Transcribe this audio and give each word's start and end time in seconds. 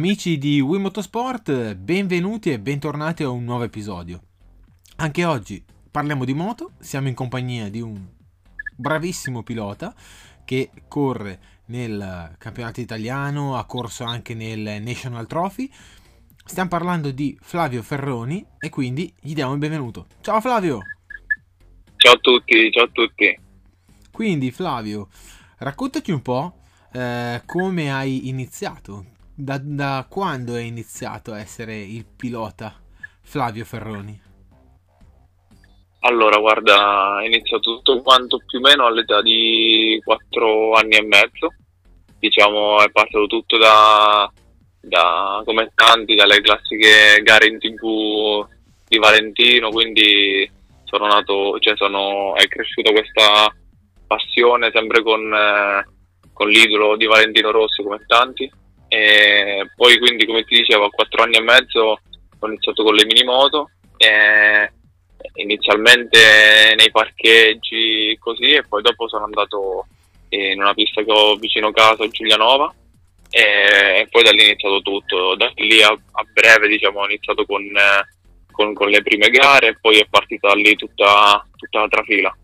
Amici 0.00 0.38
di 0.38 0.62
Wii 0.62 0.80
Motorsport, 0.80 1.74
benvenuti 1.74 2.50
e 2.50 2.58
bentornati 2.58 3.22
a 3.22 3.28
un 3.28 3.44
nuovo 3.44 3.64
episodio. 3.64 4.22
Anche 4.96 5.26
oggi 5.26 5.62
parliamo 5.90 6.24
di 6.24 6.32
moto, 6.32 6.70
siamo 6.78 7.08
in 7.08 7.14
compagnia 7.14 7.68
di 7.68 7.82
un 7.82 8.02
bravissimo 8.74 9.42
pilota 9.42 9.94
che 10.46 10.70
corre 10.88 11.38
nel 11.66 12.34
campionato 12.38 12.80
italiano, 12.80 13.58
ha 13.58 13.66
corso 13.66 14.04
anche 14.04 14.32
nel 14.32 14.80
National 14.80 15.26
Trophy. 15.26 15.70
Stiamo 16.46 16.70
parlando 16.70 17.10
di 17.10 17.36
Flavio 17.38 17.82
Ferroni 17.82 18.42
e 18.58 18.70
quindi 18.70 19.12
gli 19.20 19.34
diamo 19.34 19.52
il 19.52 19.58
benvenuto. 19.58 20.06
Ciao 20.22 20.40
Flavio! 20.40 20.80
Ciao 21.96 22.14
a 22.14 22.18
tutti, 22.18 22.70
ciao 22.72 22.84
a 22.84 22.90
tutti. 22.90 23.38
Quindi 24.10 24.50
Flavio, 24.50 25.08
raccontaci 25.58 26.10
un 26.10 26.22
po' 26.22 26.54
eh, 26.90 27.42
come 27.44 27.92
hai 27.92 28.28
iniziato, 28.28 29.18
da, 29.40 29.58
da 29.62 30.06
quando 30.08 30.54
hai 30.54 30.66
iniziato 30.66 31.32
a 31.32 31.38
essere 31.38 31.76
il 31.76 32.04
pilota 32.04 32.74
Flavio 33.22 33.64
Ferroni? 33.64 34.28
Allora, 36.00 36.38
guarda, 36.38 37.20
è 37.22 37.26
iniziato 37.26 37.76
tutto 37.76 38.00
quanto 38.02 38.38
più 38.46 38.58
o 38.58 38.62
meno 38.62 38.86
all'età 38.86 39.20
di 39.20 40.00
4 40.02 40.72
anni 40.72 40.96
e 40.96 41.02
mezzo. 41.02 41.54
Diciamo, 42.18 42.82
è 42.82 42.90
partito 42.90 43.26
tutto 43.26 43.56
da, 43.58 44.30
da 44.80 45.42
come 45.44 45.70
tanti, 45.74 46.14
dalle 46.14 46.40
classiche 46.40 47.20
gare 47.22 47.46
in 47.46 47.58
tv 47.58 48.46
di 48.86 48.98
Valentino, 48.98 49.70
quindi 49.70 50.50
sono 50.84 51.06
nato, 51.06 51.58
cioè 51.60 51.76
sono, 51.76 52.34
è 52.34 52.46
cresciuta 52.48 52.92
questa 52.92 53.54
passione 54.06 54.70
sempre 54.72 55.02
con, 55.02 55.32
eh, 55.32 55.86
con 56.32 56.48
l'idolo 56.48 56.96
di 56.96 57.06
Valentino 57.06 57.50
Rossi 57.50 57.82
come 57.82 58.02
tanti 58.06 58.50
e 58.92 59.70
poi 59.76 59.98
quindi 60.00 60.26
come 60.26 60.42
ti 60.42 60.56
dicevo 60.56 60.86
a 60.86 60.90
quattro 60.90 61.22
anni 61.22 61.36
e 61.36 61.40
mezzo 61.40 62.00
ho 62.38 62.46
iniziato 62.48 62.82
con 62.82 62.94
le 62.94 63.04
minimoto 63.04 63.70
e 63.96 64.72
inizialmente 65.34 66.74
nei 66.76 66.90
parcheggi 66.90 68.16
così 68.18 68.50
e 68.50 68.64
poi 68.66 68.82
dopo 68.82 69.08
sono 69.08 69.26
andato 69.26 69.86
in 70.30 70.60
una 70.60 70.74
pista 70.74 71.04
che 71.04 71.12
ho 71.12 71.36
vicino 71.36 71.70
casa 71.70 72.08
Giulianova 72.08 72.74
e, 73.30 74.08
poi 74.10 74.24
da 74.24 74.32
lì 74.32 74.40
è 74.40 74.46
iniziato 74.46 74.82
tutto. 74.82 75.36
Da 75.36 75.52
lì 75.54 75.80
a, 75.82 75.90
a 75.90 76.26
breve 76.32 76.66
diciamo 76.66 77.00
ho 77.00 77.06
iniziato 77.06 77.46
con, 77.46 77.64
con, 78.50 78.74
con, 78.74 78.88
le 78.88 79.02
prime 79.02 79.28
gare 79.28 79.68
e 79.68 79.78
poi 79.80 80.00
è 80.00 80.06
partita 80.10 80.48
da 80.48 80.54
lì 80.54 80.74
tutta, 80.74 81.46
tutta 81.56 81.80
la 81.80 81.88
trafila 81.88 82.36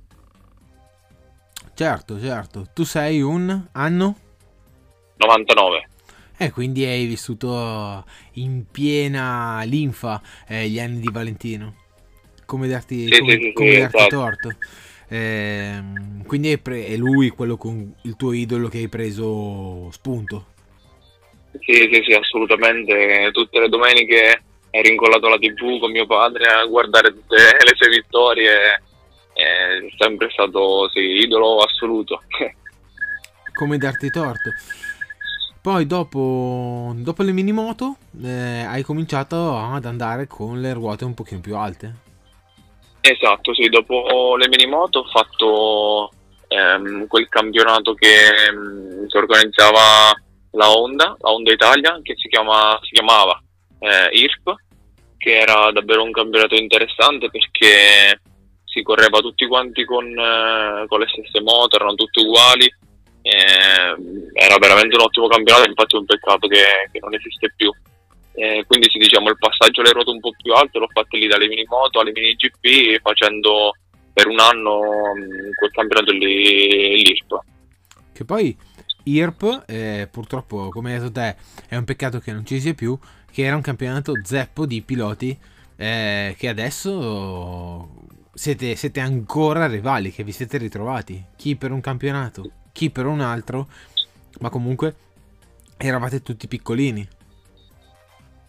certo 1.76 2.18
certo. 2.18 2.66
Tu 2.72 2.84
sei 2.84 3.20
un 3.20 3.66
anno? 3.72 4.18
99 5.16 5.85
e 6.38 6.50
quindi 6.50 6.84
hai 6.84 7.06
vissuto 7.06 8.04
in 8.34 8.64
piena 8.70 9.62
linfa 9.64 10.20
eh, 10.48 10.68
gli 10.68 10.78
anni 10.78 11.00
di 11.00 11.08
Valentino. 11.10 11.74
Come 12.44 12.68
darti, 12.68 13.12
sì, 13.12 13.18
come, 13.18 13.32
sì, 13.32 13.40
sì, 13.40 13.52
come 13.52 13.78
darti 13.78 13.96
esatto. 13.96 14.16
torto. 14.16 14.54
Eh, 15.08 15.80
quindi 16.26 16.52
è, 16.52 16.58
pre- 16.58 16.86
è, 16.86 16.96
lui 16.96 17.28
quello 17.30 17.56
con 17.56 17.94
il 18.02 18.16
tuo 18.16 18.32
idolo 18.32 18.68
che 18.68 18.78
hai 18.78 18.88
preso 18.88 19.90
spunto. 19.90 20.54
Sì, 21.60 21.88
sì, 21.90 22.02
sì, 22.04 22.12
assolutamente. 22.12 23.30
Tutte 23.32 23.60
le 23.60 23.68
domeniche 23.68 24.42
ero 24.70 24.88
incollato 24.88 25.26
alla 25.26 25.38
tv 25.38 25.80
con 25.80 25.90
mio 25.90 26.06
padre 26.06 26.44
a 26.46 26.64
guardare 26.66 27.12
tutte 27.12 27.36
le 27.64 27.72
sue 27.74 27.88
vittorie. 27.88 28.82
È 29.32 29.84
sempre 29.98 30.30
stato 30.30 30.88
sì, 30.92 31.00
idolo 31.00 31.58
assoluto. 31.58 32.22
come 33.56 33.78
darti 33.78 34.10
torto. 34.10 34.50
Poi 35.66 35.84
dopo, 35.84 36.92
dopo 36.94 37.24
le 37.24 37.32
minimoto 37.32 37.96
eh, 38.22 38.62
hai 38.62 38.84
cominciato 38.84 39.56
ad 39.58 39.84
andare 39.84 40.28
con 40.28 40.60
le 40.60 40.72
ruote 40.72 41.04
un 41.04 41.12
pochino 41.12 41.40
più 41.40 41.56
alte. 41.56 41.92
Esatto, 43.00 43.52
sì, 43.52 43.68
dopo 43.68 44.36
le 44.36 44.46
minimoto 44.46 45.00
ho 45.00 45.08
fatto 45.08 46.12
ehm, 46.46 47.08
quel 47.08 47.28
campionato 47.28 47.94
che 47.94 48.46
ehm, 48.46 49.06
organizzava 49.12 50.14
la 50.52 50.70
Honda, 50.70 51.16
la 51.18 51.30
Honda 51.32 51.52
Italia, 51.52 51.98
che 52.00 52.14
si, 52.16 52.28
chiama, 52.28 52.78
si 52.82 52.92
chiamava 52.92 53.42
eh, 53.80 54.16
IRP, 54.16 54.54
che 55.18 55.36
era 55.36 55.72
davvero 55.72 56.04
un 56.04 56.12
campionato 56.12 56.54
interessante 56.54 57.28
perché 57.28 58.20
si 58.62 58.84
correva 58.84 59.18
tutti 59.18 59.48
quanti 59.48 59.84
con, 59.84 60.06
eh, 60.06 60.84
con 60.86 61.00
le 61.00 61.08
stesse 61.08 61.40
moto, 61.40 61.74
erano 61.74 61.94
tutti 61.94 62.20
uguali 62.20 62.72
eh, 63.26 63.96
era 64.34 64.56
veramente 64.58 64.94
un 64.94 65.02
ottimo 65.02 65.26
campionato, 65.26 65.68
infatti 65.68 65.96
è 65.96 65.98
un 65.98 66.06
peccato 66.06 66.46
che, 66.46 66.62
che 66.92 66.98
non 67.00 67.14
esiste 67.14 67.52
più. 67.56 67.72
Eh, 68.34 68.64
quindi 68.66 68.88
sì, 68.90 68.98
diciamo 68.98 69.30
il 69.30 69.38
passaggio 69.38 69.80
alle 69.80 69.92
ruote 69.92 70.10
un 70.10 70.20
po' 70.20 70.32
più 70.40 70.52
alte 70.52 70.78
l'ho 70.78 70.88
fatto 70.92 71.16
lì 71.16 71.26
dalle 71.26 71.48
mini 71.48 71.64
moto 71.66 72.00
alle 72.00 72.12
mini 72.12 72.34
GP 72.34 73.00
facendo 73.00 73.72
per 74.12 74.26
un 74.26 74.38
anno 74.38 74.80
mh, 75.14 75.54
quel 75.58 75.70
campionato 75.70 76.12
lì 76.12 77.02
l'IRP. 77.02 77.38
Che 78.12 78.24
poi 78.24 78.56
IRP 79.04 79.64
eh, 79.66 80.08
purtroppo 80.10 80.68
come 80.68 80.92
hai 80.92 80.98
detto 80.98 81.12
te 81.12 81.36
è 81.68 81.76
un 81.76 81.84
peccato 81.84 82.18
che 82.18 82.32
non 82.32 82.44
ci 82.44 82.60
sia 82.60 82.74
più, 82.74 82.96
che 83.32 83.42
era 83.42 83.56
un 83.56 83.62
campionato 83.62 84.12
zeppo 84.22 84.66
di 84.66 84.82
piloti 84.82 85.36
eh, 85.76 86.34
che 86.38 86.48
adesso 86.48 87.88
siete, 88.34 88.76
siete 88.76 89.00
ancora 89.00 89.66
rivali, 89.66 90.12
che 90.12 90.24
vi 90.24 90.32
siete 90.32 90.58
ritrovati. 90.58 91.24
Chi 91.36 91.56
per 91.56 91.72
un 91.72 91.80
campionato, 91.80 92.50
chi 92.76 92.90
per 92.90 93.06
un 93.06 93.22
altro, 93.22 93.68
ma 94.40 94.50
comunque 94.50 94.94
eravate 95.78 96.22
tutti 96.22 96.46
piccolini. 96.46 97.08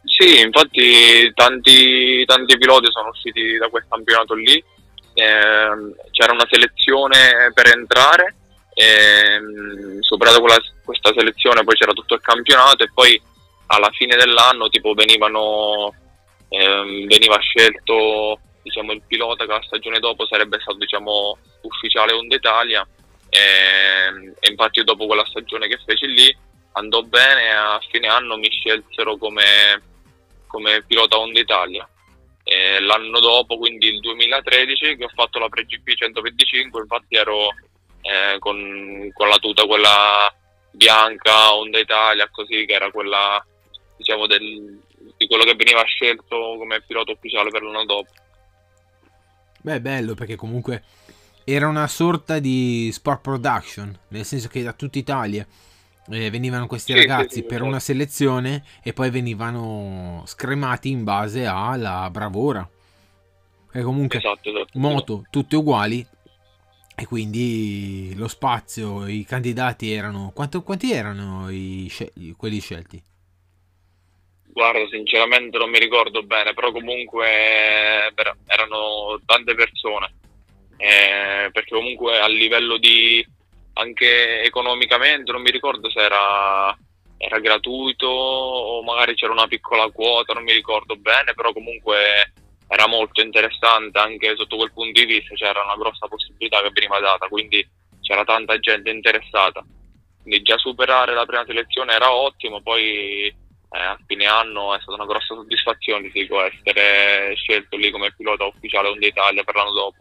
Sì, 0.03 0.41
infatti 0.41 1.31
tanti, 1.33 2.25
tanti 2.25 2.57
piloti 2.57 2.87
sono 2.91 3.07
usciti 3.07 3.55
da 3.55 3.69
quel 3.69 3.85
campionato 3.87 4.33
lì, 4.33 4.55
eh, 5.13 5.69
c'era 6.11 6.33
una 6.33 6.47
selezione 6.49 7.51
per 7.53 7.67
entrare, 7.67 8.35
eh, 8.73 9.39
superata 10.01 10.39
quella, 10.39 10.57
questa 10.83 11.13
selezione 11.15 11.63
poi 11.63 11.75
c'era 11.75 11.93
tutto 11.93 12.15
il 12.15 12.21
campionato 12.21 12.83
e 12.83 12.91
poi 12.93 13.19
alla 13.67 13.89
fine 13.91 14.17
dell'anno 14.17 14.67
tipo 14.67 14.93
venivano, 14.93 15.93
eh, 16.49 17.05
veniva 17.07 17.37
scelto 17.39 18.39
diciamo, 18.61 18.91
il 18.91 19.01
pilota 19.07 19.45
che 19.45 19.53
la 19.53 19.63
stagione 19.65 19.99
dopo 19.99 20.25
sarebbe 20.25 20.59
stato 20.59 20.77
diciamo, 20.77 21.37
ufficiale 21.61 22.13
Honda 22.13 22.35
Italia 22.35 22.85
e, 23.29 24.33
e 24.39 24.49
infatti 24.49 24.83
dopo 24.83 25.05
quella 25.05 25.25
stagione 25.25 25.67
che 25.67 25.79
feci 25.85 26.07
lì 26.07 26.37
andò 26.73 27.01
bene 27.01 27.51
a 27.51 27.79
fine 27.89 28.07
anno 28.07 28.37
mi 28.37 28.49
scelsero 28.49 29.17
come, 29.17 29.81
come 30.47 30.83
pilota 30.83 31.17
Honda 31.17 31.39
Italia. 31.39 31.87
E 32.43 32.79
l'anno 32.79 33.19
dopo, 33.19 33.57
quindi 33.57 33.87
il 33.87 33.99
2013, 33.99 34.95
che 34.95 35.03
ho 35.03 35.11
fatto 35.13 35.37
la 35.37 35.49
pre-GP 35.49 35.95
125, 35.95 36.81
infatti 36.81 37.15
ero 37.15 37.49
eh, 38.01 38.37
con, 38.39 39.09
con, 39.11 39.27
la 39.27 39.37
tuta 39.37 39.65
quella 39.65 40.33
bianca 40.71 41.53
Honda 41.53 41.79
Italia, 41.79 42.29
così 42.31 42.65
che 42.65 42.73
era 42.73 42.89
quella 42.89 43.45
diciamo 43.97 44.27
del, 44.27 44.79
di 45.17 45.27
quello 45.27 45.43
che 45.43 45.55
veniva 45.55 45.83
scelto 45.83 46.55
come 46.57 46.81
pilota 46.81 47.11
ufficiale 47.11 47.49
per 47.49 47.63
l'anno 47.63 47.85
dopo. 47.85 48.11
Beh, 49.61 49.81
bello 49.81 50.13
perché 50.13 50.37
comunque 50.37 50.83
era 51.49 51.69
una 51.69 51.87
sorta 51.87 52.39
di 52.39 52.89
sport 52.91 53.21
production, 53.21 53.97
nel 54.09 54.25
senso 54.25 54.49
che 54.49 54.61
da 54.63 54.73
tutta 54.73 54.97
Italia 54.97 55.47
eh, 56.09 56.29
venivano 56.29 56.67
questi 56.67 56.91
sì, 56.91 56.97
ragazzi 56.97 57.35
sì, 57.35 57.41
per 57.43 57.51
certo. 57.51 57.65
una 57.67 57.79
selezione 57.79 58.65
e 58.83 58.91
poi 58.91 59.09
venivano 59.09 60.23
scremati 60.25 60.89
in 60.89 61.05
base 61.05 61.45
alla 61.45 62.09
bravura. 62.09 62.69
E 63.71 63.81
comunque 63.81 64.17
esatto, 64.17 64.49
esatto, 64.49 64.77
moto 64.77 65.23
tutte 65.29 65.55
uguali 65.55 66.05
e 66.93 67.05
quindi 67.05 68.13
lo 68.17 68.27
spazio, 68.27 69.07
i 69.07 69.23
candidati 69.23 69.89
erano... 69.89 70.33
Quanto, 70.35 70.61
quanti 70.63 70.91
erano 70.91 71.49
i, 71.49 71.89
quelli 72.35 72.59
scelti? 72.59 73.01
Guarda, 74.47 74.85
sinceramente 74.89 75.57
non 75.57 75.69
mi 75.69 75.79
ricordo 75.79 76.23
bene, 76.23 76.53
però 76.53 76.73
comunque 76.73 77.25
erano 78.47 79.17
tante 79.25 79.55
persone 79.55 80.11
eh, 80.77 81.49
perché 81.51 81.73
comunque 81.73 82.19
a 82.19 82.27
livello 82.27 82.77
di 82.77 83.25
anche 83.73 84.41
economicamente 84.43 85.31
non 85.31 85.41
mi 85.41 85.51
ricordo 85.51 85.89
se 85.89 85.99
era, 85.99 86.75
era 87.17 87.39
gratuito 87.39 88.07
o 88.07 88.83
magari 88.83 89.15
c'era 89.15 89.31
una 89.31 89.47
piccola 89.47 89.89
quota, 89.91 90.33
non 90.33 90.43
mi 90.43 90.53
ricordo 90.53 90.95
bene, 90.95 91.33
però 91.33 91.51
comunque 91.53 92.33
era 92.67 92.87
molto 92.87 93.21
interessante 93.21 93.97
anche 93.99 94.35
sotto 94.35 94.57
quel 94.57 94.73
punto 94.73 94.99
di 94.99 95.05
vista, 95.05 95.33
c'era 95.35 95.63
una 95.63 95.75
grossa 95.75 96.07
possibilità 96.07 96.61
che 96.61 96.71
veniva 96.71 96.99
data, 96.99 97.27
quindi 97.27 97.65
c'era 98.01 98.23
tanta 98.23 98.59
gente 98.59 98.89
interessata. 98.89 99.63
Quindi 100.21 100.41
già 100.41 100.57
superare 100.57 101.13
la 101.13 101.25
prima 101.25 101.45
selezione 101.45 101.93
era 101.93 102.11
ottimo, 102.11 102.61
poi 102.61 103.27
eh, 103.27 103.79
a 103.79 103.97
fine 104.05 104.25
anno 104.25 104.75
è 104.75 104.79
stata 104.81 105.01
una 105.01 105.05
grossa 105.05 105.35
soddisfazione 105.35 106.09
dico, 106.09 106.41
essere 106.41 107.33
scelto 107.35 107.77
lì 107.77 107.91
come 107.91 108.13
pilota 108.15 108.45
ufficiale 108.45 108.89
Honda 108.89 109.07
Italia 109.07 109.43
per 109.43 109.55
l'anno 109.55 109.71
dopo. 109.71 109.97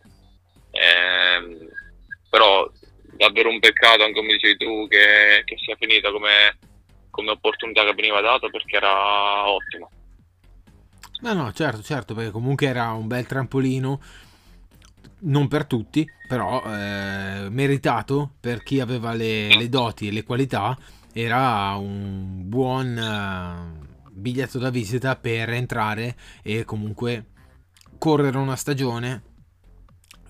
Eh, 0.79 1.69
però 2.29 2.71
davvero 3.17 3.49
un 3.49 3.61
peccato, 3.61 4.03
anche 4.03 4.15
come 4.15 4.33
dicevi 4.33 4.57
tu, 4.57 4.87
che, 4.89 5.43
che 5.45 5.57
sia 5.59 5.77
finita 5.79 6.11
come, 6.11 6.59
come 7.11 7.31
opportunità 7.31 7.85
che 7.85 7.95
veniva 7.95 8.21
data 8.21 8.49
perché 8.49 8.77
era 8.77 9.49
ottimo. 9.49 9.91
No, 11.21 11.33
no, 11.33 11.53
certo, 11.53 11.83
certo, 11.83 12.15
perché 12.15 12.31
comunque 12.31 12.67
era 12.67 12.93
un 12.93 13.07
bel 13.07 13.27
trampolino, 13.27 14.01
non 15.21 15.49
per 15.49 15.65
tutti, 15.65 16.07
però 16.29 16.63
eh, 16.67 17.49
meritato 17.49 18.35
per 18.39 18.63
chi 18.63 18.81
aveva 18.81 19.15
le, 19.15 19.57
le, 19.57 19.69
doti 19.69 20.09
e 20.09 20.13
le 20.13 20.25
qualità, 20.25 20.77
era 21.13 21.75
un 21.77 22.43
buon 22.47 22.97
uh, 22.99 24.11
biglietto 24.11 24.59
da 24.59 24.69
visita 24.69 25.17
per 25.17 25.49
entrare 25.49 26.15
e 26.43 26.65
comunque 26.65 27.25
correre 27.99 28.37
una 28.37 28.57
stagione 28.57 29.23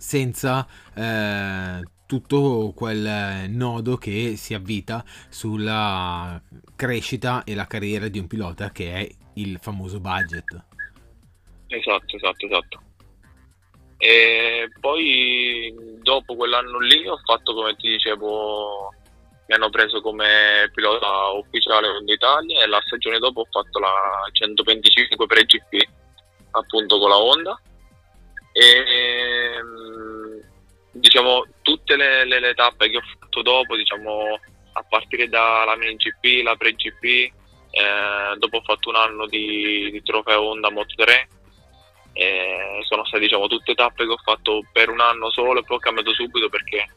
senza 0.07 0.65
eh, 0.95 1.83
tutto 2.07 2.73
quel 2.77 3.51
nodo 3.51 3.97
che 3.97 4.37
si 4.37 4.55
avvita 4.55 5.05
sulla 5.29 6.41
crescita 6.77 7.43
e 7.43 7.57
la 7.57 7.67
carriera 7.67 8.07
di 8.07 8.21
un 8.21 8.29
pilota 8.29 8.71
che 8.71 8.93
è 8.93 9.09
il 9.35 9.59
famoso 9.61 9.99
budget. 9.99 10.65
Esatto, 11.67 12.15
esatto, 12.15 12.47
esatto. 12.47 12.81
E 13.99 14.71
poi 14.79 15.75
dopo 16.03 16.37
quell'anno 16.37 16.79
lì 16.79 17.09
ho 17.09 17.19
fatto 17.25 17.53
come 17.53 17.75
ti 17.75 17.89
dicevo, 17.89 18.95
mi 19.49 19.55
hanno 19.57 19.71
preso 19.71 20.01
come 20.01 20.71
pilota 20.73 21.31
ufficiale 21.31 21.89
d'Italia 22.05 22.63
e 22.63 22.69
la 22.69 22.81
stagione 22.87 23.19
dopo 23.19 23.41
ho 23.41 23.49
fatto 23.51 23.81
la 23.81 24.29
125 24.31 25.27
per 25.27 25.45
GP 25.45 25.89
appunto 26.53 27.01
con 27.01 27.09
la 27.09 27.19
Honda 27.19 27.61
e 28.59 29.61
diciamo 30.93 31.47
tutte 31.61 31.95
le, 31.95 32.25
le, 32.25 32.41
le, 32.41 32.55
tappe 32.55 32.89
che 32.89 32.97
ho 32.97 33.03
fatto 33.21 33.43
dopo 33.43 33.77
diciamo 33.77 34.39
a 34.73 34.83
partire 34.89 35.29
dalla 35.29 35.77
mini 35.77 35.97
GP, 35.97 36.43
la 36.43 36.57
pre 36.57 36.73
GP 36.73 37.05
eh, 37.05 38.37
dopo 38.39 38.57
ho 38.57 38.63
fatto 38.63 38.89
un 38.89 38.97
anno 38.97 39.27
di, 39.27 39.91
di 39.91 40.03
trofeo 40.03 40.49
Honda 40.49 40.71
Moto 40.71 40.95
3 40.97 41.29
e 42.15 42.81
sono 42.89 43.05
state 43.05 43.25
diciamo 43.25 43.47
tutte 43.47 43.75
tappe 43.75 44.07
che 44.07 44.13
ho 44.13 44.21
fatto 44.23 44.63
per 44.73 44.89
un 44.89 45.01
anno 45.01 45.31
solo 45.31 45.61
e 45.61 45.63
poi 45.63 45.77
ho 45.77 45.81
cambiato 45.81 46.15
subito 46.15 46.49
perché 46.49 46.89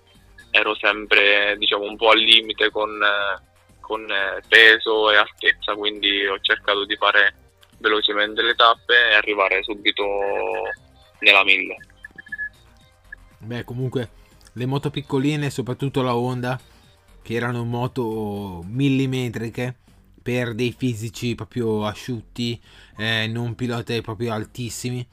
ero 0.52 0.74
sempre 0.76 1.58
diciamo 1.58 1.84
un 1.84 1.98
po' 1.98 2.12
al 2.12 2.20
limite 2.20 2.72
con, 2.72 2.98
con 3.82 4.08
peso 4.48 5.12
e 5.12 5.18
altezza 5.18 5.76
quindi 5.76 6.26
ho 6.26 6.40
cercato 6.40 6.86
di 6.86 6.96
fare 6.96 7.36
velocemente 7.80 8.42
le 8.42 8.56
tappe 8.56 9.10
e 9.10 9.14
arrivare 9.16 9.62
subito 9.64 10.06
nella 11.20 11.44
1000 11.44 11.78
beh 13.40 13.64
comunque 13.64 14.10
le 14.54 14.66
moto 14.66 14.90
piccoline 14.90 15.50
soprattutto 15.50 16.02
la 16.02 16.16
Honda 16.16 16.60
che 17.22 17.34
erano 17.34 17.64
moto 17.64 18.64
millimetriche 18.68 19.76
per 20.22 20.54
dei 20.54 20.74
fisici 20.78 21.36
proprio 21.36 21.86
asciutti, 21.86 22.62
eh, 22.98 23.28
non 23.28 23.56
piloti 23.56 24.02
proprio 24.02 24.34
altissimi. 24.34 25.06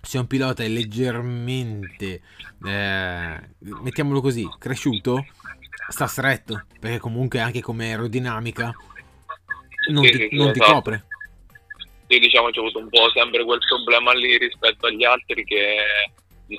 Se 0.00 0.18
un 0.18 0.26
pilota 0.26 0.62
è 0.62 0.68
leggermente, 0.68 2.20
eh, 2.64 3.40
mettiamolo 3.58 4.20
così, 4.20 4.46
cresciuto, 4.58 5.24
sta 5.88 6.06
stretto, 6.06 6.66
perché 6.78 6.98
comunque 6.98 7.40
anche 7.40 7.60
come 7.60 7.86
aerodinamica 7.86 8.72
non, 9.90 10.04
sì, 10.04 10.10
ti, 10.10 10.36
non 10.36 10.50
esatto. 10.50 10.64
ti, 10.64 10.72
copre. 10.72 11.04
Sì, 12.12 12.18
diciamo 12.18 12.50
c'è 12.50 12.60
avuto 12.60 12.78
un 12.78 12.90
po' 12.90 13.10
sempre 13.14 13.42
quel 13.42 13.58
problema 13.66 14.12
lì 14.12 14.36
rispetto 14.36 14.86
agli 14.86 15.02
altri 15.02 15.44
che 15.44 15.78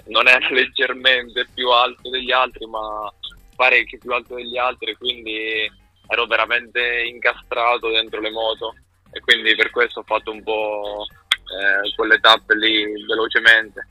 non 0.06 0.28
era 0.28 0.44
leggermente 0.50 1.48
più 1.54 1.70
alto 1.70 2.10
degli 2.10 2.32
altri, 2.32 2.66
ma 2.66 3.14
parecchio 3.56 4.00
più 4.00 4.12
alto 4.14 4.34
degli 4.34 4.58
altri, 4.58 4.96
quindi 4.96 5.72
ero 6.08 6.26
veramente 6.26 7.04
incastrato 7.04 7.90
dentro 7.90 8.20
le 8.20 8.32
moto 8.32 8.74
e 9.12 9.20
quindi 9.20 9.54
per 9.54 9.70
questo 9.70 10.00
ho 10.00 10.04
fatto 10.04 10.32
un 10.32 10.42
po' 10.42 11.06
eh, 11.06 11.94
quelle 11.96 12.20
tappe 12.20 12.58
lì 12.58 12.86
velocemente 13.06 13.88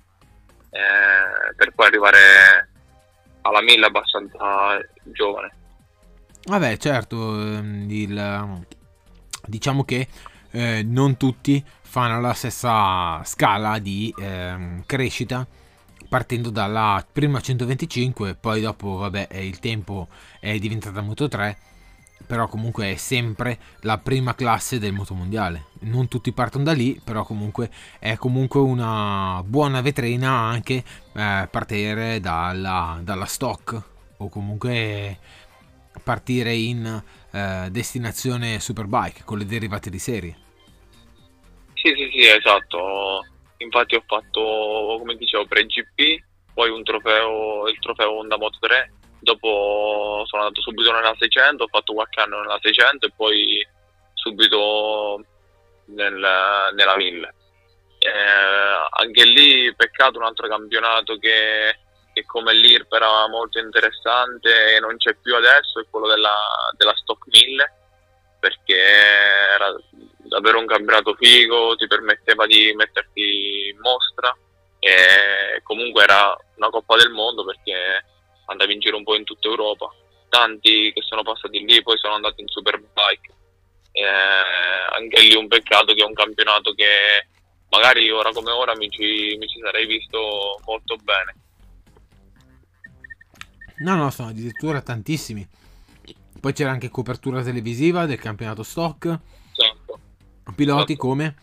eh, 0.70 1.54
per 1.54 1.72
poi 1.76 1.86
arrivare 1.86 2.70
alla 3.42 3.62
mille 3.62 3.86
abbastanza 3.86 4.80
giovane. 5.04 5.54
Vabbè, 6.42 6.76
certo, 6.76 7.16
ehm, 7.16 7.86
il, 7.88 8.64
diciamo 9.46 9.84
che 9.84 10.08
eh, 10.52 10.82
non 10.84 11.16
tutti 11.16 11.62
fanno 11.82 12.20
la 12.20 12.32
stessa 12.32 13.22
scala 13.24 13.78
di 13.78 14.14
eh, 14.16 14.82
crescita 14.86 15.46
partendo 16.08 16.50
dalla 16.50 17.04
prima 17.10 17.40
125 17.40 18.34
poi 18.34 18.60
dopo 18.60 18.96
vabbè 18.96 19.28
il 19.32 19.58
tempo 19.58 20.08
è 20.40 20.58
diventata 20.58 21.00
Moto 21.00 21.28
3 21.28 21.56
però 22.26 22.48
comunque 22.48 22.92
è 22.92 22.96
sempre 22.96 23.58
la 23.80 23.98
prima 23.98 24.34
classe 24.34 24.78
del 24.78 24.92
motomondiale. 24.92 25.66
Non 25.80 26.08
tutti 26.08 26.32
partono 26.32 26.64
da 26.64 26.72
lì, 26.72 27.00
però 27.02 27.24
comunque 27.24 27.70
è 27.98 28.16
comunque 28.16 28.60
una 28.60 29.42
buona 29.44 29.80
vetrina 29.80 30.30
anche 30.30 30.82
eh, 31.12 31.48
partire 31.50 32.20
dalla, 32.20 33.00
dalla, 33.02 33.26
stock 33.26 33.82
o 34.16 34.28
comunque 34.28 35.18
partire 36.02 36.54
in 36.54 37.02
eh, 37.32 37.68
destinazione 37.70 38.60
Superbike 38.60 39.22
con 39.24 39.38
le 39.38 39.46
derivate 39.46 39.90
di 39.90 39.98
serie. 39.98 40.36
Sì, 41.74 41.92
sì, 41.96 42.10
sì, 42.12 42.26
esatto. 42.26 43.26
Infatti 43.58 43.94
ho 43.94 44.04
fatto, 44.06 44.96
come 44.98 45.16
dicevo, 45.16 45.46
pre-GP, 45.46 46.22
poi 46.54 46.70
un 46.70 46.82
trofeo, 46.82 47.68
il 47.68 47.78
trofeo 47.78 48.18
Honda 48.18 48.36
Moto 48.36 48.58
3 48.60 48.92
dopo 49.22 50.24
sono 50.26 50.42
andato 50.42 50.60
subito 50.60 50.92
nella 50.92 51.14
600, 51.16 51.64
ho 51.64 51.68
fatto 51.68 51.94
qualche 51.94 52.20
anno 52.20 52.40
nella 52.40 52.58
600 52.60 53.06
e 53.06 53.12
poi 53.16 53.66
subito 54.14 55.24
nel, 55.86 56.14
nella 56.74 56.96
1000. 56.96 57.34
Eh, 57.98 58.08
anche 59.00 59.24
lì 59.24 59.72
peccato 59.76 60.18
un 60.18 60.24
altro 60.24 60.48
campionato 60.48 61.16
che, 61.18 61.78
che 62.12 62.24
come 62.24 62.54
l'IRP 62.54 62.92
era 62.92 63.26
molto 63.28 63.58
interessante 63.58 64.74
e 64.74 64.80
non 64.80 64.96
c'è 64.96 65.14
più 65.14 65.34
adesso, 65.34 65.80
è 65.80 65.86
quello 65.90 66.08
della, 66.08 66.36
della 66.76 66.94
Stock 66.96 67.24
1000 67.26 67.76
perché 68.42 68.76
era 68.76 69.72
davvero 70.16 70.58
un 70.58 70.66
campionato 70.66 71.14
figo, 71.14 71.76
ti 71.76 71.86
permetteva 71.86 72.44
di 72.46 72.72
metterti 72.74 73.68
in 73.72 73.78
mostra 73.78 74.36
e 74.80 75.60
comunque 75.62 76.02
era 76.02 76.36
una 76.56 76.68
Coppa 76.70 76.96
del 76.96 77.10
Mondo 77.10 77.44
perché 77.44 78.04
andavi 78.46 78.72
in 78.72 78.80
giro 78.80 78.96
un 78.96 79.04
po' 79.04 79.14
in 79.14 79.22
tutta 79.22 79.46
Europa. 79.46 79.88
Tanti 80.28 80.92
che 80.92 81.02
sono 81.02 81.22
passati 81.22 81.64
lì 81.64 81.82
poi 81.82 81.96
sono 81.98 82.14
andati 82.14 82.40
in 82.40 82.48
Superbike. 82.48 83.32
Eh, 83.92 84.04
anche 84.96 85.20
lì 85.20 85.36
un 85.36 85.46
peccato 85.46 85.92
che 85.92 86.02
è 86.02 86.06
un 86.06 86.14
campionato 86.14 86.72
che 86.72 87.28
magari 87.68 88.10
ora 88.10 88.32
come 88.32 88.50
ora 88.50 88.74
mi 88.74 88.88
ci, 88.90 89.36
mi 89.38 89.46
ci 89.46 89.60
sarei 89.60 89.86
visto 89.86 90.60
molto 90.64 90.96
bene. 90.96 91.34
No, 93.82 93.96
no, 93.96 94.10
sono 94.10 94.28
addirittura 94.28 94.80
tantissimi. 94.80 95.46
Poi 96.40 96.52
c'era 96.52 96.70
anche 96.70 96.88
copertura 96.88 97.42
televisiva 97.42 98.06
del 98.06 98.18
campionato 98.18 98.62
stock. 98.62 99.18
Certo. 99.52 100.00
Piloti 100.54 100.94
certo. 100.94 101.06
come 101.06 101.34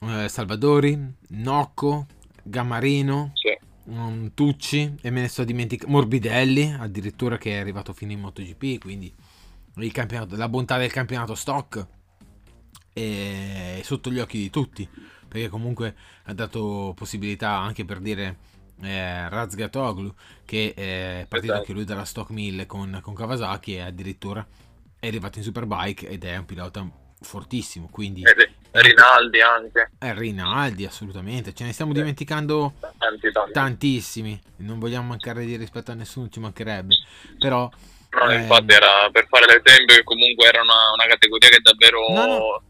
eh, 0.00 0.28
Salvadori, 0.28 1.14
Nocco, 1.28 2.06
Gammarino. 2.42 3.32
Sì 3.34 3.70
um, 3.84 4.32
Tucci 4.34 4.94
e 5.00 5.10
me 5.10 5.22
ne 5.22 5.28
sto 5.28 5.44
dimenticando 5.44 5.94
Morbidelli 5.94 6.74
addirittura 6.78 7.38
che 7.38 7.52
è 7.52 7.60
arrivato 7.60 7.92
fino 7.92 8.12
in 8.12 8.20
MotoGP 8.20 8.80
quindi 8.80 9.12
la 9.74 10.48
bontà 10.48 10.76
del 10.76 10.92
campionato 10.92 11.34
stock 11.34 11.86
è 12.92 13.80
sotto 13.82 14.10
gli 14.10 14.18
occhi 14.18 14.38
di 14.38 14.50
tutti 14.50 14.86
perché 15.26 15.48
comunque 15.48 15.96
ha 16.24 16.34
dato 16.34 16.92
possibilità 16.94 17.56
anche 17.56 17.84
per 17.84 18.00
dire 18.00 18.50
eh, 18.82 19.28
Razgatoglu 19.28 20.14
che 20.44 20.72
è 20.74 21.26
partito 21.28 21.54
anche 21.54 21.72
lui 21.72 21.84
dalla 21.84 22.04
stock 22.04 22.30
1000 22.30 22.66
con, 22.66 22.98
con 23.02 23.14
Kawasaki 23.14 23.74
e 23.74 23.80
addirittura 23.80 24.46
è 24.98 25.06
arrivato 25.06 25.38
in 25.38 25.44
Superbike 25.44 26.08
ed 26.08 26.24
è 26.24 26.36
un 26.36 26.46
pilota 26.46 26.88
fortissimo 27.20 27.88
quindi 27.90 28.22
Rinaldi 28.72 29.40
anche. 29.40 29.90
Eh, 29.98 30.14
Rinaldi, 30.14 30.86
assolutamente. 30.86 31.52
Ce 31.52 31.64
ne 31.64 31.72
stiamo 31.72 31.92
dimenticando 31.92 32.74
tanti, 32.98 33.30
tanti. 33.30 33.52
tantissimi. 33.52 34.40
Non 34.58 34.78
vogliamo 34.78 35.08
mancare 35.08 35.44
di 35.44 35.56
rispetto 35.56 35.90
a 35.90 35.94
nessuno, 35.94 36.28
ci 36.28 36.40
mancherebbe. 36.40 36.94
Però... 37.38 37.70
No, 38.10 38.30
eh... 38.30 38.36
infatti 38.36 38.72
era 38.72 39.08
per 39.10 39.26
fare 39.28 39.46
l'esempio 39.46 39.96
che 39.96 40.04
comunque 40.04 40.46
era 40.46 40.62
una, 40.62 40.92
una 40.94 41.06
categoria 41.06 41.48
che 41.50 41.60
davvero... 41.60 42.08
No, 42.12 42.26
no. 42.26 42.62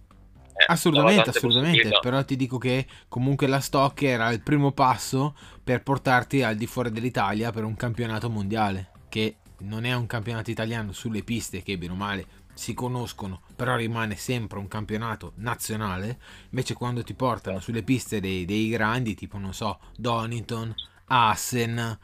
Eh, 0.54 0.64
assolutamente, 0.66 1.30
assolutamente. 1.30 1.98
Però 2.00 2.24
ti 2.24 2.36
dico 2.36 2.58
che 2.58 2.86
comunque 3.08 3.46
la 3.46 3.60
stock 3.60 4.02
era 4.02 4.30
il 4.30 4.42
primo 4.42 4.72
passo 4.72 5.36
per 5.62 5.82
portarti 5.82 6.42
al 6.42 6.56
di 6.56 6.66
fuori 6.66 6.90
dell'Italia 6.90 7.50
per 7.50 7.64
un 7.64 7.76
campionato 7.76 8.28
mondiale. 8.28 8.90
Che 9.08 9.36
non 9.60 9.84
è 9.84 9.94
un 9.94 10.06
campionato 10.06 10.50
italiano 10.50 10.92
sulle 10.92 11.22
piste 11.22 11.62
che 11.62 11.78
bene 11.78 11.92
o 11.92 11.96
male 11.96 12.26
si 12.54 12.74
conoscono, 12.74 13.42
però 13.56 13.76
rimane 13.76 14.16
sempre 14.16 14.58
un 14.58 14.68
campionato 14.68 15.32
nazionale. 15.36 16.20
Invece, 16.50 16.74
quando 16.74 17.02
ti 17.02 17.14
portano 17.14 17.60
sulle 17.60 17.82
piste 17.82 18.20
dei, 18.20 18.44
dei 18.44 18.68
grandi, 18.68 19.14
tipo 19.14 19.38
non 19.38 19.54
so, 19.54 19.80
Donington, 19.96 20.74
Assen, 21.06 21.98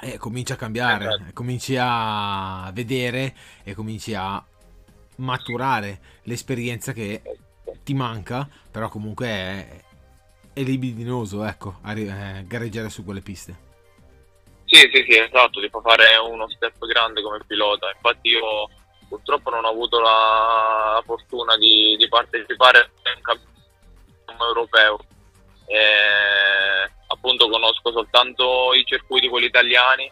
eh, 0.00 0.18
cominci 0.18 0.52
a 0.52 0.56
cambiare, 0.56 1.26
eh, 1.28 1.32
cominci 1.32 1.76
a 1.78 2.70
vedere 2.74 3.34
e 3.62 3.74
cominci 3.74 4.14
a 4.14 4.44
maturare 5.16 6.00
l'esperienza 6.24 6.92
che 6.92 7.22
ti 7.82 7.94
manca, 7.94 8.48
però 8.70 8.88
comunque 8.88 9.26
è, 9.26 9.82
è 10.52 10.60
libidinoso, 10.62 11.44
ecco, 11.44 11.78
a 11.82 11.98
eh, 11.98 12.44
gareggiare 12.46 12.88
su 12.88 13.04
quelle 13.04 13.20
piste. 13.20 13.70
Sì, 14.64 14.88
sì, 14.92 15.04
sì, 15.08 15.18
esatto, 15.18 15.60
ti 15.60 15.68
fa 15.68 15.80
fare 15.80 16.16
uno 16.16 16.48
step 16.48 16.84
grande 16.86 17.22
come 17.22 17.40
pilota. 17.46 17.90
Infatti 17.94 18.28
io 18.28 18.68
purtroppo 19.08 19.50
non 19.50 19.64
ho 19.64 19.68
avuto 19.68 20.00
la, 20.00 21.02
fortuna 21.04 21.56
di, 21.56 21.96
di, 21.98 22.08
partecipare 22.08 22.78
a 22.78 22.88
un 23.14 23.20
campionato 23.20 24.46
europeo. 24.46 24.98
E, 25.66 26.90
appunto 27.06 27.48
conosco 27.48 27.92
soltanto 27.92 28.72
i 28.72 28.84
circuiti 28.86 29.28
quelli 29.28 29.46
italiani 29.46 30.10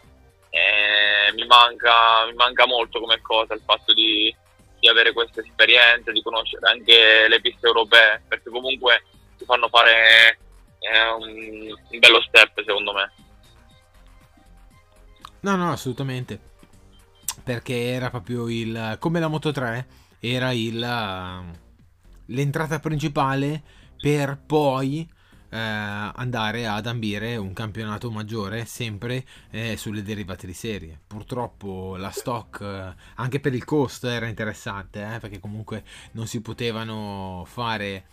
mi 1.33 1.45
manca, 1.45 2.25
mi 2.27 2.33
manca 2.33 2.65
molto 2.65 2.99
come 2.99 3.21
cosa 3.21 3.53
il 3.53 3.61
fatto 3.65 3.93
di, 3.93 4.33
di 4.81 4.87
avere 4.89 5.13
queste 5.13 5.41
esperienze, 5.41 6.11
di 6.11 6.23
conoscere 6.23 6.67
anche 6.67 7.27
le 7.29 7.39
piste 7.39 7.67
europee, 7.67 8.23
perché 8.27 8.49
comunque 8.49 9.03
ti 9.37 9.45
fanno 9.45 9.69
fare 9.69 10.39
eh, 10.79 11.07
un, 11.11 11.67
un 11.91 11.99
bello 11.99 12.19
step 12.23 12.63
secondo 12.65 12.91
me. 12.91 13.11
No, 15.41 15.55
no, 15.55 15.71
assolutamente. 15.71 16.49
Perché 17.43 17.91
era 17.91 18.09
proprio 18.09 18.49
il... 18.49 18.97
come 18.99 19.19
la 19.19 19.27
Moto 19.27 19.51
3, 19.51 19.87
era 20.19 20.51
il... 20.51 20.79
l'entrata 22.25 22.79
principale 22.79 23.61
per 24.01 24.41
poi 24.43 25.07
eh, 25.51 25.57
andare 25.57 26.65
ad 26.65 26.87
ambire 26.87 27.35
un 27.35 27.51
campionato 27.51 28.09
maggiore 28.09 28.65
sempre 28.65 29.25
eh, 29.49 29.75
sulle 29.75 30.01
derivate 30.01 30.47
di 30.47 30.53
serie. 30.53 30.97
Purtroppo 31.05 31.97
la 31.97 32.09
stock, 32.09 32.61
eh, 32.61 32.95
anche 33.15 33.39
per 33.41 33.53
il 33.53 33.65
costo, 33.65 34.07
era 34.07 34.27
interessante, 34.27 35.15
eh, 35.15 35.19
perché 35.19 35.39
comunque 35.39 35.83
non 36.13 36.25
si 36.25 36.41
potevano 36.41 37.43
fare 37.45 38.05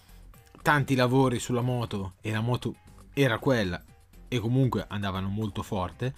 tanti 0.62 0.97
lavori 0.97 1.38
sulla 1.38 1.61
moto 1.61 2.14
e 2.21 2.33
la 2.33 2.40
moto 2.40 2.75
era 3.14 3.38
quella 3.38 3.83
e 4.26 4.38
comunque 4.40 4.85
andavano 4.88 5.28
molto 5.28 5.62
forte 5.62 6.14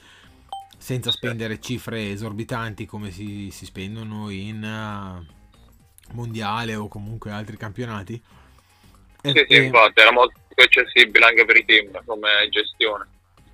senza 0.76 1.10
spendere 1.10 1.60
cifre 1.60 2.10
esorbitanti 2.10 2.86
come 2.86 3.10
si, 3.10 3.50
si 3.50 3.66
spendono 3.66 4.30
in 4.30 4.62
uh, 4.62 6.14
mondiale 6.14 6.74
o 6.74 6.88
comunque 6.88 7.30
altri 7.30 7.58
campionati. 7.58 8.20
E, 9.20 9.30
sì, 9.30 9.44
sì, 9.46 9.54
e... 9.54 9.62
infatti 9.64 10.00
era 10.00 10.10
molto 10.10 10.39
accessibile 10.62 11.26
anche 11.26 11.44
per 11.44 11.56
i 11.56 11.64
team 11.64 12.04
come 12.04 12.48
gestione. 12.50 13.06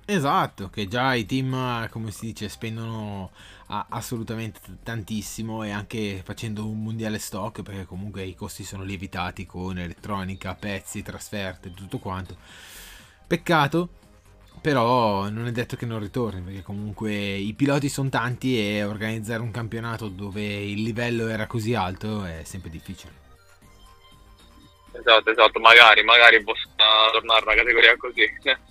Esatto, 0.05 0.69
che 0.69 0.87
già 0.87 1.13
i 1.15 1.25
team, 1.25 1.89
come 1.89 2.11
si 2.11 2.27
dice, 2.27 2.47
spendono 2.47 3.31
assolutamente 3.67 4.61
tantissimo 4.81 5.63
e 5.63 5.71
anche 5.71 6.21
facendo 6.23 6.65
un 6.65 6.81
mondiale 6.81 7.19
stock 7.19 7.61
perché 7.61 7.85
comunque 7.85 8.23
i 8.23 8.33
costi 8.33 8.63
sono 8.63 8.83
lievitati 8.83 9.45
con 9.45 9.77
elettronica, 9.77 10.55
pezzi, 10.55 11.03
trasferte, 11.03 11.73
tutto 11.73 11.99
quanto. 11.99 12.37
Peccato 13.27 13.89
però 14.61 15.29
non 15.29 15.45
è 15.47 15.51
detto 15.51 15.75
che 15.75 15.85
non 15.85 15.99
ritorni, 15.99 16.41
perché 16.41 16.61
comunque 16.61 17.13
i 17.13 17.53
piloti 17.53 17.89
sono 17.89 18.09
tanti 18.09 18.59
e 18.59 18.83
organizzare 18.83 19.41
un 19.41 19.51
campionato 19.51 20.07
dove 20.07 20.43
il 20.43 20.81
livello 20.81 21.27
era 21.27 21.47
così 21.47 21.73
alto 21.75 22.25
è 22.25 22.41
sempre 22.43 22.69
difficile. 22.69 23.26
Esatto, 24.99 25.29
esatto, 25.29 25.59
magari, 25.59 26.03
magari 26.03 26.43
possa 26.43 26.67
tornare 27.11 27.43
una 27.45 27.55
categoria 27.55 27.95
così. 27.97 28.25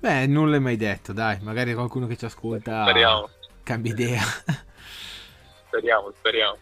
Beh, 0.00 0.26
nulla 0.26 0.56
è 0.56 0.60
mai 0.60 0.76
detto, 0.76 1.12
dai, 1.12 1.38
magari 1.42 1.74
qualcuno 1.74 2.06
che 2.06 2.16
ci 2.16 2.24
ascolta 2.24 2.82
speriamo. 2.82 3.28
cambia 3.62 3.92
idea. 3.92 4.22
speriamo, 5.66 6.12
speriamo. 6.16 6.58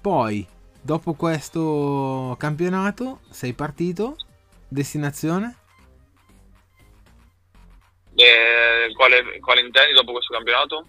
Poi, 0.00 0.46
dopo 0.80 1.12
questo 1.14 2.34
campionato, 2.38 3.20
sei 3.30 3.52
partito? 3.52 4.16
Destinazione? 4.68 5.56
Eh, 8.14 8.92
quale, 8.94 9.38
quale, 9.40 9.60
intendi 9.60 9.92
dopo 9.92 10.12
questo 10.12 10.32
campionato? 10.32 10.86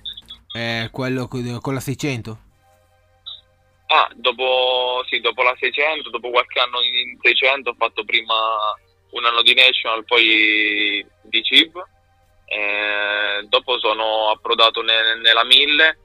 Eh, 0.54 0.90
quello 0.92 1.28
con 1.28 1.74
la 1.74 1.80
600. 1.80 2.40
Ah, 3.96 4.10
dopo, 4.16 5.04
sì, 5.08 5.20
dopo 5.20 5.44
la 5.44 5.56
600, 5.56 6.10
dopo 6.10 6.32
qualche 6.32 6.60
anno 6.60 6.82
in 6.82 7.16
600 7.22 7.70
ho 7.70 7.76
fatto 7.78 8.04
prima 8.04 8.34
un 9.12 9.24
anno 9.24 9.44
di 9.44 9.54
National, 9.54 10.04
poi 10.04 11.06
di 11.22 11.44
CIB. 11.44 11.78
Eh, 12.46 13.46
dopo 13.48 13.78
sono 13.78 14.32
approdato 14.32 14.82
ne, 14.82 15.16
nella 15.22 15.44
1000 15.44 15.98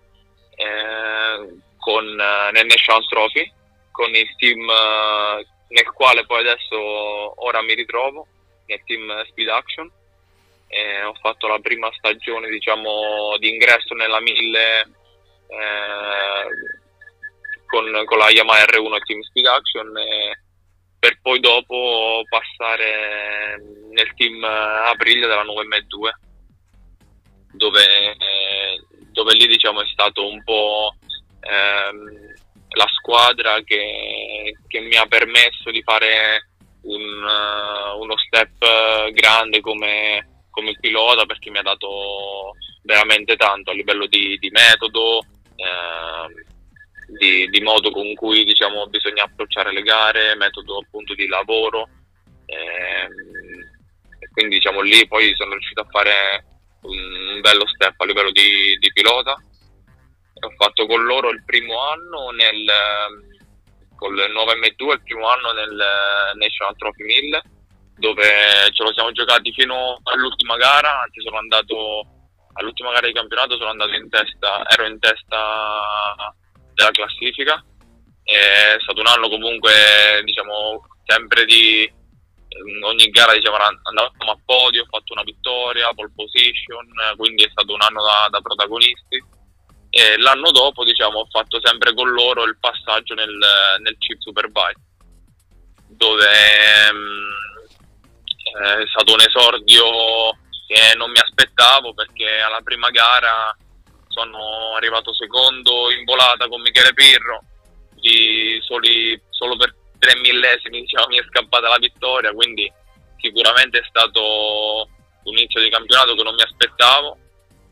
eh, 0.55 1.61
con, 1.79 2.05
nel 2.05 2.67
National 2.67 3.07
Trophy 3.07 3.51
con 3.91 4.15
il 4.15 4.35
team 4.37 4.61
eh, 4.69 5.47
nel 5.69 5.93
quale 5.93 6.27
poi 6.27 6.41
adesso 6.41 7.43
ora 7.43 7.63
mi 7.63 7.75
ritrovo, 7.75 8.27
nel 8.67 8.83
team 8.85 9.25
Speed 9.29 9.49
Action 9.49 9.91
eh, 10.69 11.03
ho 11.05 11.15
fatto 11.15 11.47
la 11.49 11.59
prima 11.59 11.91
stagione 11.97 12.51
diciamo, 12.51 13.37
di 13.39 13.49
ingresso 13.49 13.95
nella 13.95 14.21
1000 14.21 14.81
eh, 15.49 16.87
con, 17.69 17.85
con, 18.05 18.19
la 18.19 18.31
Yamaha 18.31 18.65
R1 18.65 18.99
Team 19.05 19.21
Speed 19.21 19.47
Action 19.47 19.97
e 19.97 20.41
per 20.99 21.21
poi 21.23 21.39
dopo 21.39 22.23
passare 22.29 23.63
nel 23.93 24.13
team 24.17 24.43
Aprilia 24.43 25.29
della 25.29 25.45
9M2 25.45 26.11
dove, 27.53 28.11
eh, 28.11 28.85
dove 29.13 29.35
lì 29.35 29.47
diciamo, 29.47 29.83
è 29.83 29.87
stato 29.93 30.29
un 30.29 30.43
po' 30.43 30.95
ehm, 31.41 32.35
la 32.71 32.87
squadra 32.99 33.61
che, 33.63 34.57
che, 34.67 34.81
mi 34.81 34.97
ha 34.97 35.07
permesso 35.07 35.71
di 35.71 35.83
fare 35.83 36.49
un, 36.83 37.23
uh, 37.23 38.01
uno 38.01 38.17
step 38.19 39.11
grande 39.13 39.61
come 39.61 40.27
come 40.59 40.77
pilota 40.81 41.25
perché 41.25 41.51
mi 41.51 41.59
ha 41.59 41.63
dato 41.63 42.55
veramente 42.83 43.37
tanto 43.37 43.71
a 43.71 43.75
livello 43.75 44.07
di, 44.07 44.37
di 44.39 44.51
metodo, 44.51 45.21
eh, 45.55 46.45
di, 47.09 47.49
di, 47.49 47.61
modo 47.61 47.91
con 47.91 48.15
cui 48.15 48.45
diciamo, 48.45 48.87
bisogna 48.87 49.25
approcciare 49.25 49.73
le 49.73 49.83
gare, 49.83 50.37
metodo 50.37 50.79
appunto 50.79 51.15
di 51.15 51.27
lavoro. 51.27 51.89
Eh, 52.47 53.09
e 54.21 54.29
quindi 54.33 54.57
diciamo, 54.57 54.81
lì 54.81 55.07
poi 55.07 55.35
sono 55.35 55.53
riuscito 55.53 55.81
a 55.81 55.89
fare 55.91 56.45
un 56.83 57.41
bello 57.41 57.67
step 57.67 58.01
a 58.01 58.05
livello 58.05 58.31
di, 58.31 58.77
di 58.79 58.93
pilota. 58.93 59.33
Ho 60.41 60.51
fatto 60.57 60.87
con 60.87 61.05
loro 61.05 61.31
il 61.31 61.43
primo 61.45 61.81
anno 61.81 62.31
nel, 62.31 62.63
il 64.07 64.33
9M2 64.33 64.93
il 64.93 65.03
primo 65.03 65.29
anno 65.29 65.53
nel 65.53 65.83
National 66.37 66.77
Trophy 66.77 67.03
1000 67.03 67.43
dove 67.99 68.71
ce 68.71 68.85
lo 68.85 68.93
siamo 68.93 69.11
giocati 69.11 69.53
fino 69.53 69.99
all'ultima 70.05 70.57
gara, 70.57 71.03
anzi 71.03 71.21
sono 71.21 71.39
andato 71.39 72.07
all'ultima 72.53 72.93
gara 72.93 73.09
di 73.09 73.13
campionato 73.13 73.57
sono 73.57 73.71
andato 73.71 73.93
in 73.95 74.09
testa, 74.09 74.63
ero 74.69 74.87
in 74.87 74.99
testa 75.01 76.33
della 76.79 76.91
classifica. 76.93 77.63
È 78.23 78.77
stato 78.81 79.01
un 79.01 79.07
anno 79.09 79.29
comunque 79.29 80.23
diciamo 80.23 80.87
sempre 81.05 81.45
di 81.45 81.91
ogni 82.83 83.07
gara 83.11 83.33
diciamo 83.33 83.57
andavamo 83.57 84.31
a 84.31 84.39
podio, 84.45 84.83
ho 84.83 84.87
fatto 84.89 85.13
una 85.13 85.23
vittoria, 85.23 85.93
pole 85.95 86.13
position, 86.15 86.87
quindi 87.17 87.43
è 87.45 87.51
stato 87.51 87.75
un 87.75 87.83
anno 87.83 88.03
da, 88.05 88.29
da 88.31 88.41
protagonisti. 88.41 89.37
E 89.91 90.19
l'anno 90.19 90.51
dopo 90.51 90.85
diciamo 90.85 91.21
ho 91.21 91.29
fatto 91.31 91.59
sempre 91.63 91.95
con 91.95 92.11
loro 92.11 92.45
il 92.45 92.59
passaggio 92.61 93.15
nel, 93.15 93.35
nel 93.81 93.97
Chip 93.99 94.21
Superbike 94.21 94.81
dove 95.89 96.27
è 96.29 96.91
stato 98.93 99.15
un 99.15 99.21
esordio 99.21 99.85
che 100.67 100.95
non 100.97 101.11
mi 101.11 101.19
aspettavo 101.19 101.95
perché 101.95 102.41
alla 102.41 102.61
prima 102.63 102.91
gara 102.91 103.57
sono 104.19 104.75
arrivato 104.75 105.15
secondo 105.15 105.91
in 105.93 106.05
volata 106.05 106.49
con 106.49 106.61
Michele 106.61 106.93
Pirro, 106.93 107.45
soli, 108.63 109.21
solo 109.31 109.57
per 109.57 109.75
tre 109.99 110.19
millesimi 110.19 110.81
diciamo, 110.81 111.07
mi 111.09 111.19
è 111.19 111.25
scappata 111.29 111.69
la 111.69 111.79
vittoria, 111.79 112.33
quindi 112.33 112.71
sicuramente 113.19 113.79
è 113.79 113.85
stato 113.89 114.89
un 115.25 115.37
inizio 115.37 115.61
di 115.61 115.71
campionato 115.71 116.15
che 116.15 116.23
non 116.23 116.35
mi 116.35 116.43
aspettavo 116.43 117.19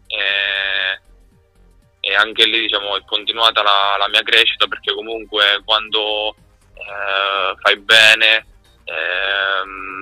e, 0.07 1.01
e 2.01 2.15
anche 2.15 2.45
lì 2.47 2.61
diciamo, 2.61 2.97
è 2.97 3.03
continuata 3.05 3.63
la, 3.63 3.97
la, 3.99 4.09
mia 4.09 4.23
crescita 4.23 4.67
perché 4.67 4.93
comunque 4.95 5.63
quando 5.65 6.35
eh, 6.75 7.55
fai 7.61 7.77
bene 7.79 8.47
ehm, 8.85 9.97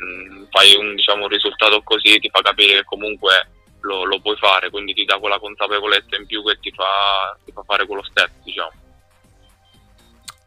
Mm, 0.00 0.44
fai 0.50 0.76
un, 0.76 0.94
diciamo, 0.94 1.24
un, 1.24 1.28
risultato 1.28 1.82
così 1.82 2.20
ti 2.20 2.30
fa 2.30 2.40
capire 2.40 2.74
che 2.74 2.84
comunque 2.84 3.50
lo, 3.80 4.04
lo, 4.04 4.20
puoi 4.20 4.36
fare, 4.36 4.70
quindi 4.70 4.94
ti 4.94 5.04
dà 5.04 5.18
quella 5.18 5.38
consapevolezza 5.38 6.16
in 6.16 6.26
più 6.26 6.44
che 6.44 6.58
ti 6.60 6.70
fa, 6.70 7.36
ti 7.44 7.52
fa 7.52 7.62
fare 7.62 7.86
quello 7.86 8.02
step, 8.02 8.30
diciamo. 8.42 8.72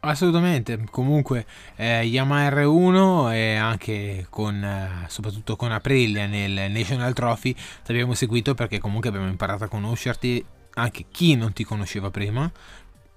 Assolutamente, 0.04 0.84
comunque 0.90 1.46
eh, 1.76 2.02
Yamaha 2.02 2.48
R1 2.48 3.32
e 3.32 3.54
anche 3.54 4.26
con, 4.28 4.62
eh, 4.62 5.06
soprattutto 5.08 5.54
con 5.54 5.70
Aprilia 5.70 6.26
nel 6.26 6.72
National 6.72 7.12
Trophy 7.14 7.54
ti 7.54 7.92
abbiamo 7.92 8.12
seguito 8.14 8.54
perché 8.54 8.80
comunque 8.80 9.10
abbiamo 9.10 9.28
imparato 9.28 9.62
a 9.62 9.68
conoscerti 9.68 10.44
anche 10.74 11.04
chi 11.08 11.36
non 11.36 11.52
ti 11.52 11.62
conosceva 11.62 12.10
prima 12.10 12.50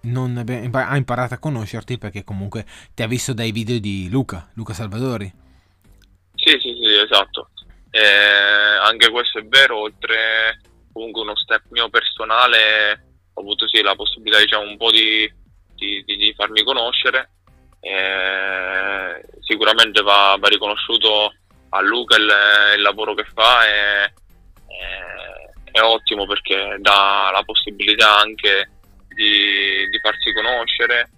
non 0.01 0.37
ha 0.37 0.95
imparato 0.95 1.33
a 1.33 1.37
conoscerti 1.37 1.97
perché 1.97 2.23
comunque 2.23 2.65
ti 2.93 3.03
ha 3.03 3.07
visto 3.07 3.33
dai 3.33 3.51
video 3.51 3.79
di 3.79 4.07
Luca, 4.09 4.49
Luca 4.53 4.73
Salvadori. 4.73 5.31
Sì, 6.35 6.51
sì, 6.59 6.75
sì, 6.75 6.93
esatto. 7.03 7.49
Eh, 7.95 8.77
anche 8.81 9.09
questo 9.09 9.39
è 9.39 9.43
vero, 9.43 9.77
oltre 9.77 10.59
comunque 10.91 11.21
uno 11.21 11.35
step 11.37 11.63
mio 11.69 11.87
personale, 11.87 13.21
ho 13.33 13.39
avuto 13.39 13.69
sì 13.69 13.81
la 13.81 13.95
possibilità 13.95 14.37
diciamo 14.41 14.67
un 14.67 14.75
po' 14.75 14.91
di, 14.91 15.31
di, 15.75 16.03
di, 16.03 16.17
di 16.17 16.33
farmi 16.35 16.61
conoscere. 16.63 17.29
Eh, 17.79 19.23
sicuramente 19.39 20.01
va, 20.01 20.35
va, 20.37 20.47
riconosciuto 20.49 21.35
a 21.69 21.79
Luca 21.79 22.17
il, 22.17 22.29
il 22.75 22.81
lavoro 22.81 23.13
che 23.13 23.25
fa 23.33 23.65
e, 23.65 24.03
e, 24.03 25.71
è 25.71 25.79
ottimo 25.79 26.25
perché 26.25 26.75
dà 26.79 27.29
la 27.31 27.43
possibilità 27.45 28.17
anche 28.17 28.71
di, 29.07 29.87
di 29.89 29.99
farsi 29.99 30.33
conoscere 30.33 31.09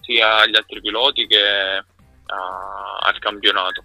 sia 0.00 0.42
agli 0.42 0.54
altri 0.54 0.80
piloti 0.80 1.26
che 1.26 1.42
a, 1.42 1.84
al 3.00 3.18
campionato. 3.18 3.82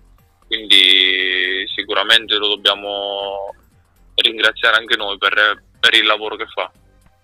Quindi 0.47 1.65
sicuramente 1.75 2.35
lo 2.37 2.47
dobbiamo 2.47 3.53
ringraziare 4.15 4.77
anche 4.77 4.95
noi 4.95 5.17
per, 5.17 5.63
per 5.79 5.93
il 5.93 6.05
lavoro 6.05 6.35
che 6.35 6.45
fa, 6.47 6.71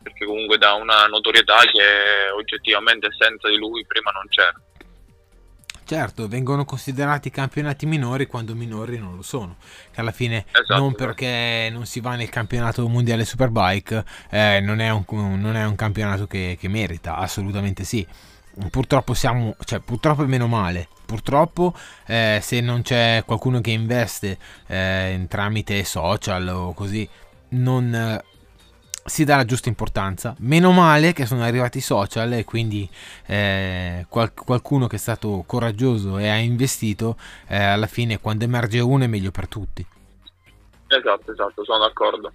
perché 0.02 0.26
comunque 0.26 0.58
dà 0.58 0.74
una 0.74 1.06
notorietà 1.06 1.60
che 1.60 2.32
oggettivamente 2.36 3.10
senza 3.18 3.48
di 3.48 3.58
lui 3.58 3.86
prima 3.86 4.12
non 4.12 4.28
c'era. 4.28 4.60
Certo, 5.92 6.30
vengono 6.30 6.64
considerati 6.64 7.30
campionati 7.30 7.86
minori 7.86 8.26
quando 8.26 8.56
minori 8.56 8.98
non 8.98 9.18
lo 9.18 9.22
sono. 9.22 9.58
Che 9.92 10.00
alla 10.00 10.14
fine, 10.14 10.46
esatto, 10.50 10.78
non 10.78 10.94
esatto. 10.94 11.06
perché 11.06 11.70
non 11.70 11.86
si 11.86 12.00
va 12.00 12.16
nel 12.16 12.30
campionato 12.30 12.88
mondiale 12.88 13.26
Superbike, 13.26 14.06
eh, 14.30 14.62
non, 14.62 14.80
è 14.80 14.90
un, 14.90 15.04
non, 15.38 15.58
è 15.58 15.66
un, 15.66 15.76
campionato 15.76 16.28
che, 16.28 16.56
che, 16.58 16.70
merita, 16.70 17.18
assolutamente 17.18 17.84
sì. 17.84 18.08
Purtroppo 18.70 19.14
siamo, 19.14 19.58
cioè 19.66 19.80
purtroppo 19.80 20.24
è 20.24 20.28
meno 20.28 20.48
male. 20.48 20.88
Purtroppo 21.12 21.74
eh, 22.06 22.40
se 22.42 22.62
non 22.62 22.84
c'è 22.84 23.24
qualcuno 23.26 23.60
che 23.60 23.72
investe 23.72 24.38
eh, 24.68 25.26
tramite 25.28 25.84
social 25.84 26.48
o 26.48 26.74
così, 26.74 27.06
non, 27.50 28.18
si 29.04 29.26
dà 29.26 29.36
la 29.36 29.44
giusta 29.44 29.68
importanza. 29.68 30.34
Meno 30.40 30.72
male 30.72 31.12
che 31.12 31.26
sono 31.26 31.44
arrivati 31.44 31.80
i 31.80 31.82
social 31.82 32.32
e 32.32 32.46
quindi 32.46 32.90
eh, 33.26 34.06
qual- 34.08 34.34
qualcuno 34.34 34.88
che 34.88 34.96
è 34.96 35.00
stato 35.00 35.44
coraggioso 35.46 36.18
e 36.18 36.30
ha 36.30 36.38
investito, 36.38 37.18
eh, 37.48 37.62
alla 37.62 37.88
fine 37.88 38.22
quando 38.22 38.46
emerge 38.46 38.80
uno 38.80 39.04
è 39.04 39.08
meglio 39.08 39.32
per 39.32 39.50
tutti. 39.50 39.86
Esatto, 40.88 41.30
esatto, 41.30 41.66
sono 41.66 41.80
d'accordo. 41.80 42.32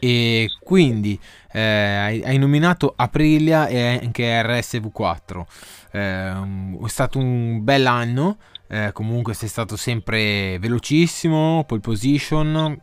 E 0.00 0.48
quindi 0.58 1.18
eh, 1.52 1.60
hai, 1.60 2.22
hai, 2.24 2.38
nominato 2.38 2.92
Aprilia 2.96 3.68
e 3.68 4.00
anche 4.02 4.42
RSV4. 4.42 5.44
Eh, 5.90 6.78
è 6.84 6.88
stato 6.88 7.18
un 7.18 7.64
bel 7.64 7.86
anno 7.86 8.36
eh, 8.70 8.92
comunque 8.92 9.32
sei 9.32 9.48
stato 9.48 9.76
sempre 9.76 10.58
velocissimo, 10.58 11.64
pole 11.66 11.80
position, 11.80 12.78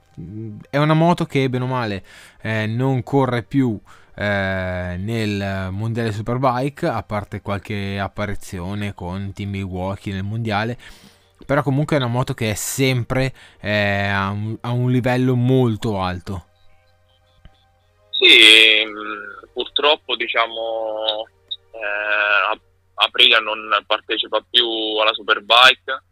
è 0.69 0.77
una 0.77 0.93
moto 0.95 1.25
che 1.25 1.47
bene 1.47 1.63
o 1.63 1.67
male 1.67 2.03
eh, 2.41 2.65
non 2.65 3.03
corre 3.03 3.43
più 3.43 3.79
eh, 4.15 4.95
nel 4.97 5.69
mondiale 5.71 6.11
Superbike, 6.11 6.87
a 6.87 7.03
parte 7.03 7.41
qualche 7.41 7.99
apparizione 7.99 8.95
con 8.95 9.31
Team 9.31 9.51
Milwaukee 9.51 10.11
nel 10.11 10.23
mondiale, 10.23 10.75
però 11.45 11.61
comunque 11.61 11.97
è 11.97 11.99
una 11.99 12.09
moto 12.09 12.33
che 12.33 12.49
è 12.49 12.55
sempre 12.55 13.31
eh, 13.61 14.07
a 14.07 14.29
un, 14.31 14.57
a, 14.61 14.71
un, 14.71 14.89
livello 14.89 15.35
molto 15.35 16.01
alto. 16.01 16.45
Sì, 18.09 18.83
mm, 18.85 19.51
purtroppo 19.53 20.15
diciamo 20.15 21.27
eh, 21.73 22.57
Aprilia 22.95 23.39
non 23.39 23.83
partecipa 23.85 24.43
più 24.49 24.67
alla 24.97 25.13
Superbike, 25.13 26.03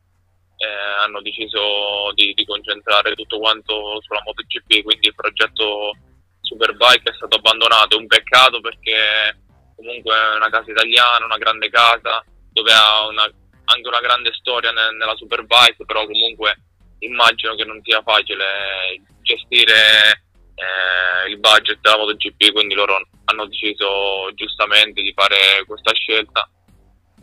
eh, 0.58 1.04
hanno 1.04 1.22
deciso 1.22 2.12
di, 2.14 2.34
di, 2.34 2.46
concentrare 2.46 3.14
tutto 3.16 3.40
quanto 3.40 4.02
sulla 4.02 4.22
MotoGP, 4.24 4.84
quindi 4.84 5.08
il 5.08 5.16
progetto 5.16 5.96
Superbike 6.42 7.10
è 7.10 7.16
stato 7.16 7.38
abbandonato, 7.38 7.96
è 7.96 8.00
un 8.00 8.08
peccato 8.08 8.60
perché 8.62 9.40
comunque 9.76 10.16
è 10.16 10.36
una 10.36 10.50
casa 10.50 10.72
italiana, 10.72 11.26
una 11.26 11.38
grande 11.38 11.70
casa, 11.70 12.24
dove 12.52 12.72
ha 12.72 13.08
una, 13.08 13.24
anche 13.24 13.88
una 13.88 14.00
grande 14.00 14.32
storia 14.34 14.72
ne, 14.72 14.92
nella 14.98 15.16
Superbike, 15.16 15.86
però 15.86 16.06
comunque 16.06 16.56
immagino 17.00 17.56
che 17.56 17.66
non 17.66 17.82
sia 17.84 18.02
facile 18.02 19.02
gestire 19.22 20.24
eh, 20.56 21.30
il 21.30 21.40
budget 21.40 21.80
della 21.82 21.98
MotoGP, 21.98 22.52
quindi 22.52 22.74
loro 22.74 23.02
hanno 23.26 23.46
deciso 23.48 24.32
giustamente 24.34 25.02
di 25.02 25.14
fare 25.14 25.64
questa 25.66 25.94
scelta 25.94 26.48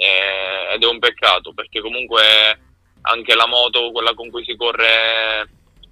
eh, 0.00 0.72
ed 0.72 0.82
è 0.82 0.86
un 0.86 0.98
peccato 0.98 1.52
perché 1.52 1.80
comunque 1.82 2.22
anche 3.02 3.34
la 3.34 3.46
moto, 3.46 3.92
quella 3.92 4.14
con 4.14 4.30
cui 4.30 4.42
si 4.44 4.56
corre 4.56 5.48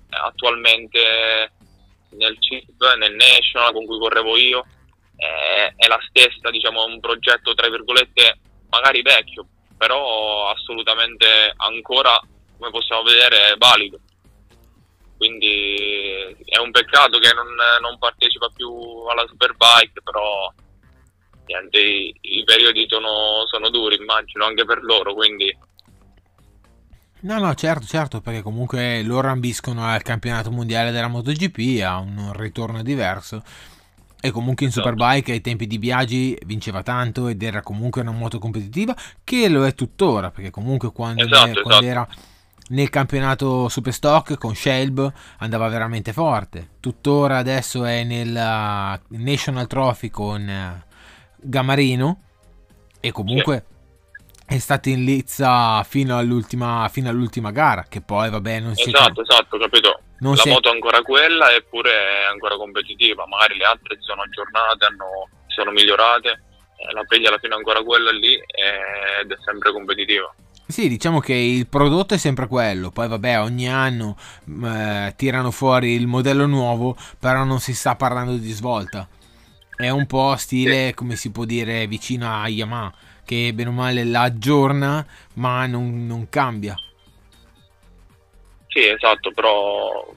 attualmente 0.09 1.53
nel 2.11 2.37
CIP, 2.41 2.95
nel 2.97 3.15
National 3.15 3.73
con 3.75 3.85
cui 3.85 3.99
correvo 3.99 4.37
io, 4.39 4.65
è, 5.15 5.75
è 5.77 5.87
la 5.87 6.01
stessa, 6.09 6.51
diciamo, 6.51 6.85
un 6.85 7.01
progetto 7.01 7.53
tra 7.53 7.69
virgolette 7.69 8.39
magari 8.71 9.03
vecchio, 9.03 9.47
però 9.77 10.49
assolutamente 10.49 11.53
ancora, 11.57 12.19
come 12.57 12.71
possiamo 12.71 13.03
vedere, 13.03 13.57
valido. 13.59 13.99
Quindi 15.19 16.35
è 16.47 16.59
un 16.59 16.71
peccato 16.71 17.19
che 17.19 17.33
non, 17.35 17.49
non 17.83 17.99
partecipa 17.99 18.49
più 18.55 18.71
alla 19.11 19.27
Superbike, 19.27 20.01
però 20.03 20.51
niente, 21.49 21.79
i, 21.79 22.15
i 22.21 22.45
periodi 22.45 22.87
sono, 22.89 23.47
sono 23.51 23.71
duri, 23.71 23.97
immagino, 23.97 24.45
anche 24.45 24.65
per 24.65 24.83
loro, 24.83 25.15
quindi 25.15 25.53
No, 27.21 27.39
no, 27.41 27.53
certo, 27.55 27.85
certo, 27.85 28.21
perché 28.21 28.43
comunque 28.43 29.03
loro 29.03 29.29
ambiscono 29.29 29.85
al 29.85 30.03
campionato 30.03 30.53
mondiale 30.53 30.93
della 30.93 31.09
MotoGP, 31.09 31.83
a 31.83 31.99
un 31.99 32.33
ritorno 32.33 32.83
diverso. 32.83 33.43
E 34.21 34.31
comunque 34.31 34.67
in 34.67 34.71
esatto. 34.71 34.89
Superbike 34.89 35.33
ai 35.33 35.41
tempi 35.41 35.67
di 35.67 35.79
Biagi 35.79 36.39
vinceva 36.45 36.83
tanto 36.83 37.27
ed 37.27 37.43
era 37.43 37.61
comunque 37.63 38.03
una 38.03 38.13
moto 38.13 38.39
competitiva, 38.39 38.95
che 39.25 39.49
lo 39.49 39.67
è 39.67 39.75
tuttora, 39.75 40.31
perché 40.31 40.51
comunque 40.51 40.93
quando, 40.93 41.25
esatto, 41.25 41.47
ne, 41.47 41.53
quando 41.63 41.71
esatto. 41.71 41.85
era 41.85 42.09
nel 42.69 42.91
campionato 42.91 43.69
Superstock 43.69 44.37
con 44.37 44.55
Shelb 44.55 45.13
andava 45.39 45.69
veramente 45.69 46.13
forte. 46.13 46.69
Tuttora 46.79 47.39
adesso 47.39 47.85
è 47.85 48.05
nel 48.05 49.01
National 49.09 49.67
Trophy 49.67 50.11
con 50.11 50.87
Gamarino 51.41 52.23
e 53.01 53.13
comunque 53.13 53.65
è 54.47 54.59
stato 54.59 54.89
in 54.89 55.05
lizza 55.05 55.83
fino 55.85 56.17
all'ultima, 56.17 56.89
fino 56.91 57.09
all'ultima 57.09 57.51
gara 57.51 57.85
che 57.89 58.01
poi 58.01 58.31
vabbè 58.31 58.61
non 58.61 58.75
si 58.75 58.89
esatto 58.89 59.23
esatto 59.23 59.59
capito? 59.59 60.01
Non 60.21 60.35
la 60.35 60.43
si... 60.43 60.49
moto 60.49 60.71
è 60.71 60.73
ancora 60.73 61.03
quella 61.03 61.53
eppure 61.55 61.91
è 61.91 62.25
ancora 62.31 62.57
competitiva. 62.57 63.27
Magari 63.27 63.57
le 63.57 63.65
altre 63.65 63.97
si 63.97 64.03
sono 64.03 64.23
aggiornate 64.23 64.85
hanno, 64.85 65.29
si 65.47 65.55
sono 65.61 65.71
migliorate. 65.71 66.29
Eh, 66.77 66.93
la 66.93 67.05
peglia 67.07 67.29
alla 67.29 67.39
fine 67.39 67.55
è 67.55 67.57
ancora 67.57 67.83
quella 67.83 68.11
lì 68.11 68.35
ed 68.35 69.31
è 69.31 69.37
sempre 69.45 69.73
competitiva. 69.73 70.33
Sì, 70.67 70.89
diciamo 70.89 71.21
che 71.21 71.33
il 71.33 71.67
prodotto 71.67 72.13
è 72.13 72.19
sempre 72.19 72.47
quello, 72.47 72.91
poi 72.91 73.09
vabbè 73.09 73.41
ogni 73.41 73.71
anno 73.71 74.19
eh, 74.65 75.15
tirano 75.17 75.51
fuori 75.51 75.93
il 75.93 76.07
modello 76.07 76.45
nuovo, 76.45 76.95
però 77.19 77.45
non 77.45 77.59
si 77.59 77.75
sta 77.75 77.97
parlando 77.97 78.37
di 78.37 78.51
svolta. 78.51 79.09
È 79.79 79.91
un 79.91 80.07
po' 80.07 80.35
stile, 80.35 80.93
come 80.93 81.15
si 81.15 81.31
può 81.31 81.45
dire, 81.45 81.87
vicino 81.87 82.29
a 82.29 82.49
Yamaha, 82.49 82.93
che 83.25 83.53
bene 83.55 83.69
o 83.69 83.73
male 83.73 84.03
la 84.03 84.23
aggiorna, 84.23 85.07
ma 85.35 85.67
non, 85.67 86.05
non 86.05 86.29
cambia. 86.29 86.75
Sì, 88.67 88.89
esatto, 88.89 89.31
però 89.31 90.13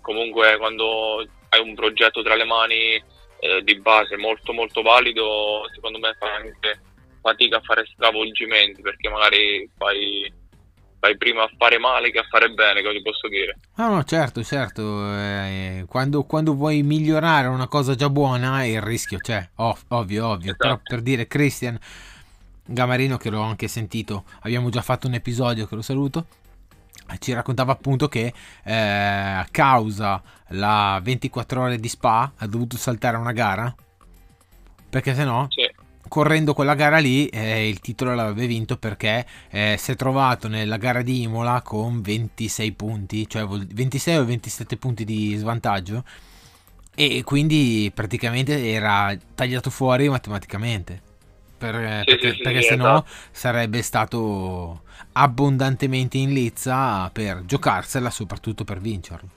comunque 0.00 0.56
quando 0.58 1.24
hai 1.50 1.60
un 1.60 1.76
progetto 1.76 2.20
tra 2.24 2.34
le 2.34 2.44
mani 2.46 2.94
eh, 3.38 3.62
di 3.62 3.78
base 3.78 4.16
molto 4.16 4.52
molto 4.52 4.82
valido, 4.82 5.70
secondo 5.72 6.00
me 6.00 6.16
fa 6.18 6.34
anche 6.34 6.80
fatica 7.20 7.58
a 7.58 7.62
fare 7.62 7.86
stravolgimenti 7.86 8.82
perché 8.82 9.08
magari 9.08 9.70
fai 9.76 10.32
fai 10.98 11.16
prima 11.16 11.42
a 11.42 11.50
fare 11.56 11.78
male 11.78 12.10
che 12.10 12.18
a 12.18 12.26
fare 12.28 12.50
bene, 12.50 12.82
cosa 12.82 12.98
posso 13.02 13.28
dire? 13.28 13.58
No, 13.76 13.88
no, 13.94 14.04
certo, 14.04 14.42
certo. 14.42 15.12
Eh, 15.12 15.84
quando, 15.88 16.24
quando, 16.24 16.54
vuoi 16.54 16.82
migliorare 16.82 17.48
una 17.48 17.68
cosa 17.68 17.94
già 17.94 18.10
buona, 18.10 18.64
il 18.64 18.80
rischio 18.80 19.18
c'è, 19.18 19.48
ov- 19.56 19.84
ovvio, 19.88 20.26
ovvio. 20.26 20.52
Esatto. 20.52 20.56
Però 20.56 20.80
per 20.82 21.02
dire 21.02 21.26
Christian 21.26 21.78
Gamarino, 22.64 23.16
che 23.16 23.30
l'ho 23.30 23.42
anche 23.42 23.68
sentito, 23.68 24.24
abbiamo 24.40 24.70
già 24.70 24.82
fatto 24.82 25.06
un 25.06 25.14
episodio 25.14 25.66
che 25.66 25.74
lo 25.74 25.82
saluto. 25.82 26.26
Ci 27.18 27.32
raccontava 27.32 27.70
appunto 27.70 28.08
che 28.08 28.32
eh, 28.64 28.74
a 28.74 29.46
causa 29.50 30.20
la 30.48 30.98
24 31.00 31.62
ore 31.62 31.78
di 31.78 31.88
Spa 31.88 32.32
ha 32.36 32.46
dovuto 32.48 32.76
saltare 32.76 33.16
una 33.16 33.30
gara 33.30 33.72
perché 34.88 35.14
se 35.14 35.24
no 35.24 35.46
sì 35.50 35.68
correndo 36.08 36.54
quella 36.54 36.74
gara 36.74 36.98
lì 36.98 37.26
eh, 37.28 37.68
il 37.68 37.80
titolo 37.80 38.14
l'avrebbe 38.14 38.46
vinto 38.46 38.76
perché 38.76 39.26
eh, 39.50 39.76
si 39.78 39.92
è 39.92 39.96
trovato 39.96 40.48
nella 40.48 40.76
gara 40.76 41.02
di 41.02 41.22
Imola 41.22 41.62
con 41.62 42.00
26 42.00 42.72
punti, 42.72 43.28
cioè 43.28 43.44
26 43.46 44.16
o 44.16 44.24
27 44.24 44.76
punti 44.76 45.04
di 45.04 45.34
svantaggio 45.36 46.04
E 46.94 47.22
quindi 47.24 47.90
praticamente 47.94 48.70
era 48.70 49.16
tagliato 49.34 49.70
fuori 49.70 50.08
matematicamente. 50.08 51.02
Per, 51.58 51.74
sì, 52.04 52.04
perché, 52.04 52.32
sì, 52.34 52.40
perché 52.42 52.62
sì, 52.62 52.62
se 52.62 52.76
no 52.76 53.04
esatto. 53.04 53.10
sarebbe 53.32 53.82
stato 53.82 54.82
abbondantemente 55.12 56.18
in 56.18 56.32
lizza 56.32 57.10
per 57.12 57.44
giocarsela, 57.44 58.10
soprattutto 58.10 58.64
per 58.64 58.80
vincerlo. 58.80 59.28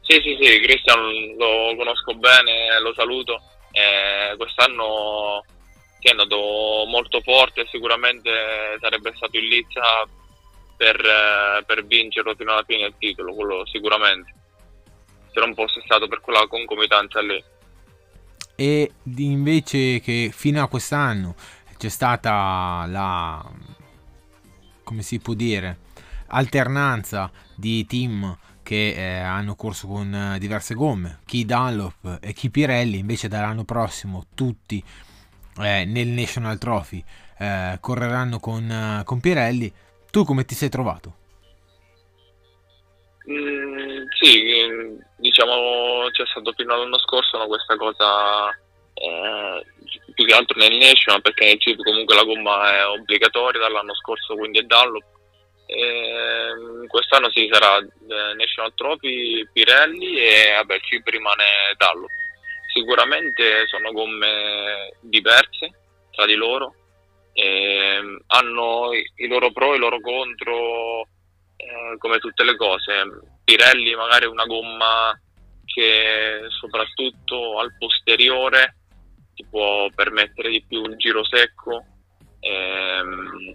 Sì, 0.00 0.20
sì, 0.22 0.36
sì, 0.40 0.60
Cristian 0.60 1.00
lo 1.36 1.74
conosco 1.76 2.14
bene, 2.14 2.80
lo 2.80 2.94
saluto. 2.94 3.42
Eh, 3.72 4.36
quest'anno 4.36 5.44
è 6.08 6.10
andato 6.10 6.84
molto 6.86 7.20
forte, 7.20 7.66
sicuramente 7.70 8.30
sarebbe 8.80 9.12
stato 9.14 9.36
in 9.36 9.46
lizza 9.46 9.82
per, 10.76 11.00
eh, 11.00 11.64
per 11.64 11.84
vincerlo 11.86 12.34
fino 12.34 12.52
alla 12.52 12.64
fine 12.66 12.86
il 12.86 12.94
titolo, 12.98 13.34
quello 13.34 13.66
sicuramente. 13.66 14.34
Se 15.32 15.40
non 15.40 15.54
fosse 15.54 15.82
stato 15.84 16.08
per 16.08 16.20
quella 16.20 16.46
concomitanza 16.46 17.20
lì. 17.20 17.42
E 18.54 18.90
invece 19.16 20.00
che 20.00 20.30
fino 20.32 20.62
a 20.62 20.68
quest'anno 20.68 21.34
c'è 21.76 21.90
stata 21.90 22.86
la 22.88 23.44
come 24.82 25.02
si 25.02 25.18
può 25.18 25.34
dire 25.34 25.78
alternanza 26.28 27.30
di 27.54 27.84
team 27.86 28.36
che 28.62 28.94
eh, 28.94 29.18
hanno 29.18 29.54
corso 29.54 29.86
con 29.86 30.12
eh, 30.12 30.38
diverse 30.38 30.74
gomme, 30.74 31.20
chi 31.24 31.44
Dunlop 31.44 32.18
e 32.20 32.32
chi 32.32 32.50
Pirelli, 32.50 32.98
invece 32.98 33.28
dall'anno 33.28 33.64
prossimo 33.64 34.26
tutti 34.34 34.82
eh, 35.60 35.84
nel 35.84 36.08
National 36.08 36.58
Trophy 36.58 37.02
eh, 37.38 37.78
correranno 37.80 38.38
con, 38.38 38.70
eh, 38.70 39.02
con, 39.04 39.20
Pirelli. 39.20 39.72
Tu 40.10 40.24
come 40.24 40.44
ti 40.44 40.54
sei 40.54 40.68
trovato? 40.68 41.14
Mm, 43.28 44.04
sì, 44.18 44.66
diciamo 45.16 46.08
c'è 46.12 46.24
stato 46.26 46.52
fino 46.52 46.74
all'anno 46.74 46.98
scorso 46.98 47.38
no, 47.38 47.46
questa 47.46 47.76
cosa 47.76 48.50
eh, 48.94 49.64
più 50.14 50.24
che 50.24 50.34
altro 50.34 50.58
nel 50.58 50.76
National 50.76 51.22
perché 51.22 51.46
nel 51.46 51.58
CIP 51.60 51.82
comunque 51.82 52.14
la 52.14 52.22
gomma 52.22 52.72
è 52.72 52.86
obbligatoria 52.86 53.60
dall'anno 53.60 53.94
scorso 53.94 54.36
quindi 54.36 54.58
è 54.58 54.62
Dunlop 54.62 55.04
eh, 55.66 56.86
quest'anno 56.86 57.30
sì 57.30 57.48
sarà 57.50 57.78
eh, 57.78 58.34
National 58.36 58.72
Trophy 58.74 59.48
Pirelli 59.52 60.18
e 60.18 60.52
vabbè 60.56 60.78
CIP 60.80 61.06
rimane 61.08 61.44
Dunlop 61.76 62.10
sicuramente 62.76 63.66
sono 63.68 63.90
gomme 63.92 64.92
diverse 65.00 65.70
tra 66.10 66.26
di 66.26 66.34
loro 66.34 66.74
eh, 67.32 68.18
hanno 68.26 68.92
i 68.92 69.26
loro 69.26 69.50
pro 69.52 69.72
e 69.72 69.76
i 69.76 69.78
loro 69.80 70.00
contro 70.00 71.00
eh, 71.56 71.96
come 71.98 72.18
tutte 72.18 72.44
le 72.44 72.56
cose 72.56 72.92
Pirelli 73.44 73.94
magari 73.94 74.24
è 74.24 74.28
una 74.28 74.44
gomma 74.44 75.18
che 75.64 76.46
soprattutto 76.48 77.58
al 77.58 77.76
posteriore 77.78 78.76
ti 79.34 79.44
può 79.48 79.88
permettere 79.94 80.48
di 80.48 80.64
più 80.66 80.82
il 80.84 80.96
giro 80.96 81.22
secco, 81.22 81.84
ehm, 82.40 83.52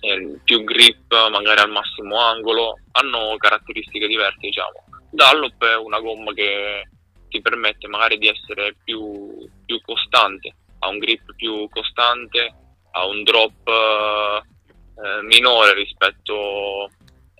ehm, 0.00 0.40
più 0.42 0.64
grip 0.64 1.12
magari 1.30 1.60
al 1.60 1.70
massimo 1.70 2.18
angolo, 2.18 2.78
hanno 2.92 3.36
caratteristiche 3.36 4.06
diverse 4.06 4.38
diciamo. 4.40 4.84
Dallop 5.10 5.62
è 5.62 5.76
una 5.76 6.00
gomma 6.00 6.32
che 6.32 6.88
ti 7.28 7.40
permette 7.40 7.88
magari 7.88 8.18
di 8.18 8.28
essere 8.28 8.76
più, 8.84 9.48
più 9.64 9.80
costante, 9.82 10.54
ha 10.80 10.88
un 10.88 10.98
grip 10.98 11.34
più 11.36 11.68
costante, 11.68 12.54
ha 12.92 13.06
un 13.06 13.22
drop 13.22 13.68
eh, 13.68 15.22
minore 15.22 15.74
rispetto 15.74 16.90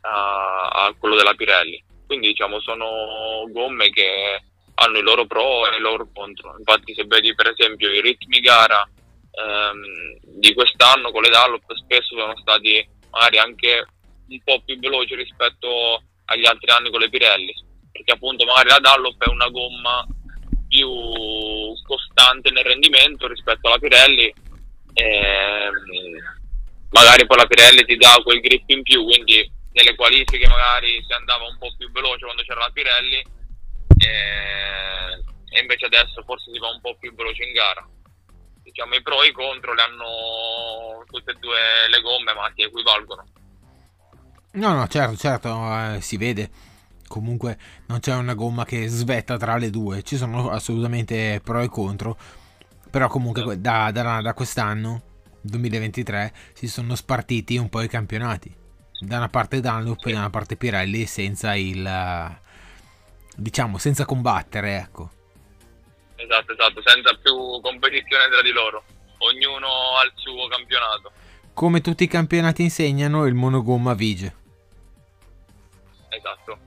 a, 0.03 0.69
a 0.69 0.95
quello 0.99 1.17
della 1.17 1.35
Pirelli. 1.35 1.83
Quindi 2.07 2.29
diciamo 2.29 2.61
sono 2.61 3.45
gomme 3.49 3.91
che 3.91 4.43
hanno 4.75 4.99
i 4.99 5.03
loro 5.03 5.27
pro 5.27 5.71
e 5.71 5.77
i 5.77 5.81
loro 5.81 6.09
contro. 6.13 6.55
Infatti, 6.59 6.95
se 6.95 7.05
vedi 7.05 7.35
per 7.35 7.49
esempio 7.49 7.91
i 7.91 8.01
ritmi 8.01 8.41
gara 8.41 8.89
ehm, 9.31 10.19
di 10.39 10.55
quest'anno 10.55 11.11
con 11.11 11.23
le 11.23 11.31
Dallop, 11.31 11.65
spesso 11.75 12.17
sono 12.17 12.37
stati 12.37 12.87
magari 13.11 13.39
anche 13.39 13.87
un 14.29 14.41
po' 14.45 14.61
più 14.65 14.79
veloci 14.79 15.15
rispetto 15.15 16.03
agli 16.27 16.47
altri 16.47 16.71
anni 16.71 16.91
con 16.91 17.01
le 17.01 17.09
Pirelli, 17.09 17.55
perché 17.97 18.13
appunto 18.13 18.45
magari 18.45 18.69
la 18.69 18.79
Dallop 18.79 19.25
è 19.25 19.29
una 19.31 19.49
gomma 19.49 20.07
più 20.69 20.91
costante 21.83 22.51
nel 22.51 22.65
rendimento 22.65 23.27
rispetto 23.27 23.69
alla 23.69 23.79
Pirelli. 23.79 24.33
Ehm, 24.95 25.75
magari 26.91 27.27
poi 27.27 27.37
la 27.39 27.47
Pirelli 27.47 27.85
ti 27.85 27.97
dà 27.97 28.21
quel 28.23 28.41
grip 28.41 28.69
in 28.69 28.83
più, 28.83 29.05
quindi 29.05 29.51
nelle 29.73 29.95
qualifiche 29.95 30.47
magari 30.47 31.03
si 31.07 31.13
andava 31.13 31.45
un 31.45 31.57
po' 31.59 31.73
più 31.77 31.91
veloce 31.91 32.25
quando 32.25 32.43
c'era 32.43 32.61
la 32.61 32.71
Pirelli 32.73 33.25
e, 33.99 35.57
e 35.57 35.61
invece 35.61 35.87
adesso 35.87 36.23
forse 36.25 36.51
si 36.53 36.59
va 36.59 36.69
un 36.69 36.81
po' 36.81 36.97
più 36.99 37.15
veloce 37.15 37.45
in 37.45 37.53
gara. 37.53 37.87
Diciamo 38.63 38.95
i 38.95 39.03
pro 39.03 39.23
e 39.23 39.29
i 39.29 39.33
contro 39.33 39.73
le 39.73 39.83
hanno 39.83 41.05
tutte 41.07 41.31
e 41.31 41.37
due 41.39 41.59
le 41.89 42.01
gomme 42.01 42.35
ma 42.35 42.51
si 42.55 42.63
equivalgono. 42.63 43.25
No, 44.53 44.73
no, 44.73 44.87
certo, 44.89 45.17
certo, 45.17 45.49
eh, 45.95 46.01
si 46.01 46.17
vede. 46.17 46.51
Comunque 47.07 47.59
non 47.87 48.01
c'è 48.01 48.15
una 48.15 48.35
gomma 48.35 48.65
che 48.65 48.89
svetta 48.89 49.37
tra 49.37 49.57
le 49.57 49.71
due, 49.71 50.03
ci 50.03 50.17
sono 50.17 50.51
assolutamente 50.51 51.41
pro 51.43 51.61
e 51.61 51.69
contro. 51.69 52.17
Però 52.91 53.09
comunque 53.09 53.61
da, 53.61 53.91
da, 53.91 54.21
da 54.21 54.35
quest'anno, 54.35 55.03
2023, 55.41 56.33
si 56.55 56.69
sono 56.69 56.95
spartiti 56.95 57.57
un 57.57 57.69
po' 57.69 57.83
i 57.83 57.89
campionati. 57.89 58.55
Da 58.99 59.19
una 59.19 59.29
parte 59.29 59.61
Dunlop 59.61 60.07
e 60.07 60.13
da 60.13 60.19
una 60.19 60.31
parte 60.31 60.57
Pirelli 60.57 61.05
senza 61.07 61.55
il, 61.55 62.39
diciamo, 63.37 63.79
senza 63.79 64.05
combattere, 64.05 64.77
ecco. 64.77 65.11
Esatto, 66.17 66.53
esatto, 66.53 66.83
senza 66.85 67.15
più 67.23 67.61
competizione 67.61 68.29
tra 68.31 68.43
di 68.43 68.51
loro. 68.51 68.83
Ognuno 69.19 69.67
ha 69.67 70.05
il 70.05 70.13
suo 70.15 70.49
campionato. 70.49 71.13
Come 71.53 71.81
tutti 71.81 72.05
i 72.05 72.09
campionati 72.09 72.63
insegnano, 72.63 73.27
il 73.27 73.35
monogomma 73.35 73.95
vige. 73.95 74.35
Esatto. 76.09 76.59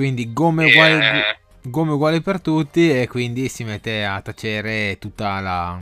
Quindi 0.00 0.32
gomme 0.32 0.64
uguali, 0.64 1.04
eh... 1.04 1.38
gomme 1.60 1.92
uguali 1.92 2.22
per 2.22 2.40
tutti 2.40 2.90
e 2.90 3.06
quindi 3.06 3.50
si 3.50 3.64
mette 3.64 4.02
a 4.02 4.22
tacere 4.22 4.96
tutta 4.98 5.40
la... 5.40 5.78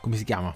come 0.00 0.16
si 0.16 0.24
chiama? 0.24 0.52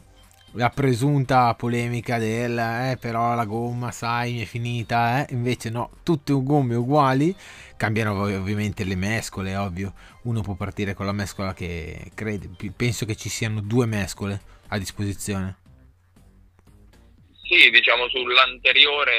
la 0.55 0.71
presunta 0.71 1.55
polemica 1.55 2.19
del 2.19 2.59
eh, 2.59 2.99
però 2.99 3.37
la 3.37 3.45
gomma 3.45 3.93
sai 3.93 4.33
mi 4.33 4.43
è 4.43 4.45
finita 4.47 5.21
eh? 5.25 5.33
invece 5.35 5.71
no 5.71 5.91
tutte 6.03 6.33
gomme 6.33 6.75
uguali 6.75 7.33
cambiano 7.77 8.21
ovviamente 8.21 8.83
le 8.83 8.97
mescole 8.97 9.55
ovvio 9.55 9.93
uno 10.23 10.41
può 10.41 10.55
partire 10.55 10.95
con 10.95 11.07
la 11.07 11.13
mescola 11.13 11.55
che 11.55 12.11
crede 12.15 12.51
penso 12.75 13.05
che 13.05 13.15
ci 13.15 13.29
siano 13.29 13.61
due 13.61 13.87
mescole 13.87 14.41
a 14.69 14.79
disposizione 14.79 15.57
sì 17.45 17.71
diciamo 17.71 18.09
sull'anteriore 18.09 19.13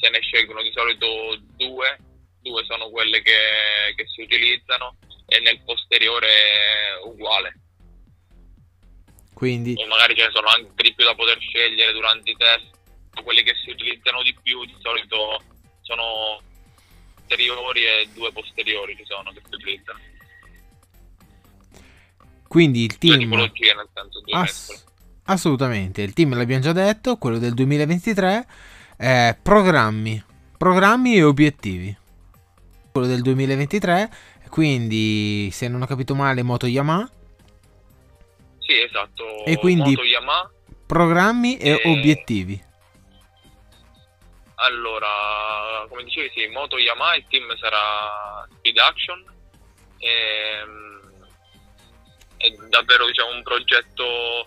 se 0.00 0.08
ne 0.08 0.20
scelgono 0.20 0.62
di 0.62 0.72
solito 0.72 1.38
due 1.56 1.98
due 2.40 2.64
sono 2.64 2.88
quelle 2.88 3.20
che, 3.20 3.92
che 3.94 4.06
si 4.08 4.22
utilizzano 4.22 4.96
e 5.26 5.40
nel 5.40 5.60
posteriore 5.62 6.28
uguale 7.04 7.60
quindi... 9.40 9.74
O 9.78 9.86
magari 9.86 10.14
ce 10.14 10.26
ne 10.26 10.32
sono 10.34 10.48
anche 10.48 10.82
di 10.82 10.92
più 10.92 11.02
da 11.02 11.14
poter 11.14 11.38
scegliere 11.40 11.92
durante 11.92 12.30
i 12.30 12.36
test. 12.36 12.76
Quelli 13.24 13.42
che 13.42 13.54
si 13.64 13.70
utilizzano 13.70 14.22
di 14.22 14.36
più 14.42 14.66
di 14.66 14.76
solito 14.80 15.42
sono 15.80 16.42
anteriori 17.16 17.86
e 17.86 18.08
due 18.12 18.30
posteriori 18.32 18.94
ci 18.96 19.04
sono 19.06 19.32
che 19.32 19.40
si 19.48 19.54
utilizzano. 19.54 19.98
Quindi 22.46 22.84
il 22.84 22.98
team... 22.98 23.30
Nel 23.30 23.50
senso, 23.94 24.22
Ass- 24.32 24.84
assolutamente, 25.24 26.02
il 26.02 26.12
team 26.12 26.36
l'abbiamo 26.36 26.62
già 26.62 26.72
detto, 26.72 27.16
quello 27.16 27.38
del 27.38 27.54
2023, 27.54 28.46
è 29.00 29.34
programmi, 29.40 30.22
programmi 30.58 31.16
e 31.16 31.22
obiettivi. 31.22 31.96
Quello 32.92 33.06
del 33.06 33.22
2023, 33.22 34.10
quindi 34.50 35.48
se 35.52 35.68
non 35.68 35.80
ho 35.80 35.86
capito 35.86 36.14
male, 36.14 36.42
Moto 36.42 36.66
Yamaha 36.66 37.10
sì, 38.58 38.78
esatto. 38.78 39.44
E 39.46 39.56
quindi 39.56 39.90
Moto 39.90 40.04
Yamaha. 40.04 40.50
programmi 40.86 41.56
e, 41.56 41.80
e, 41.82 41.90
obiettivi. 41.90 42.62
Allora, 44.56 45.86
come 45.88 46.04
dicevi, 46.04 46.30
sì, 46.34 46.46
Moto 46.48 46.76
Yamaha 46.76 47.16
il 47.16 47.24
team 47.28 47.56
sarà 47.56 48.46
Speed 48.58 48.76
Action. 48.76 49.24
E, 49.96 50.08
è 52.36 52.50
davvero 52.68 53.06
diciamo, 53.06 53.34
un 53.34 53.42
progetto 53.42 54.46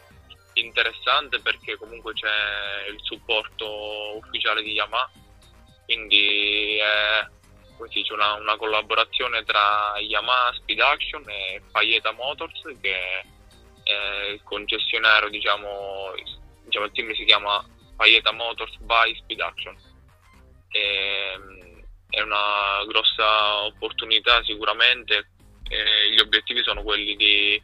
interessante 0.53 1.39
perché 1.39 1.77
comunque 1.77 2.13
c'è 2.13 2.87
il 2.89 2.99
supporto 3.01 4.17
ufficiale 4.17 4.61
di 4.61 4.71
Yamaha. 4.71 5.11
Quindi 5.85 6.77
è 6.77 7.27
c'è 7.89 8.13
una, 8.13 8.35
una, 8.35 8.55
collaborazione 8.55 9.43
tra 9.43 9.93
Yamaha 9.97 10.53
Speed 10.53 10.79
Action 10.79 11.23
e 11.27 11.61
Paieta 11.71 12.11
Motors 12.11 12.61
che 12.79 13.23
eh, 13.83 14.31
il 14.33 14.41
concessionario, 14.43 15.29
diciamo, 15.29 16.13
diciamo, 16.63 16.85
il 16.85 16.91
team 16.91 17.13
si 17.13 17.25
chiama 17.25 17.63
Paieta 17.95 18.31
Motors 18.31 18.75
by 18.77 19.15
Speed 19.15 19.39
Action. 19.39 19.75
E, 20.69 21.39
è 22.09 22.21
una 22.21 22.83
grossa 22.87 23.63
opportunità 23.63 24.43
sicuramente. 24.43 25.29
Eh, 25.67 26.11
gli 26.11 26.19
obiettivi 26.19 26.61
sono 26.61 26.83
quelli 26.83 27.15
di, 27.15 27.61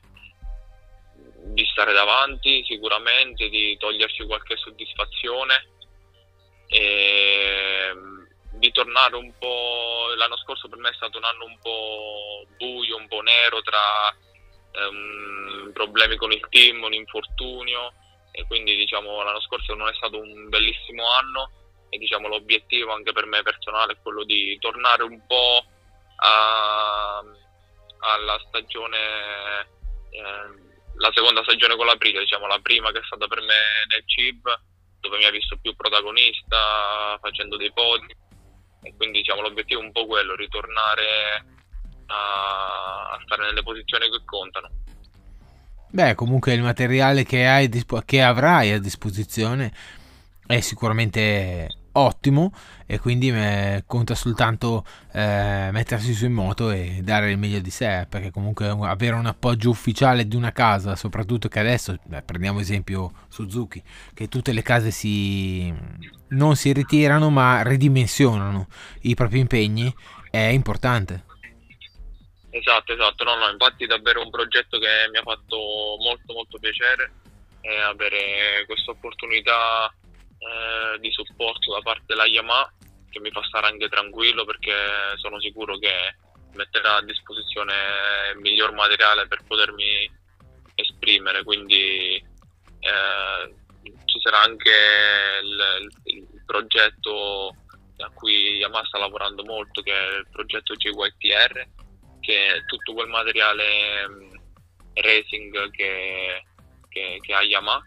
di 1.46 1.66
stare 1.72 1.94
davanti 1.94 2.64
sicuramente, 2.66 3.50
di 3.50 3.78
toglierci 3.78 4.26
qualche 4.26 4.58
soddisfazione 4.58 5.68
e 6.68 7.94
di 8.52 8.72
tornare 8.72 9.16
un 9.16 9.32
po'. 9.38 10.14
L'anno 10.16 10.38
scorso 10.38 10.68
per 10.68 10.80
me 10.80 10.90
è 10.90 10.94
stato 10.94 11.18
un 11.18 11.24
anno 11.24 11.46
un 11.46 11.58
po' 11.62 12.46
buio, 12.58 12.98
un 12.98 13.08
po' 13.08 13.22
nero 13.22 13.62
tra 13.62 14.16
um, 14.88 15.72
problemi 15.74 16.16
con 16.16 16.32
il 16.32 16.46
team, 16.50 16.84
un 16.84 16.94
infortunio 16.94 17.94
e 18.32 18.46
quindi 18.46 18.76
diciamo 18.76 19.24
l'anno 19.24 19.42
scorso 19.42 19.74
non 19.74 19.88
è 19.88 19.94
stato 19.96 20.20
un 20.20 20.50
bellissimo 20.50 21.10
anno 21.10 21.52
e 21.90 21.98
diciamo 21.98 22.28
l'obiettivo 22.28 22.94
anche 22.94 23.12
per 23.12 23.26
me 23.26 23.42
personale 23.42 23.94
è 23.94 23.98
quello 24.02 24.24
di 24.24 24.58
tornare 24.60 25.04
un 25.04 25.26
po' 25.26 25.66
a, 26.18 27.24
alla 28.00 28.44
stagione 28.48 28.98
eh, 30.12 30.69
la 31.00 31.12
seconda 31.14 31.44
stagione 31.44 31.76
con 31.76 31.86
la 31.86 31.96
Prima, 31.96 32.20
diciamo 32.20 32.48
la 32.48 32.60
prima 32.62 32.92
che 32.92 33.00
è 33.00 33.04
stata 33.06 33.28
per 33.28 33.40
me 33.42 33.88
nel 33.90 34.04
CIB 34.06 34.44
dove 35.00 35.18
mi 35.18 35.26
ha 35.26 35.32
visto 35.32 35.58
più 35.62 35.76
protagonista 35.76 37.18
facendo 37.22 37.56
dei 37.58 37.72
podi. 37.72 38.16
E 38.82 38.94
quindi 38.96 39.20
diciamo 39.20 39.42
l'obiettivo 39.42 39.82
è 39.82 39.84
un 39.84 39.92
po' 39.92 40.06
quello 40.06 40.36
ritornare 40.36 41.46
a, 42.08 43.12
a 43.12 43.20
stare 43.24 43.46
nelle 43.46 43.64
posizioni 43.64 44.10
che 44.10 44.22
contano. 44.26 44.70
Beh, 45.92 46.16
comunque 46.16 46.54
il 46.54 46.62
materiale 46.62 47.24
che, 47.24 47.48
hai, 47.48 47.70
che 48.06 48.22
avrai 48.22 48.72
a 48.72 48.80
disposizione 48.80 49.74
è 50.46 50.60
sicuramente 50.60 51.68
ottimo 51.94 52.52
e 52.86 53.00
quindi 53.00 53.34
conta 53.86 54.16
soltanto 54.16 54.86
eh, 55.12 55.70
mettersi 55.72 56.14
su 56.14 56.26
in 56.26 56.34
moto 56.34 56.70
e 56.70 57.00
dare 57.02 57.32
il 57.32 57.38
meglio 57.38 57.60
di 57.60 57.72
sé 57.72 58.06
perché 58.08 58.30
comunque 58.30 58.68
avere 58.68 59.16
un 59.16 59.26
appoggio 59.26 59.70
ufficiale 59.70 60.28
di 60.28 60.36
una 60.36 60.52
casa 60.52 60.96
soprattutto 60.96 61.48
che 61.48 61.60
adesso 61.60 61.98
beh, 62.04 62.22
prendiamo 62.22 62.60
esempio 62.60 63.12
Suzuki 63.28 63.82
che 64.14 64.28
tutte 64.28 64.52
le 64.52 64.62
case 64.62 64.92
si 64.92 65.74
non 66.30 66.56
si 66.56 66.72
ritirano 66.74 67.30
ma 67.30 67.64
ridimensionano 67.64 68.68
i 69.02 69.16
propri 69.16 69.40
impegni 69.40 69.94
è 70.30 70.38
importante. 70.38 71.26
Esatto 72.52 72.94
esatto. 72.94 73.24
No 73.24 73.36
no 73.36 73.50
infatti 73.50 73.86
davvero 73.88 74.22
un 74.22 74.30
progetto 74.30 74.78
che 74.78 75.10
mi 75.12 75.18
ha 75.18 75.24
fatto 75.24 75.58
molto 76.04 76.34
molto 76.34 76.60
piacere 76.60 77.14
avere 77.90 78.64
questa 78.66 78.92
opportunità 78.92 79.92
eh, 80.40 81.00
di 81.00 81.12
supporto 81.12 81.74
da 81.74 81.82
parte 81.82 82.04
della 82.08 82.26
Yamaha 82.26 82.72
che 83.10 83.20
mi 83.20 83.32
fa 83.32 83.44
stare 83.44 83.68
anche 83.68 83.90
tranquillo 83.90 84.46
perché 84.46 84.74
sono 85.16 85.40
sicuro 85.40 85.78
che 85.78 86.16
metterà 86.54 86.98
a 86.98 87.04
disposizione 87.04 87.74
il 88.34 88.40
miglior 88.40 88.74
materiale 88.74 89.28
per 89.28 89.44
potermi 89.46 90.10
esprimere 90.76 91.44
quindi 91.44 92.16
eh, 92.16 93.54
ci 94.06 94.20
sarà 94.22 94.42
anche 94.42 94.72
il, 95.44 95.92
il, 96.04 96.28
il, 96.34 96.44
progetto 96.46 97.56
a 97.98 98.10
cui 98.14 98.58
Yamaha 98.58 98.86
sta 98.86 98.98
lavorando 98.98 99.44
molto 99.44 99.82
che 99.82 99.94
è 99.94 100.18
il 100.18 100.28
progetto 100.32 100.74
JYTR 100.74 101.68
che 102.30 102.54
è 102.56 102.66
tutto 102.66 102.94
quel 102.94 103.08
materiale 103.08 104.06
um, 104.06 104.40
racing 104.94 105.72
che, 105.72 106.44
che, 106.88 107.18
che 107.22 107.34
ha 107.34 107.42
Yamaha. 107.42 107.84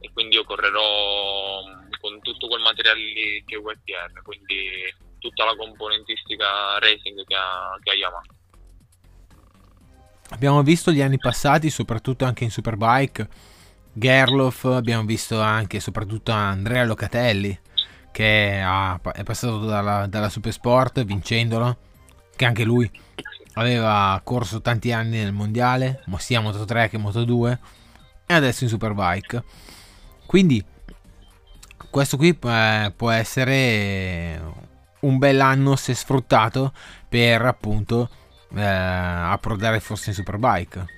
E 0.00 0.10
quindi 0.12 0.36
io 0.36 0.44
correrò 0.44 1.62
con 2.00 2.20
tutto 2.20 2.48
quel 2.48 2.62
materiale 2.62 3.00
lì 3.00 3.42
che 3.46 3.54
è 3.54 3.58
UFR, 3.58 4.22
quindi 4.22 4.94
tutta 5.18 5.44
la 5.44 5.56
componentistica 5.56 6.78
racing 6.78 7.24
che 7.24 7.34
ha, 7.34 7.78
che 7.82 7.90
ha 7.90 7.94
Yamaha. 7.94 8.22
Abbiamo 10.30 10.62
visto 10.62 10.90
gli 10.90 11.00
anni 11.00 11.18
passati, 11.18 11.70
soprattutto 11.70 12.24
anche 12.24 12.44
in 12.44 12.50
Superbike, 12.50 13.28
Gerloff, 13.92 14.64
abbiamo 14.66 15.04
visto 15.04 15.40
anche 15.40 15.80
soprattutto 15.80 16.32
Andrea 16.32 16.84
Locatelli 16.84 17.58
che 18.10 18.60
è 18.60 19.22
passato 19.22 19.64
dalla, 19.64 20.06
dalla 20.06 20.28
Supersport 20.28 21.04
vincendolo, 21.04 21.76
che 22.34 22.44
anche 22.44 22.64
lui 22.64 22.90
aveva 23.54 24.20
corso 24.24 24.60
tanti 24.60 24.92
anni 24.92 25.18
nel 25.18 25.32
mondiale, 25.32 26.02
sia 26.18 26.40
Moto 26.40 26.64
3 26.64 26.88
che 26.88 26.98
Moto 26.98 27.24
2 27.24 27.58
e 28.26 28.34
adesso 28.34 28.64
in 28.64 28.70
Superbike. 28.70 29.42
Quindi 30.26 30.64
questo 31.90 32.16
qui 32.16 32.38
eh, 32.44 32.92
può 32.96 33.10
essere 33.10 34.40
un 35.00 35.18
bel 35.18 35.40
anno 35.40 35.76
se 35.76 35.94
sfruttato 35.94 36.72
per 37.08 37.42
appunto 37.42 38.08
eh, 38.54 38.62
approdare 38.62 39.80
forse 39.80 40.10
in 40.10 40.14
Superbike. 40.14 40.96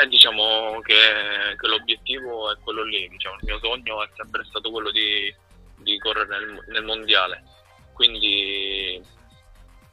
Eh, 0.00 0.06
diciamo 0.06 0.80
che, 0.82 1.56
che, 1.58 1.66
l'obiettivo 1.66 2.52
è 2.52 2.56
quello 2.62 2.84
lì, 2.84 3.08
diciamo, 3.08 3.36
il 3.40 3.46
mio 3.46 3.58
sogno 3.58 4.02
è 4.04 4.08
sempre 4.16 4.44
stato 4.44 4.70
quello 4.70 4.90
di, 4.92 5.34
di 5.78 5.98
correre 5.98 6.28
nel, 6.28 6.64
nel, 6.68 6.84
mondiale, 6.84 7.42
quindi 7.92 9.02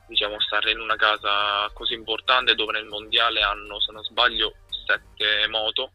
diciamo 0.08 0.40
stare 0.40 0.72
in 0.72 0.80
una 0.80 0.96
casa 0.96 1.68
così 1.74 1.94
importante 1.94 2.54
dove 2.54 2.74
nel 2.74 2.86
mondiale 2.86 3.42
hanno, 3.42 3.80
se 3.80 3.92
non 3.92 4.04
sbaglio, 4.04 4.54
sette 4.86 5.48
moto 5.50 5.90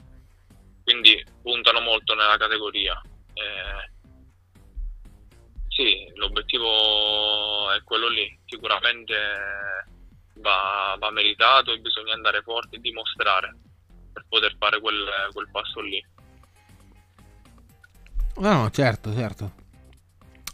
quindi 0.83 1.25
puntano 1.43 1.81
molto 1.81 2.15
nella 2.15 2.37
categoria. 2.37 3.01
Eh, 3.35 3.91
sì, 5.69 6.11
l'obiettivo 6.15 7.71
è 7.73 7.83
quello 7.83 8.09
lì, 8.09 8.39
sicuramente 8.45 9.15
va, 10.35 10.97
va, 10.99 11.11
meritato 11.11 11.73
e 11.73 11.79
bisogna 11.79 12.13
andare 12.13 12.43
forti 12.43 12.77
e 12.77 12.81
dimostrare 12.81 13.57
per 14.13 14.27
poter 14.29 14.55
fare 14.59 14.81
quel, 14.81 15.09
quel 15.33 15.49
passo 15.51 15.81
lì. 15.81 16.05
No, 18.37 18.53
no, 18.53 18.71
certo, 18.71 19.15
certo. 19.15 19.61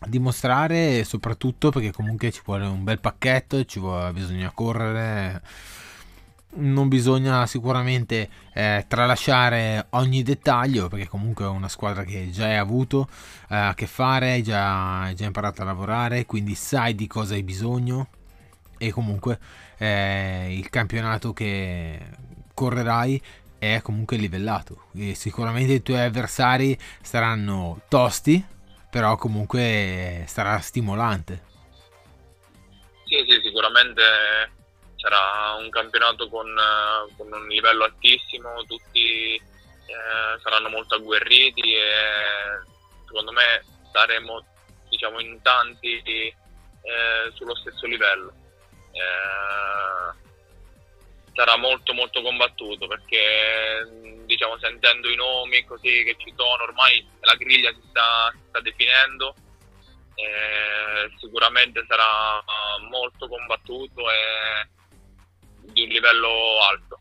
Dimostrare 0.07 1.03
soprattutto 1.03 1.71
perché 1.71 1.91
comunque 1.91 2.31
ci 2.31 2.43
vuole 2.45 2.67
un 2.67 2.85
bel 2.85 3.01
pacchetto, 3.01 3.65
ci 3.65 3.81
vuole, 3.81 4.13
bisogna 4.13 4.53
correre 4.53 5.43
non 6.55 6.89
bisogna 6.89 7.47
sicuramente 7.47 8.29
eh, 8.55 8.85
tralasciare 8.89 9.87
ogni 9.91 10.23
dettaglio 10.23 10.89
perché 10.89 11.07
comunque 11.07 11.45
è 11.45 11.49
una 11.49 11.69
squadra 11.69 12.05
che 12.05 12.31
già 12.31 12.47
hai 12.47 12.57
avuto 12.57 13.09
eh, 13.49 13.57
a 13.57 13.75
che 13.75 13.87
fare, 13.87 14.33
hai 14.33 14.43
già, 14.43 15.13
già 15.15 15.25
imparato 15.25 15.63
a 15.63 15.67
lavorare, 15.67 16.27
quindi 16.27 16.55
sai 16.55 16.95
di 16.95 17.07
cosa 17.07 17.35
hai 17.35 17.43
bisogno. 17.43 18.09
E 18.81 18.93
comunque 18.93 19.39
eh, 19.77 20.55
il 20.57 20.71
campionato 20.71 21.33
che 21.33 21.99
correrai 22.55 23.21
è 23.59 23.81
comunque 23.83 24.17
livellato. 24.17 24.85
E 24.95 25.15
sicuramente 25.15 25.73
i 25.73 25.83
tuoi 25.83 26.01
avversari 26.01 26.79
saranno 27.03 27.81
tosti 27.89 28.57
però 28.91 29.17
comunque 29.17 30.25
sarà 30.27 30.59
stimolante. 30.61 31.45
Sì 33.05 33.25
sì 33.29 33.41
sicuramente 33.43 34.03
sarà 34.99 35.55
un 35.59 35.71
campionato 35.71 36.29
con, 36.29 36.47
eh, 36.47 37.15
con 37.17 37.33
un 37.33 37.47
livello 37.49 37.85
altissimo, 37.85 38.65
tutti 38.65 39.35
eh, 39.35 40.41
saranno 40.43 40.69
molto 40.69 40.97
agguerriti 40.97 41.75
e 41.75 42.61
secondo 43.07 43.33
me 43.33 43.65
saremo 43.93 44.45
diciamo, 44.89 45.21
in 45.21 45.41
tanti 45.43 46.03
eh, 46.03 47.33
sullo 47.35 47.55
stesso 47.57 47.87
livello. 47.87 48.33
Eh, 48.93 50.27
sarà 51.35 51.57
molto 51.57 51.93
molto 51.95 52.21
combattuto 52.21 52.89
perché 52.89 53.87
diciamo 54.25 54.59
sentendo 54.59 55.09
i 55.09 55.15
nomi 55.15 55.65
così 55.65 56.03
che 56.03 56.17
ci 56.19 56.35
sono 56.37 56.65
ormai 56.65 57.07
la 57.21 57.35
griglia 57.35 57.71
si 57.71 57.81
sta, 57.91 58.33
si 58.33 58.41
sta 58.49 58.61
definendo 58.61 59.37
eh, 60.17 61.09
sicuramente 61.21 61.85
sarà 61.87 62.43
molto 62.91 63.29
combattuto 63.29 64.11
e 64.11 64.67
di 65.73 65.83
un 65.83 65.89
livello 65.89 66.61
alto. 66.69 67.01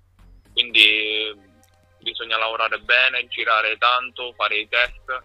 Quindi 0.53 1.35
bisogna 1.99 2.37
lavorare 2.37 2.79
bene, 2.79 3.27
girare 3.27 3.77
tanto, 3.77 4.33
fare 4.35 4.57
i 4.57 4.67
test 4.67 5.23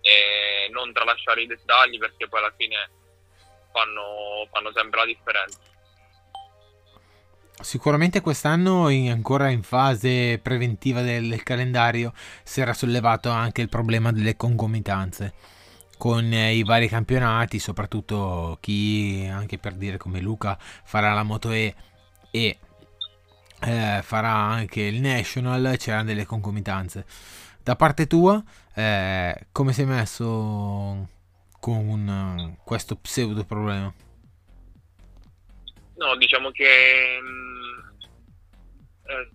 e 0.00 0.68
non 0.70 0.92
tralasciare 0.92 1.42
i 1.42 1.46
dettagli 1.46 1.98
perché 1.98 2.28
poi 2.28 2.40
alla 2.40 2.54
fine 2.56 2.90
fanno, 3.72 4.48
fanno 4.50 4.72
sempre 4.72 5.00
la 5.00 5.06
differenza. 5.06 5.58
Sicuramente 7.60 8.20
quest'anno, 8.20 8.86
ancora 8.86 9.50
in 9.50 9.62
fase 9.62 10.40
preventiva 10.42 11.00
del, 11.02 11.28
del, 11.28 11.42
calendario, 11.42 12.12
si 12.42 12.60
era 12.60 12.72
sollevato 12.72 13.30
anche 13.30 13.60
il 13.60 13.68
problema 13.68 14.10
delle 14.10 14.36
concomitanze 14.36 15.34
con 15.96 16.32
eh, 16.32 16.54
i 16.54 16.64
vari 16.64 16.88
campionati, 16.88 17.60
soprattutto 17.60 18.58
chi, 18.60 19.28
anche 19.30 19.58
per 19.58 19.74
dire 19.74 19.96
come 19.96 20.20
Luca, 20.20 20.58
farà 20.58 21.12
la 21.12 21.22
Moto 21.22 21.52
E 21.52 21.72
e 22.32 22.58
eh, 23.64 24.00
farà 24.02 24.32
anche 24.32 24.82
il 24.82 25.00
National, 25.00 25.76
c'erano 25.78 26.04
delle 26.04 26.26
concomitanze. 26.26 27.06
Da 27.62 27.76
parte 27.76 28.06
tua, 28.06 28.42
eh, 28.74 29.46
come 29.52 29.72
sei 29.72 29.86
messo 29.86 31.08
con 31.60 32.56
questo 32.64 32.96
pseudo 32.96 33.44
problema? 33.44 33.92
No, 35.94 36.16
diciamo 36.16 36.50
che 36.50 37.20
mh, 37.20 37.72
eh, 39.06 39.30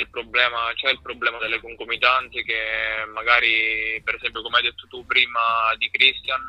il 0.00 0.08
problema, 0.10 0.70
c'è 0.74 0.90
il 0.90 1.00
problema 1.02 1.38
delle 1.38 1.60
concomitanze 1.60 2.44
che 2.44 3.04
magari, 3.12 4.00
per 4.04 4.14
esempio, 4.14 4.42
come 4.42 4.58
hai 4.58 4.62
detto 4.62 4.86
tu 4.86 5.04
prima 5.04 5.40
di 5.78 5.90
Christian, 5.90 6.46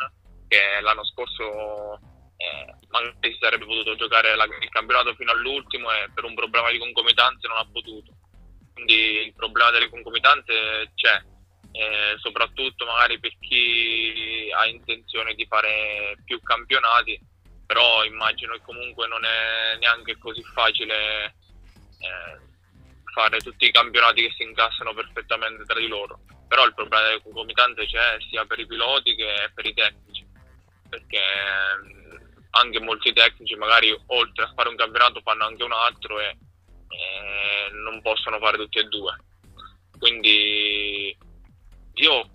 che 0.48 0.80
l'anno 0.82 1.04
scorso 1.04 2.00
eh, 2.46 2.76
magari 2.90 3.34
si 3.34 3.38
sarebbe 3.40 3.66
potuto 3.66 3.96
giocare 3.96 4.36
la, 4.36 4.44
il 4.46 4.70
campionato 4.70 5.16
fino 5.16 5.32
all'ultimo 5.32 5.92
e 5.92 6.10
per 6.14 6.24
un 6.24 6.36
problema 6.36 6.70
di 6.72 6.78
concomitanze 6.78 7.48
non 7.48 7.58
ha 7.58 7.68
potuto. 7.72 8.12
Quindi 8.74 9.26
il 9.28 9.34
problema 9.34 9.72
delle 9.72 9.90
concomitanze 9.90 10.92
c'è, 10.96 11.22
eh, 11.72 12.16
soprattutto 12.18 12.86
magari 12.86 13.20
per 13.20 13.32
chi 13.40 14.50
ha 14.56 14.66
intenzione 14.68 15.34
di 15.34 15.46
fare 15.46 16.18
più 16.26 16.40
campionati, 16.42 17.20
però 17.66 18.04
immagino 18.04 18.54
che 18.54 18.62
comunque 18.64 19.08
non 19.08 19.24
è 19.24 19.78
neanche 19.80 20.18
così 20.18 20.44
facile 20.44 21.36
eh, 22.00 22.40
fare 23.14 23.40
tutti 23.40 23.66
i 23.66 23.72
campionati 23.72 24.22
che 24.24 24.34
si 24.36 24.44
incassano 24.44 24.94
perfettamente 24.94 25.64
tra 25.64 25.80
di 25.80 25.88
loro. 25.88 26.20
Però 26.48 26.66
il 26.66 26.74
problema 26.74 27.08
delle 27.08 27.22
concomitanze 27.24 27.86
c'è 27.88 28.18
sia 28.30 28.46
per 28.46 28.60
i 28.60 28.68
piloti 28.68 29.16
che 29.16 29.50
per 29.54 29.66
i 29.66 29.74
tecnici, 29.74 30.28
perché 30.90 31.24
anche 32.58 32.80
molti 32.80 33.14
tecnici 33.14 33.56
magari 33.56 33.96
oltre 34.08 34.44
a 34.44 34.54
fare 34.56 34.70
un 34.70 34.76
campionato 34.76 35.22
fanno 35.22 35.46
anche 35.46 35.64
un 35.64 35.74
altro 35.74 36.20
e, 36.20 36.38
e 36.90 37.72
non 37.72 38.02
possono 38.02 38.40
fare 38.40 38.58
tutti 38.58 38.80
e 38.80 38.84
due. 38.86 39.16
Quindi 39.98 41.18
io 41.96 42.30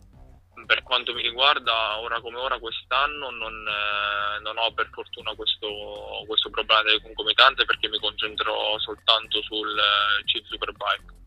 per 0.66 0.82
quanto 0.82 1.14
mi 1.14 1.22
riguarda, 1.22 1.98
ora 1.98 2.20
come 2.20 2.38
ora 2.38 2.58
quest'anno 2.58 3.30
non, 3.30 3.66
eh, 3.66 4.40
non 4.40 4.58
ho 4.58 4.72
per 4.72 4.88
fortuna 4.92 5.34
questo, 5.34 6.24
questo, 6.26 6.50
problema 6.50 6.82
delle 6.82 7.00
concomitanze 7.00 7.64
perché 7.64 7.88
mi 7.88 7.98
concentro 7.98 8.78
soltanto 8.78 9.42
sul 9.42 9.76
eh, 9.76 10.24
Chip 10.24 10.44
Superbike. 10.46 11.18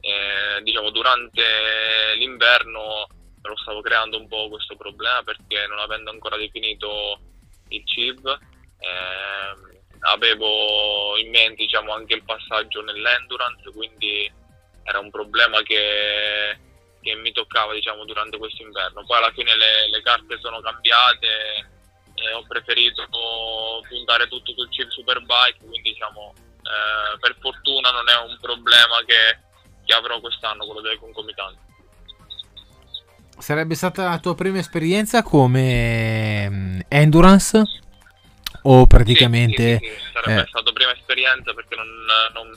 Eh, 0.00 0.62
diciamo 0.62 0.90
durante 0.90 2.14
l'inverno 2.16 3.06
lo 3.42 3.56
stavo 3.56 3.80
creando 3.80 4.18
un 4.18 4.28
po' 4.28 4.48
questo 4.48 4.76
problema 4.76 5.22
perché 5.22 5.66
non 5.66 5.78
avendo 5.78 6.10
ancora 6.10 6.36
definito 6.36 7.18
il 7.68 7.82
CIV 7.86 8.26
eh, 8.78 9.76
avevo 10.00 11.16
in 11.16 11.30
mente 11.30 11.64
diciamo, 11.64 11.92
anche 11.92 12.14
il 12.14 12.24
passaggio 12.24 12.82
nell'endurance 12.82 13.70
quindi 13.72 14.30
era 14.82 14.98
un 14.98 15.10
problema 15.10 15.62
che, 15.62 16.58
che 17.00 17.14
mi 17.16 17.32
toccava 17.32 17.72
diciamo, 17.72 18.04
durante 18.04 18.38
questo 18.38 18.62
inverno. 18.62 19.04
Poi 19.04 19.18
alla 19.18 19.32
fine 19.32 19.56
le, 19.56 19.88
le 19.90 20.02
carte 20.02 20.38
sono 20.40 20.60
cambiate 20.60 21.26
e 22.14 22.32
ho 22.32 22.44
preferito 22.46 23.06
puntare 23.88 24.26
tutto 24.28 24.52
sul 24.52 24.70
CIV 24.70 24.88
Superbike 24.88 25.58
quindi 25.58 25.90
diciamo 25.90 26.32
eh, 26.66 27.18
per 27.18 27.36
fortuna 27.40 27.90
non 27.90 28.08
è 28.08 28.16
un 28.16 28.38
problema 28.40 28.96
che, 29.06 29.38
che 29.84 29.94
avrò 29.94 30.20
quest'anno 30.20 30.64
quello 30.64 30.80
delle 30.80 30.98
concomitanti. 30.98 31.64
Sarebbe 33.38 33.74
stata 33.74 34.08
la 34.08 34.18
tua 34.18 34.34
prima 34.34 34.58
esperienza 34.58 35.22
come 35.22 36.75
endurance? 36.88 37.62
O 38.62 38.86
praticamente... 38.86 39.78
Sì, 39.78 39.86
sì, 39.86 39.94
sì, 39.94 40.10
sarebbe 40.12 40.42
eh. 40.42 40.46
stata 40.46 40.72
prima 40.72 40.92
esperienza 40.92 41.54
perché 41.54 41.76
non, 41.76 41.88
non, 42.32 42.48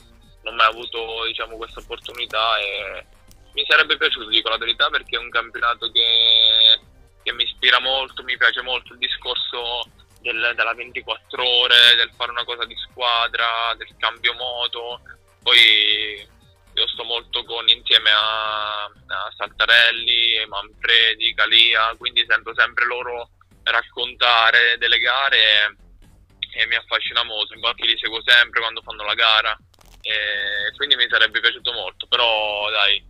non 0.42 0.52
ho 0.52 0.56
mai 0.56 0.66
avuto 0.66 1.24
diciamo, 1.26 1.56
questa 1.56 1.80
opportunità 1.80 2.58
e 2.58 3.06
mi 3.52 3.64
sarebbe 3.68 3.96
piaciuto, 3.96 4.28
dico 4.28 4.48
la 4.48 4.58
verità, 4.58 4.88
perché 4.90 5.16
è 5.16 5.20
un 5.20 5.30
campionato 5.30 5.90
che, 5.90 6.80
che 7.22 7.32
mi 7.32 7.44
ispira 7.44 7.80
molto, 7.80 8.22
mi 8.22 8.36
piace 8.36 8.62
molto 8.62 8.92
il 8.92 8.98
discorso 8.98 9.88
del, 10.20 10.52
della 10.54 10.74
24 10.74 11.48
ore, 11.48 11.94
del 11.96 12.10
fare 12.16 12.30
una 12.30 12.44
cosa 12.44 12.64
di 12.64 12.76
squadra, 12.76 13.74
del 13.76 13.94
cambio 13.98 14.34
moto, 14.34 15.00
poi 15.42 16.28
io 16.74 16.86
sto 16.88 17.04
molto 17.04 17.44
con, 17.44 17.68
insieme 17.68 18.10
a, 18.10 18.84
a 18.84 19.32
Saltarelli, 19.36 20.46
Manfredi, 20.46 21.34
Calia, 21.34 21.94
quindi 21.98 22.24
sento 22.28 22.54
sempre 22.54 22.86
loro 22.86 23.30
raccontare 23.70 24.76
delle 24.78 24.98
gare 24.98 25.38
e, 25.38 26.60
e 26.62 26.66
mi 26.66 26.74
affascina 26.74 27.22
molto, 27.24 27.54
infatti 27.54 27.86
li 27.86 27.98
seguo 27.98 28.20
sempre 28.24 28.60
quando 28.60 28.82
fanno 28.82 29.04
la 29.04 29.14
gara. 29.14 29.56
E 30.02 30.74
quindi 30.76 30.96
mi 30.96 31.06
sarebbe 31.08 31.40
piaciuto 31.40 31.72
molto, 31.72 32.06
però 32.06 32.70
dai, 32.70 33.04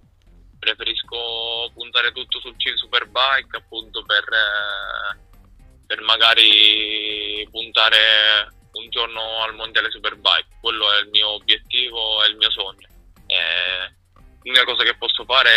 preferisco 0.59 1.70
puntare 1.73 2.12
tutto 2.12 2.38
sul 2.40 2.57
Chill 2.57 2.77
Superbike 2.77 3.57
appunto 3.57 4.05
per, 4.05 4.25
eh, 4.25 5.18
per 5.87 6.01
magari 6.03 7.49
puntare 7.51 8.53
un 8.73 8.88
giorno 8.90 9.42
al 9.42 9.55
Mondiale 9.55 9.90
Superbike, 9.90 10.59
quello 10.61 10.92
è 10.92 11.01
il 11.01 11.09
mio 11.09 11.31
obiettivo, 11.31 12.23
è 12.23 12.29
il 12.29 12.37
mio 12.37 12.51
sogno. 12.51 12.88
Eh, 13.27 13.94
l'unica 14.42 14.64
cosa 14.64 14.85
che 14.85 14.96
posso 14.96 15.25
fare 15.25 15.51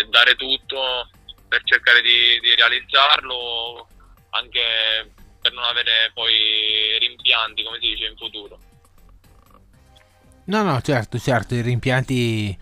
è 0.00 0.04
dare 0.04 0.34
tutto 0.36 1.08
per 1.48 1.62
cercare 1.64 2.00
di, 2.00 2.38
di 2.40 2.54
realizzarlo, 2.54 3.88
anche 4.32 5.12
per 5.40 5.52
non 5.52 5.64
avere 5.64 6.10
poi 6.14 6.98
rimpianti, 7.00 7.64
come 7.64 7.78
si 7.80 7.88
dice, 7.88 8.06
in 8.06 8.16
futuro. 8.16 8.58
No, 10.44 10.62
no, 10.62 10.80
certo, 10.80 11.18
certo, 11.18 11.54
i 11.54 11.60
rimpianti 11.60 12.56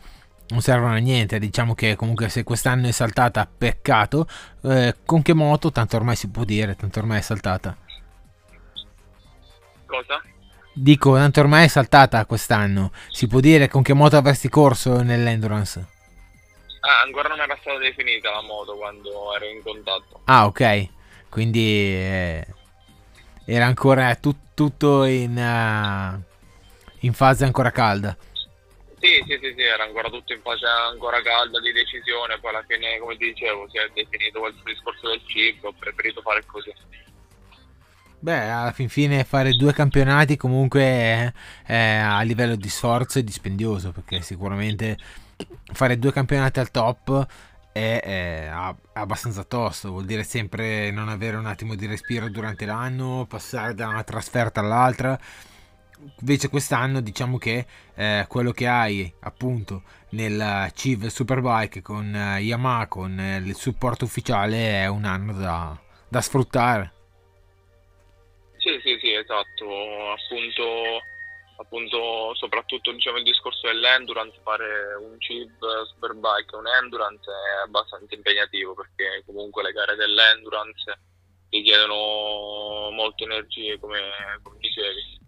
non 0.49 0.61
servono 0.61 0.95
a 0.95 0.99
niente. 0.99 1.39
Diciamo 1.39 1.75
che 1.75 1.97
comunque 1.97 2.29
se 2.29 2.43
quest'anno 2.43 2.89
è 2.89 2.91
saltata, 2.91 3.47
peccato. 3.47 4.27
Eh, 4.63 4.97
con 5.05 5.23
che 5.23 5.35
moto? 5.35 5.71
Tanto 5.71 5.97
ormai 5.97 6.17
si 6.17 6.29
può 6.31 6.45
dire, 6.45 6.77
tanto 6.77 6.99
ormai 6.99 7.19
è 7.19 7.23
saltata. 7.23 7.77
Cosa? 9.87 10.23
Dico, 10.73 11.15
tanto 11.15 11.41
ormai 11.41 11.65
è 11.65 11.69
saltata 11.69 12.25
quest'anno. 12.27 12.93
Si 13.11 13.27
può 13.27 13.41
dire 13.41 13.69
con 13.69 13.83
che 13.83 13.93
moto 13.93 14.17
avresti 14.17 14.49
corso 14.49 15.03
nell'endurance? 15.03 15.87
Ah, 16.81 17.03
ancora 17.05 17.29
non 17.29 17.41
era 17.41 17.57
stata 17.61 17.79
definita 17.79 18.31
la 18.31 18.43
moto 18.43 18.77
quando 18.77 19.35
ero 19.35 19.47
in 19.47 19.63
contatto. 19.63 20.21
Ah, 20.25 20.47
ok. 20.47 20.89
Quindi 21.31 21.95
eh, 21.95 22.47
era 23.47 23.65
ancora 23.65 24.15
tut- 24.17 24.49
tutto 24.55 25.05
in, 25.05 25.37
uh, 25.37 26.21
in 27.01 27.13
fase 27.13 27.45
ancora 27.45 27.71
calda. 27.71 28.17
Sì, 28.99 29.25
sì, 29.27 29.39
sì, 29.41 29.55
sì, 29.57 29.63
era 29.63 29.85
ancora 29.85 30.11
tutto 30.11 30.35
in 30.35 30.41
fase 30.43 30.67
ancora 30.67 31.23
calda 31.23 31.59
di 31.61 31.73
decisione. 31.73 32.39
Poi 32.39 32.51
alla 32.51 32.65
fine, 32.69 32.99
come 32.99 33.17
ti 33.17 33.33
dicevo, 33.33 33.67
si 33.71 33.79
è 33.79 33.89
definito 33.95 34.41
quel 34.41 34.55
discorso 34.65 35.09
del 35.09 35.23
chip. 35.25 35.65
Ho 35.65 35.73
preferito 35.73 36.21
fare 36.21 36.45
così. 36.45 36.71
Beh, 38.23 38.51
alla 38.51 38.73
fin 38.73 38.91
fine 38.91 39.25
fare 39.25 39.53
due 39.53 39.73
campionati 39.73 40.37
comunque 40.37 40.83
è, 40.83 41.33
è 41.65 41.75
a 41.75 42.21
livello 42.21 42.55
di 42.55 42.69
sforzo 42.69 43.19
e 43.19 43.25
dispendioso 43.25 43.93
perché 43.93 44.21
sicuramente 44.21 44.99
fare 45.73 45.99
due 45.99 46.13
campionati 46.13 46.61
al 46.61 46.71
top 46.71 47.27
è, 47.73 48.01
è, 48.03 48.51
abbastanza 48.95 49.45
tosto, 49.45 49.91
vuol 49.91 50.05
dire 50.05 50.23
sempre 50.25 50.91
non 50.91 51.09
avere 51.09 51.37
un 51.37 51.47
attimo 51.47 51.75
di 51.75 51.87
respiro 51.87 52.29
durante 52.29 52.67
l'anno, 52.67 53.27
passare 53.29 53.75
da 53.75 53.89
una 53.89 54.03
trasferta 54.03 54.61
all'altra. 54.61 55.19
Invece 56.21 56.49
quest'anno 56.49 57.01
diciamo 57.01 57.37
che 57.37 57.67
eh, 57.95 58.25
quello 58.27 58.53
che 58.53 58.67
hai 58.67 59.13
appunto 59.21 59.83
nel 60.11 60.71
CIV 60.75 61.07
Superbike 61.07 61.83
con 61.83 62.15
eh, 62.15 62.41
Yamaha, 62.41 62.87
con 62.87 63.19
eh, 63.19 63.37
il 63.37 63.55
supporto 63.55 64.07
ufficiale 64.07 64.83
è 64.83 64.87
un 64.87 65.05
anno 65.05 65.33
da, 65.35 65.79
da 66.09 66.21
sfruttare. 66.21 66.93
Sì, 68.57 68.79
sì, 68.83 68.99
sì, 69.01 69.13
esatto, 69.13 69.65
appunto, 70.13 71.01
appunto 71.61 72.35
soprattutto 72.35 72.91
diciamo, 72.91 73.19
il 73.19 73.25
discorso 73.25 73.67
dell'endurance, 73.67 74.41
fare 74.43 74.95
un 74.95 75.17
chip 75.19 75.59
superbike 75.87 76.57
un 76.57 76.67
endurance 76.67 77.31
è 77.31 77.67
abbastanza 77.67 78.15
impegnativo 78.15 78.75
perché 78.75 79.23
comunque 79.27 79.63
le 79.63 79.73
gare 79.73 79.95
dell'endurance 79.95 80.99
richiedono 81.51 82.91
molte 82.91 83.25
energie 83.25 83.79
come, 83.79 84.01
come 84.43 84.59
dicevi, 84.59 85.21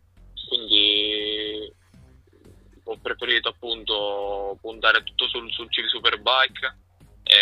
quindi 0.49 1.75
ho 2.85 2.99
preferito 3.01 3.49
appunto 3.49 4.57
puntare 4.61 5.03
tutto 5.03 5.29
sul, 5.29 5.51
sul 5.53 5.69
chip 5.69 5.87
superbike 5.87 6.79
e 7.25 7.37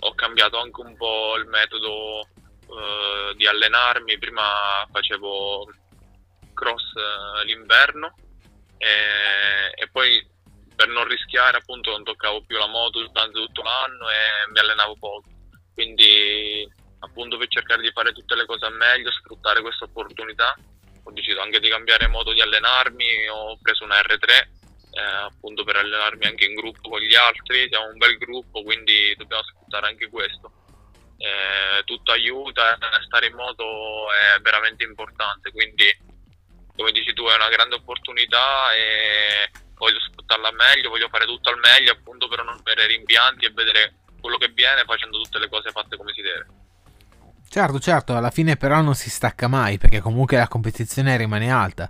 ho 0.00 0.14
cambiato 0.14 0.58
anche 0.58 0.80
un 0.80 0.96
po' 0.96 1.36
il 1.36 1.46
metodo 1.46 2.20
eh, 2.20 3.34
di 3.36 3.46
allenarmi, 3.46 4.18
prima 4.18 4.86
facevo 4.90 5.66
cross 6.54 6.82
eh, 6.94 7.44
l'inverno. 7.44 8.14
E, 8.78 9.72
e, 9.74 9.88
poi 9.90 10.26
per 10.74 10.88
non 10.88 11.06
rischiare 11.06 11.56
appunto 11.56 11.90
non 11.90 12.02
toccavo 12.02 12.42
più 12.44 12.56
la 12.58 12.66
moto 12.66 13.00
durante 13.00 13.38
tutto 13.38 13.62
l'anno 13.62 14.08
e 14.10 14.50
mi 14.50 14.58
allenavo 14.58 14.96
poco. 14.98 15.28
Quindi 15.74 16.66
appunto 17.00 17.36
per 17.36 17.48
cercare 17.48 17.82
di 17.82 17.92
fare 17.92 18.12
tutte 18.12 18.34
le 18.34 18.46
cose 18.46 18.64
a 18.64 18.70
meglio, 18.70 19.10
sfruttare 19.12 19.60
questa 19.60 19.84
opportunità, 19.84 20.56
ho 21.02 21.10
deciso 21.12 21.40
anche 21.40 21.60
di 21.60 21.68
cambiare 21.68 22.08
modo 22.08 22.32
di 22.32 22.40
allenarmi, 22.40 23.28
ho 23.28 23.58
preso 23.60 23.84
una 23.84 24.00
R3 24.00 24.62
eh, 24.94 25.00
appunto 25.00 25.64
per 25.64 25.76
allenarmi 25.76 26.26
anche 26.26 26.44
in 26.44 26.54
gruppo 26.54 26.88
con 26.88 27.00
gli 27.00 27.14
altri, 27.14 27.68
siamo 27.68 27.88
un 27.88 27.98
bel 27.98 28.16
gruppo 28.16 28.62
quindi 28.62 29.14
dobbiamo 29.16 29.42
sfruttare 29.42 29.88
anche 29.88 30.08
questo. 30.08 30.52
Eh, 31.16 31.84
tutto 31.84 32.12
aiuta, 32.12 32.78
stare 33.06 33.26
in 33.26 33.34
moto 33.34 34.12
è 34.12 34.40
veramente 34.40 34.84
importante, 34.84 35.50
quindi 35.52 35.84
come 36.76 36.92
dici 36.92 37.12
tu 37.12 37.24
è 37.26 37.34
una 37.34 37.48
grande 37.48 37.76
opportunità 37.76 38.72
e 38.72 39.50
voglio 39.74 40.00
sfruttarla 40.00 40.50
meglio, 40.52 40.90
voglio 40.90 41.08
fare 41.08 41.26
tutto 41.26 41.50
al 41.50 41.58
meglio 41.58 41.92
appunto 41.92 42.28
per 42.28 42.42
non 42.44 42.56
avere 42.58 42.86
rimpianti 42.86 43.44
e 43.44 43.50
vedere 43.50 43.94
quello 44.20 44.38
che 44.38 44.48
viene 44.48 44.84
facendo 44.84 45.20
tutte 45.20 45.38
le 45.38 45.48
cose 45.48 45.70
fatte 45.70 45.96
come 45.96 46.12
si 46.12 46.22
deve. 46.22 46.46
Certo, 47.48 47.78
certo, 47.78 48.16
alla 48.16 48.30
fine 48.30 48.56
però 48.56 48.80
non 48.80 48.94
si 48.94 49.10
stacca 49.10 49.46
mai 49.46 49.78
perché 49.78 50.00
comunque 50.00 50.36
la 50.36 50.48
competizione 50.48 51.16
rimane 51.16 51.50
alta. 51.50 51.88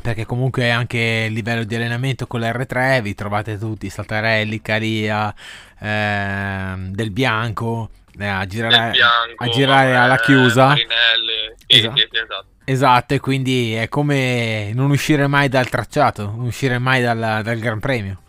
Perché 0.00 0.26
comunque 0.26 0.70
anche 0.70 1.26
il 1.26 1.32
livello 1.32 1.64
di 1.64 1.74
allenamento 1.74 2.26
con 2.26 2.40
l'R3 2.40 3.02
vi 3.02 3.14
trovate 3.14 3.58
tutti, 3.58 3.90
Saltarelli, 3.90 4.62
Caria, 4.62 5.34
eh, 5.80 6.74
Del 6.76 7.10
Bianco, 7.10 7.90
eh, 8.16 8.26
a 8.26 8.46
girare, 8.46 8.90
Bianco, 8.90 9.44
a 9.44 9.48
girare 9.48 9.96
alla 9.96 10.18
chiusa. 10.18 10.68
Marinelli, 10.68 11.54
esatto. 11.66 11.96
sì, 11.96 12.08
sì, 12.10 12.16
esatto. 12.16 12.46
Esatto, 12.68 13.14
e 13.14 13.20
quindi 13.20 13.74
è 13.74 13.88
come 13.88 14.72
non 14.74 14.90
uscire 14.90 15.26
mai 15.26 15.48
dal 15.48 15.68
tracciato, 15.68 16.24
non 16.24 16.40
uscire 16.40 16.78
mai 16.78 17.02
dal, 17.02 17.40
dal 17.42 17.58
Gran 17.58 17.80
Premio. 17.80 18.22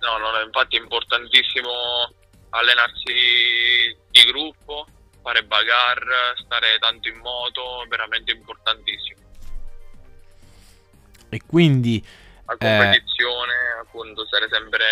No, 0.00 0.18
no, 0.18 0.40
infatti 0.44 0.76
è 0.76 0.80
importantissimo 0.80 1.70
allenarsi 2.50 3.12
di 4.10 4.24
gruppo, 4.32 4.86
fare 5.22 5.44
bagarre, 5.44 6.34
stare 6.44 6.78
tanto 6.80 7.08
in 7.08 7.18
moto, 7.18 7.84
veramente 7.88 8.32
importantissimo. 8.32 9.20
E 11.28 11.40
quindi... 11.46 12.04
A 12.46 12.56
competizione, 12.56 13.52
eh, 13.52 13.80
appunto, 13.80 14.26
stare 14.26 14.48
sempre... 14.50 14.84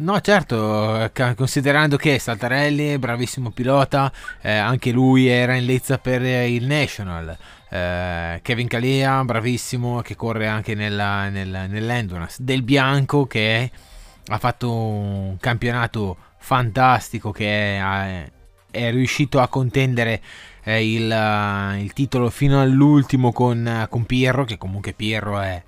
No, 0.00 0.18
certo, 0.22 1.10
considerando 1.36 1.98
che 1.98 2.18
Saltarelli, 2.18 2.98
bravissimo 2.98 3.50
pilota, 3.50 4.10
eh, 4.40 4.50
anche 4.50 4.92
lui 4.92 5.26
era 5.26 5.54
in 5.54 5.66
lezza 5.66 5.98
per 5.98 6.22
il 6.22 6.64
National. 6.64 7.36
Eh, 7.68 8.40
Kevin 8.40 8.66
Calia, 8.66 9.22
bravissimo, 9.22 10.00
che 10.00 10.16
corre 10.16 10.46
anche 10.46 10.74
nella, 10.74 11.28
nella, 11.28 11.66
nell'Endurance. 11.66 12.42
Del 12.42 12.62
Bianco, 12.62 13.26
che 13.26 13.70
ha 14.26 14.38
fatto 14.38 14.72
un 14.72 15.36
campionato 15.38 16.16
fantastico, 16.38 17.30
che 17.30 17.78
è, 17.78 18.30
è 18.70 18.90
riuscito 18.90 19.38
a 19.38 19.48
contendere 19.48 20.22
eh, 20.62 20.94
il, 20.94 21.76
il, 21.78 21.92
titolo 21.92 22.30
fino 22.30 22.58
all'ultimo 22.58 23.32
con, 23.32 23.86
con 23.90 24.06
Pierro, 24.06 24.46
che 24.46 24.56
comunque 24.56 24.94
Pierro 24.94 25.38
è 25.40 25.62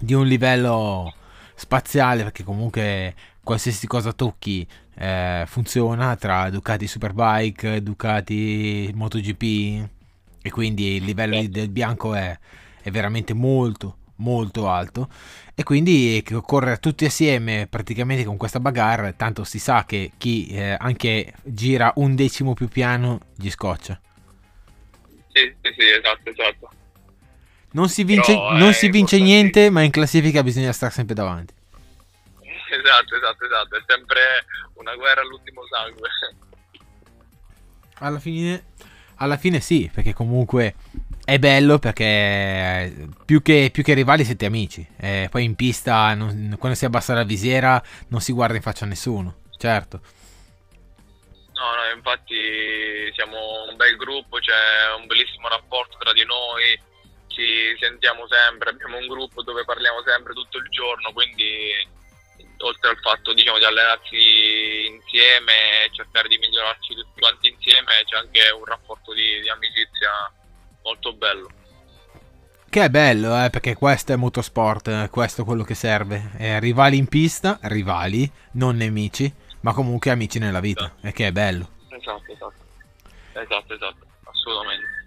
di 0.00 0.14
un 0.14 0.28
livello 0.28 1.14
spaziale 1.60 2.22
perché 2.22 2.42
comunque 2.42 3.14
qualsiasi 3.44 3.86
cosa 3.86 4.14
tocchi 4.14 4.66
eh, 4.96 5.44
funziona 5.46 6.16
tra 6.16 6.48
Ducati 6.48 6.86
Superbike, 6.86 7.82
Ducati 7.82 8.90
MotoGP 8.94 9.42
e 10.40 10.50
quindi 10.50 10.94
il 10.96 11.04
livello 11.04 11.34
certo. 11.34 11.50
del 11.50 11.68
bianco 11.68 12.14
è, 12.14 12.36
è, 12.80 12.90
veramente 12.90 13.34
molto 13.34 13.96
molto 14.16 14.70
alto. 14.70 15.08
E 15.54 15.62
quindi 15.62 16.24
correre 16.46 16.78
tutti 16.78 17.04
assieme 17.04 17.66
praticamente 17.68 18.24
con 18.24 18.38
questa 18.38 18.60
bagarre 18.60 19.16
tanto 19.16 19.44
si 19.44 19.58
sa 19.58 19.84
che 19.84 20.12
chi 20.16 20.46
eh, 20.48 20.76
anche 20.78 21.34
gira 21.42 21.92
un 21.96 22.14
decimo 22.14 22.54
più 22.54 22.68
piano 22.68 23.20
gli 23.36 23.50
scoccia. 23.50 24.00
Sì 25.32 25.54
sì 25.60 25.74
sì 25.76 25.84
esatto 25.90 26.30
esatto 26.30 26.70
non 27.72 27.88
si 27.88 28.04
vince, 28.04 28.32
Però, 28.32 28.52
non 28.52 28.72
si 28.72 28.88
vince 28.88 29.18
niente, 29.18 29.70
ma 29.70 29.82
in 29.82 29.90
classifica 29.90 30.42
bisogna 30.42 30.72
stare 30.72 30.92
sempre 30.92 31.14
davanti. 31.14 31.54
Esatto, 32.70 33.16
esatto, 33.16 33.44
esatto. 33.44 33.76
È 33.76 33.82
sempre 33.86 34.20
una 34.74 34.94
guerra 34.94 35.20
all'ultimo 35.20 35.62
sangue. 35.68 36.08
Alla 37.98 38.18
fine, 38.18 38.64
alla 39.16 39.36
fine 39.36 39.60
sì, 39.60 39.90
perché 39.92 40.14
comunque 40.14 40.74
è 41.24 41.38
bello 41.38 41.78
perché 41.78 43.08
più 43.24 43.42
che, 43.42 43.70
più 43.72 43.82
che 43.82 43.94
rivali 43.94 44.24
siete 44.24 44.46
amici. 44.46 44.86
E 44.96 45.28
poi 45.30 45.44
in 45.44 45.54
pista, 45.54 46.14
non, 46.14 46.56
quando 46.58 46.76
si 46.76 46.84
abbassa 46.84 47.14
la 47.14 47.24
visiera, 47.24 47.82
non 48.08 48.20
si 48.20 48.32
guarda 48.32 48.56
in 48.56 48.62
faccia 48.62 48.84
a 48.84 48.88
nessuno, 48.88 49.42
certo. 49.58 50.00
No, 51.52 51.74
no, 51.76 51.94
infatti 51.94 53.12
siamo 53.14 53.36
un 53.68 53.76
bel 53.76 53.96
gruppo, 53.96 54.38
c'è 54.38 54.98
un 54.98 55.06
bellissimo 55.06 55.48
rapporto 55.48 55.98
tra 55.98 56.12
di 56.14 56.24
noi 56.24 56.88
ci 57.40 57.76
sentiamo 57.80 58.26
sempre, 58.28 58.70
abbiamo 58.70 58.98
un 58.98 59.06
gruppo 59.06 59.42
dove 59.42 59.64
parliamo 59.64 60.02
sempre 60.04 60.34
tutto 60.34 60.58
il 60.58 60.68
giorno, 60.68 61.12
quindi 61.12 61.72
oltre 62.58 62.90
al 62.90 62.98
fatto 62.98 63.32
diciamo, 63.32 63.58
di 63.58 63.64
allenarsi 63.64 64.86
insieme 64.86 65.84
e 65.84 65.90
cercare 65.92 66.28
di 66.28 66.36
migliorarci 66.36 66.94
tutti 66.94 67.20
quanti 67.20 67.48
insieme, 67.48 68.04
c'è 68.04 68.16
anche 68.16 68.50
un 68.50 68.64
rapporto 68.64 69.14
di, 69.14 69.40
di 69.40 69.48
amicizia 69.48 70.30
molto 70.82 71.14
bello. 71.14 71.50
Che 72.68 72.84
è 72.84 72.88
bello, 72.88 73.44
eh, 73.44 73.50
perché 73.50 73.74
questo 73.74 74.12
è 74.12 74.16
motorsport, 74.16 75.08
questo 75.10 75.42
è 75.42 75.44
quello 75.44 75.64
che 75.64 75.74
serve. 75.74 76.30
Eh, 76.38 76.60
rivali 76.60 76.98
in 76.98 77.08
pista, 77.08 77.58
rivali, 77.62 78.30
non 78.52 78.76
nemici, 78.76 79.32
ma 79.62 79.72
comunque 79.72 80.10
amici 80.10 80.38
nella 80.38 80.60
vita, 80.60 80.84
esatto. 80.84 81.06
e 81.06 81.12
che 81.12 81.26
è 81.26 81.32
bello. 81.32 81.68
Esatto, 81.88 82.32
esatto. 82.32 82.68
Esatto, 83.32 83.74
esatto, 83.74 84.06
assolutamente. 84.24 84.98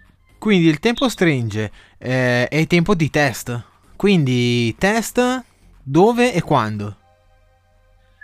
Quindi 0.44 0.68
il 0.68 0.78
tempo 0.78 1.08
stringe, 1.08 1.72
eh, 2.04 2.48
è 2.48 2.66
tempo 2.66 2.94
di 2.94 3.08
test. 3.08 3.72
Quindi 3.96 4.76
test 4.76 5.42
dove 5.82 6.34
e 6.34 6.42
quando? 6.42 6.98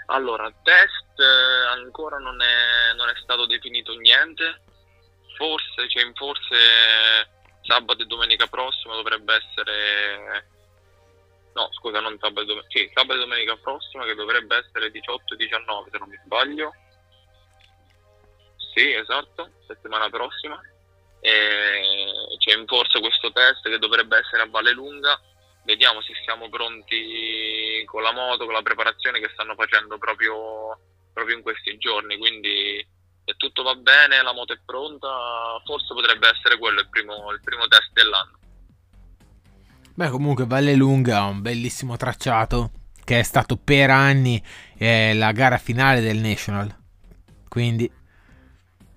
Allora, 0.06 0.52
test 0.62 1.18
eh, 1.18 1.80
ancora 1.80 2.18
non 2.18 2.40
è, 2.42 2.94
non 2.94 3.08
è, 3.08 3.14
stato 3.22 3.46
definito 3.46 3.96
niente. 3.96 4.60
Forse, 5.36 5.88
cioè 5.88 6.10
forse 6.14 6.56
sabato 7.62 8.02
e 8.02 8.06
domenica 8.06 8.46
prossima 8.46 8.94
dovrebbe 8.94 9.34
essere... 9.34 10.48
No, 11.54 11.68
scusa, 11.72 12.00
non 12.00 12.18
sabato 12.20 12.42
e 12.42 12.44
domenica. 12.44 12.78
Sì, 12.78 12.90
sabato 12.92 13.18
e 13.18 13.22
domenica 13.22 13.56
prossima 13.56 14.04
che 14.04 14.14
dovrebbe 14.14 14.56
essere 14.56 14.90
18 14.90 15.34
e 15.34 15.36
19 15.38 15.88
se 15.90 15.98
non 15.98 16.08
mi 16.08 16.20
sbaglio. 16.22 16.74
Sì, 18.74 18.92
esatto, 18.92 19.50
settimana 19.66 20.10
prossima 20.10 20.60
e 21.20 22.36
c'è 22.38 22.56
in 22.56 22.66
forza 22.66 22.98
questo 22.98 23.30
test 23.32 23.68
che 23.68 23.78
dovrebbe 23.78 24.18
essere 24.18 24.42
a 24.42 24.48
Valle 24.48 24.72
Lunga. 24.72 25.20
Vediamo 25.64 26.00
se 26.00 26.12
siamo 26.24 26.48
pronti 26.48 27.82
con 27.84 28.02
la 28.02 28.12
moto, 28.12 28.44
con 28.44 28.54
la 28.54 28.62
preparazione 28.62 29.20
che 29.20 29.30
stanno 29.32 29.54
facendo 29.54 29.98
proprio, 29.98 30.78
proprio 31.12 31.36
in 31.36 31.42
questi 31.42 31.76
giorni. 31.76 32.16
Quindi 32.16 32.84
se 33.24 33.34
tutto 33.36 33.62
va 33.62 33.74
bene, 33.74 34.22
la 34.22 34.32
moto 34.32 34.54
è 34.54 34.58
pronta, 34.64 35.08
forse 35.64 35.92
potrebbe 35.92 36.28
essere 36.28 36.58
quello 36.58 36.80
il 36.80 36.88
primo, 36.88 37.30
il 37.30 37.40
primo 37.44 37.66
test 37.68 37.90
dell'anno. 37.92 38.38
Beh, 39.94 40.08
comunque 40.08 40.46
Valle 40.46 40.74
Lunga 40.74 41.18
ha 41.18 41.26
un 41.26 41.42
bellissimo 41.42 41.96
tracciato 41.96 42.70
che 43.04 43.18
è 43.18 43.22
stato 43.22 43.56
per 43.56 43.90
anni 43.90 44.42
eh, 44.78 45.14
la 45.14 45.32
gara 45.32 45.58
finale 45.58 46.00
del 46.00 46.18
National. 46.18 46.74
Quindi 47.48 47.90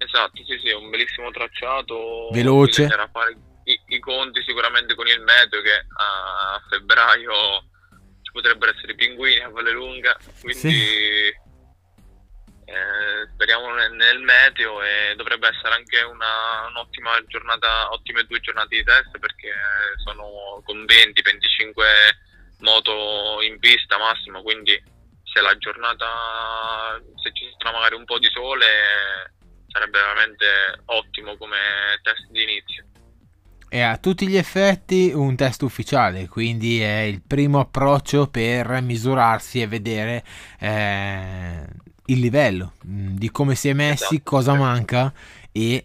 Esatto, 0.04 0.43
sì, 0.43 0.60
sì, 0.60 0.70
è 0.70 0.76
un 0.76 0.89
bellissimo 0.89 1.32
tracciato. 1.32 2.30
Veloce. 2.32 2.84
Bisognerà 2.84 3.10
fare 3.12 3.38
i, 3.64 3.80
i, 3.88 3.99
conti 3.99 4.43
sicuramente 4.43 4.95
con 4.95 5.08
il 5.08 5.22
meteo 5.22 5.62
che 5.62 5.86
a 5.97 6.62
febbraio 6.70 7.64
ci 8.22 8.32
potrebbero 8.32 8.74
essere 8.74 8.91
i 8.91 8.95
pinguini 8.95 9.41
a 9.41 9.49
Valle 9.49 9.72
Lunga, 9.72 10.18
quindi 10.41 10.60
sì. 10.60 11.28
eh, 12.66 13.28
speriamo 13.34 13.74
nel, 13.74 13.93
nel, 13.93 14.20
meteo 14.20 14.82
e 14.82 15.16
dovrebbe 15.16 15.47
essere 15.47 15.76
anche 15.76 16.01
una, 16.01 16.68
un'ottima 16.68 17.24
giornata, 17.28 17.91
ottime 17.91 18.24
due 18.24 18.41
giornate 18.41 18.76
di 18.76 18.84
test 18.84 19.18
perché 19.18 19.54
sono 20.04 20.62
con 20.66 20.84
20-25 20.84 21.82
moto 22.60 23.41
in 23.41 23.60
pista 23.60 23.97
massimo, 23.97 24.41
quindi 24.41 24.91
se 25.24 25.41
la 25.41 25.58
giornata, 25.58 27.01
se 27.22 27.32
ci 27.34 27.49
sarà 27.58 27.72
magari 27.72 27.95
un 27.95 28.06
po' 28.06 28.20
di 28.20 28.30
sole 28.30 29.32
sarebbe 29.74 29.99
veramente 29.99 30.45
ottimo 30.86 31.36
come 31.36 31.57
test 32.03 32.28
di 32.30 32.43
inizio. 32.43 32.86
È 33.67 33.82
a 33.82 33.97
tutti 33.97 34.28
gli 34.28 34.38
effetti 34.38 35.11
un 35.11 35.36
test 35.36 35.63
ufficiale, 35.63 36.28
quindi 36.28 36.80
è 36.80 36.99
il 36.99 37.24
primo 37.26 37.59
approccio 37.59 38.28
per 38.28 38.82
misurarsi 38.82 39.61
e 39.61 39.67
vedere 39.67 40.24
eh, 40.59 41.65
il 42.05 42.19
livello 42.19 42.74
mm, 42.86 43.15
di 43.15 43.32
come 43.32 43.55
si 43.55 43.69
è 43.69 43.74
messi, 43.74 44.15
esatto. 44.15 44.30
cosa 44.30 44.53
manca 44.53 45.11
e 45.51 45.84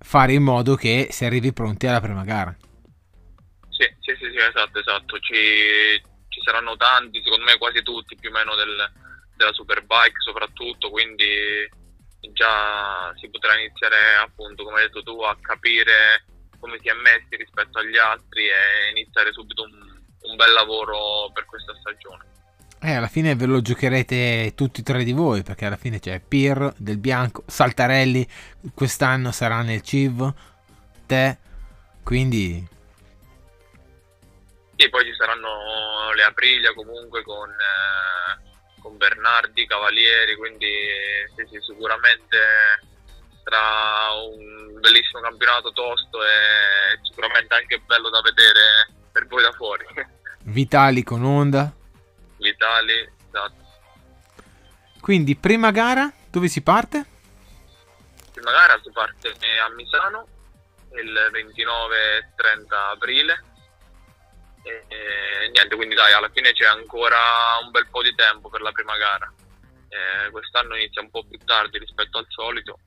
fare 0.00 0.32
in 0.32 0.42
modo 0.42 0.74
che 0.74 1.08
si 1.12 1.24
arrivi 1.24 1.52
pronti 1.52 1.86
alla 1.86 2.00
prima 2.00 2.24
gara. 2.24 2.54
Sì, 3.68 3.86
sì, 4.00 4.16
sì, 4.18 4.28
sì 4.28 4.36
esatto, 4.36 4.80
esatto. 4.80 5.18
Ci, 5.20 6.02
ci, 6.26 6.40
saranno 6.44 6.76
tanti, 6.76 7.22
secondo 7.22 7.44
me 7.44 7.56
quasi 7.56 7.82
tutti 7.82 8.16
più 8.16 8.30
o 8.30 8.32
meno 8.32 8.56
del, 8.56 8.90
della 9.36 9.52
Superbike 9.52 10.20
soprattutto, 10.24 10.90
quindi 10.90 11.70
già 12.32 13.12
si 13.18 13.28
potrà 13.28 13.58
iniziare 13.58 14.14
appunto 14.22 14.62
come 14.62 14.80
hai 14.80 14.86
detto 14.86 15.02
tu 15.02 15.20
a 15.22 15.36
capire 15.40 16.24
come 16.60 16.78
si 16.80 16.88
è 16.88 16.94
messi 16.94 17.34
rispetto 17.36 17.78
agli 17.78 17.98
altri 17.98 18.46
e 18.46 18.90
iniziare 18.90 19.32
subito 19.32 19.64
un, 19.64 19.72
un 19.72 20.36
bel 20.36 20.52
lavoro 20.52 21.30
per 21.32 21.44
questa 21.44 21.74
stagione. 21.80 22.30
Eh, 22.84 22.94
alla 22.94 23.06
fine 23.06 23.36
ve 23.36 23.46
lo 23.46 23.60
giocherete 23.60 24.54
tutti 24.56 24.80
e 24.80 24.82
tre 24.82 25.04
di 25.04 25.12
voi, 25.12 25.44
perché 25.44 25.66
alla 25.66 25.76
fine 25.76 26.00
c'è 26.00 26.20
Pir, 26.20 26.72
Del 26.76 26.98
Bianco, 26.98 27.44
Saltarelli, 27.46 28.26
quest'anno 28.74 29.30
sarà 29.30 29.62
nel 29.62 29.82
CIV, 29.82 30.34
te, 31.06 31.38
quindi... 32.02 32.66
Sì, 34.74 34.88
poi 34.88 35.04
ci 35.04 35.14
saranno 35.14 36.10
le 36.12 36.24
Aprilia 36.24 36.74
comunque 36.74 37.22
con, 37.22 37.50
eh, 37.50 38.34
con 38.41 38.41
Bernardi, 39.02 39.66
Cavalieri, 39.66 40.36
quindi 40.36 40.70
sì, 41.34 41.44
sì, 41.50 41.58
sicuramente 41.60 42.38
sarà 43.42 44.12
un 44.14 44.78
bellissimo 44.78 45.20
campionato 45.20 45.72
tosto 45.72 46.22
e 46.22 47.00
sicuramente 47.02 47.52
anche 47.52 47.80
bello 47.80 48.10
da 48.10 48.20
vedere 48.20 48.90
per 49.10 49.26
voi 49.26 49.42
da 49.42 49.50
fuori. 49.50 49.84
Vitali 50.46 51.02
con 51.02 51.24
Onda. 51.24 51.72
Vitali, 52.36 53.12
esatto. 53.26 53.60
Quindi, 55.00 55.34
prima 55.34 55.72
gara, 55.72 56.12
dove 56.30 56.46
si 56.46 56.62
parte? 56.62 57.04
Prima 58.30 58.52
gara 58.52 58.80
si 58.84 58.90
parte 58.92 59.30
a 59.30 59.68
Misano 59.74 60.28
il 60.94 61.28
29 61.32 61.96
e 61.96 62.28
30 62.36 62.90
aprile. 62.90 63.44
E, 64.62 64.84
e, 64.88 65.48
niente, 65.52 65.76
quindi 65.76 65.94
dai, 65.94 66.12
alla 66.12 66.30
fine 66.32 66.52
c'è 66.52 66.66
ancora 66.66 67.18
un 67.62 67.70
bel 67.70 67.88
po' 67.90 68.02
di 68.02 68.14
tempo 68.14 68.48
per 68.48 68.60
la 68.60 68.72
prima 68.72 68.96
gara. 68.96 69.32
Eh, 69.88 70.30
quest'anno 70.30 70.76
inizia 70.76 71.02
un 71.02 71.10
po' 71.10 71.24
più 71.28 71.38
tardi 71.44 71.78
rispetto 71.78 72.18
al 72.18 72.26
solito, 72.28 72.78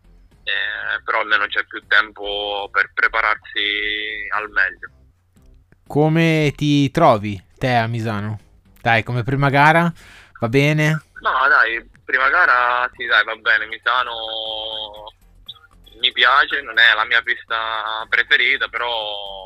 eh, 0.44 1.02
però 1.04 1.20
almeno 1.20 1.46
c'è 1.48 1.64
più 1.66 1.86
tempo 1.88 2.68
per 2.72 2.92
prepararsi 2.94 4.28
al 4.34 4.50
meglio. 4.50 4.90
Come 5.88 6.52
ti 6.56 6.90
trovi 6.90 7.40
te 7.58 7.76
a 7.76 7.88
Misano? 7.88 8.40
Dai, 8.82 9.04
come 9.04 9.24
prima 9.24 9.50
gara 9.50 9.92
va 10.40 10.50
bene? 10.50 11.04
No, 11.22 11.48
dai, 11.48 11.88
prima 12.04 12.30
gara 12.30 12.90
sì, 12.96 13.06
dai, 13.06 13.24
va 13.24 13.36
bene. 13.36 13.68
Misano 13.68 15.14
mi 16.00 16.12
piace, 16.12 16.62
non 16.62 16.78
è 16.78 16.94
la 16.94 17.06
mia 17.06 17.22
pista 17.22 18.06
preferita, 18.10 18.68
però 18.68 19.45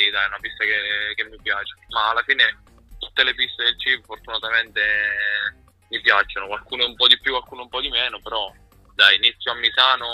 sì, 0.00 0.08
dai, 0.08 0.24
è 0.24 0.28
una 0.28 0.38
pista 0.40 0.64
che, 0.64 1.14
che 1.14 1.24
mi 1.28 1.38
piace. 1.42 1.74
Ma 1.90 2.10
alla 2.10 2.22
fine 2.22 2.62
tutte 2.98 3.22
le 3.22 3.34
piste 3.34 3.64
del 3.64 3.78
CIV 3.78 4.04
fortunatamente 4.04 4.80
mi 5.88 6.00
piacciono, 6.00 6.46
qualcuno 6.46 6.86
un 6.86 6.94
po' 6.94 7.06
di 7.06 7.18
più, 7.20 7.32
qualcuno 7.32 7.62
un 7.62 7.68
po' 7.68 7.80
di 7.80 7.90
meno, 7.90 8.18
però 8.20 8.52
dai, 8.94 9.16
inizio 9.16 9.52
a 9.52 9.56
Misano 9.56 10.06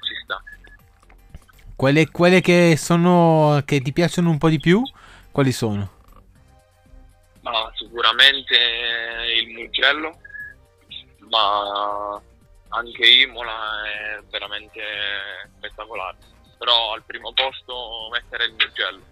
ci 0.00 0.14
sta. 0.22 0.42
Quelle, 1.76 2.10
quelle 2.10 2.40
che 2.40 2.76
sono 2.76 3.62
che 3.64 3.80
ti 3.80 3.92
piacciono 3.92 4.30
un 4.30 4.38
po' 4.38 4.48
di 4.48 4.58
più, 4.58 4.82
quali 5.30 5.52
sono? 5.52 5.96
Ma 7.42 7.70
sicuramente 7.76 8.56
il 9.36 9.48
Mugello, 9.48 10.18
ma 11.30 12.20
anche 12.70 13.06
Imola 13.06 13.82
è 13.84 14.22
veramente 14.30 14.80
spettacolare. 15.56 16.16
Però 16.58 16.94
al 16.94 17.04
primo 17.04 17.32
posto 17.32 18.08
mettere 18.10 18.46
il 18.46 18.54
Mugello, 18.54 19.02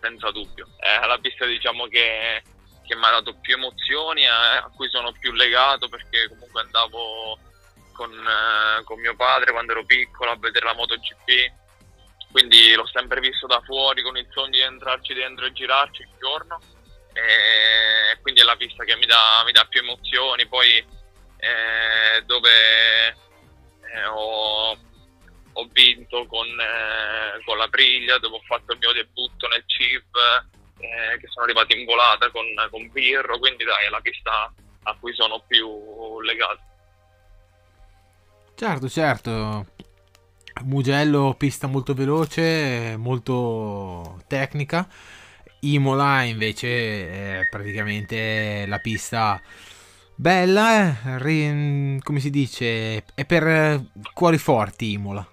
senza 0.00 0.30
dubbio. 0.30 0.68
È 0.76 1.06
la 1.06 1.18
pista 1.18 1.44
diciamo 1.46 1.86
che, 1.86 2.42
che 2.86 2.96
mi 2.96 3.04
ha 3.04 3.10
dato 3.10 3.34
più 3.40 3.54
emozioni, 3.54 4.26
a 4.26 4.70
cui 4.74 4.88
sono 4.90 5.12
più 5.12 5.32
legato 5.32 5.88
perché 5.88 6.28
comunque 6.28 6.60
andavo 6.60 7.38
con, 7.92 8.12
eh, 8.12 8.84
con 8.84 9.00
mio 9.00 9.16
padre 9.16 9.52
quando 9.52 9.72
ero 9.72 9.84
piccolo 9.84 10.30
a 10.30 10.36
vedere 10.38 10.66
la 10.66 10.74
MotoGP. 10.74 11.52
Quindi 12.30 12.74
l'ho 12.74 12.86
sempre 12.88 13.20
visto 13.20 13.46
da 13.46 13.62
fuori 13.64 14.02
con 14.02 14.16
il 14.16 14.28
sogno 14.30 14.50
di 14.50 14.60
entrarci 14.60 15.14
dentro 15.14 15.46
e 15.46 15.52
girarci 15.52 16.02
un 16.02 16.18
giorno. 16.18 16.60
E 17.12 18.20
quindi 18.20 18.42
è 18.42 18.44
la 18.44 18.56
pista 18.56 18.84
che 18.84 18.94
mi 18.96 19.06
dà, 19.06 19.42
mi 19.44 19.52
dà 19.52 19.64
più 19.64 19.80
emozioni. 19.80 20.46
Poi 20.46 20.76
eh, 21.38 22.22
dove 22.24 23.08
eh, 23.08 24.06
ho, 24.06 24.76
ho, 25.58 25.68
vinto 25.72 26.26
con, 26.26 26.46
eh, 26.46 27.42
con, 27.44 27.56
la 27.56 27.68
Briglia 27.68 28.18
dove 28.18 28.36
ho 28.36 28.42
fatto 28.46 28.72
il 28.72 28.78
mio 28.78 28.92
debutto 28.92 29.48
nel 29.48 29.64
CIV 29.66 30.02
eh, 30.78 31.18
che 31.18 31.26
sono 31.28 31.44
arrivato 31.44 31.74
in 31.74 31.84
volata 31.84 32.30
con, 32.30 32.44
con 32.70 32.90
Pirro 32.92 33.38
quindi 33.38 33.64
dai 33.64 33.86
è 33.86 33.88
la 33.88 34.00
pista 34.00 34.52
a 34.82 34.96
cui 35.00 35.14
sono 35.14 35.42
più 35.46 36.20
legato 36.20 36.60
certo 38.54 38.88
certo 38.88 39.74
Mugello 40.64 41.34
pista 41.36 41.66
molto 41.66 41.94
veloce, 41.94 42.96
molto 42.96 44.22
tecnica. 44.26 44.88
Imola 45.60 46.22
invece 46.22 47.40
è 47.40 47.48
praticamente 47.48 48.64
la 48.66 48.78
pista 48.78 49.40
bella, 50.14 50.90
eh? 50.90 51.98
come 52.02 52.20
si 52.20 52.30
dice, 52.30 53.04
è 53.14 53.24
per 53.26 53.84
cuori 54.12 54.38
forti 54.38 54.92
Imola. 54.92 55.26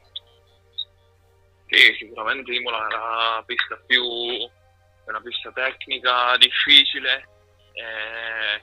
Sì, 1.73 1.95
sicuramente 1.97 2.53
Imola 2.53 2.87
è 2.87 2.91
la 2.91 3.43
pista 3.45 3.75
più, 3.85 4.03
una 4.03 5.21
pista 5.21 5.51
tecnica 5.51 6.37
difficile, 6.37 7.27
eh, 7.73 8.61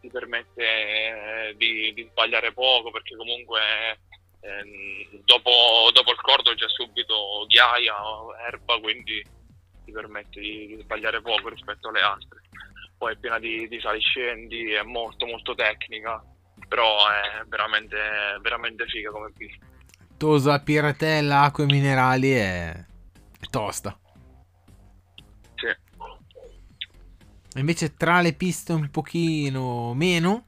ti 0.00 0.10
permette 0.10 1.54
di, 1.56 1.92
di 1.94 2.06
sbagliare 2.10 2.52
poco 2.52 2.90
perché 2.90 3.16
comunque 3.16 3.60
Ehm, 4.44 5.22
dopo, 5.24 5.88
dopo, 5.92 6.10
il 6.10 6.20
cordo 6.20 6.52
c'è 6.54 6.68
subito 6.68 7.46
ghiaia 7.46 8.06
o 8.06 8.36
erba, 8.36 8.78
quindi 8.78 9.24
ti 9.84 9.90
permette 9.90 10.38
di, 10.38 10.66
di, 10.66 10.82
sbagliare 10.82 11.22
poco 11.22 11.48
rispetto 11.48 11.88
alle 11.88 12.02
altre. 12.02 12.42
Poi 12.98 13.14
è 13.14 13.16
piena 13.16 13.38
di, 13.38 13.66
di 13.68 13.80
saliscendi, 13.80 14.72
è 14.72 14.82
molto 14.82 15.24
molto 15.24 15.54
tecnica, 15.54 16.22
però 16.68 17.08
è 17.08 17.42
veramente, 17.46 17.96
veramente 18.42 18.86
figa 18.86 19.10
come 19.10 19.32
pista. 19.34 19.64
Tosa, 20.16 20.60
piratella, 20.60 21.42
acque 21.42 21.64
minerali 21.64 22.30
è, 22.30 22.72
è 22.72 23.46
tosta. 23.50 23.98
Sì. 25.54 27.58
Invece 27.58 27.94
tra 27.94 28.20
le 28.20 28.32
piste 28.32 28.72
un 28.72 28.90
pochino 28.90 29.92
meno, 29.94 30.44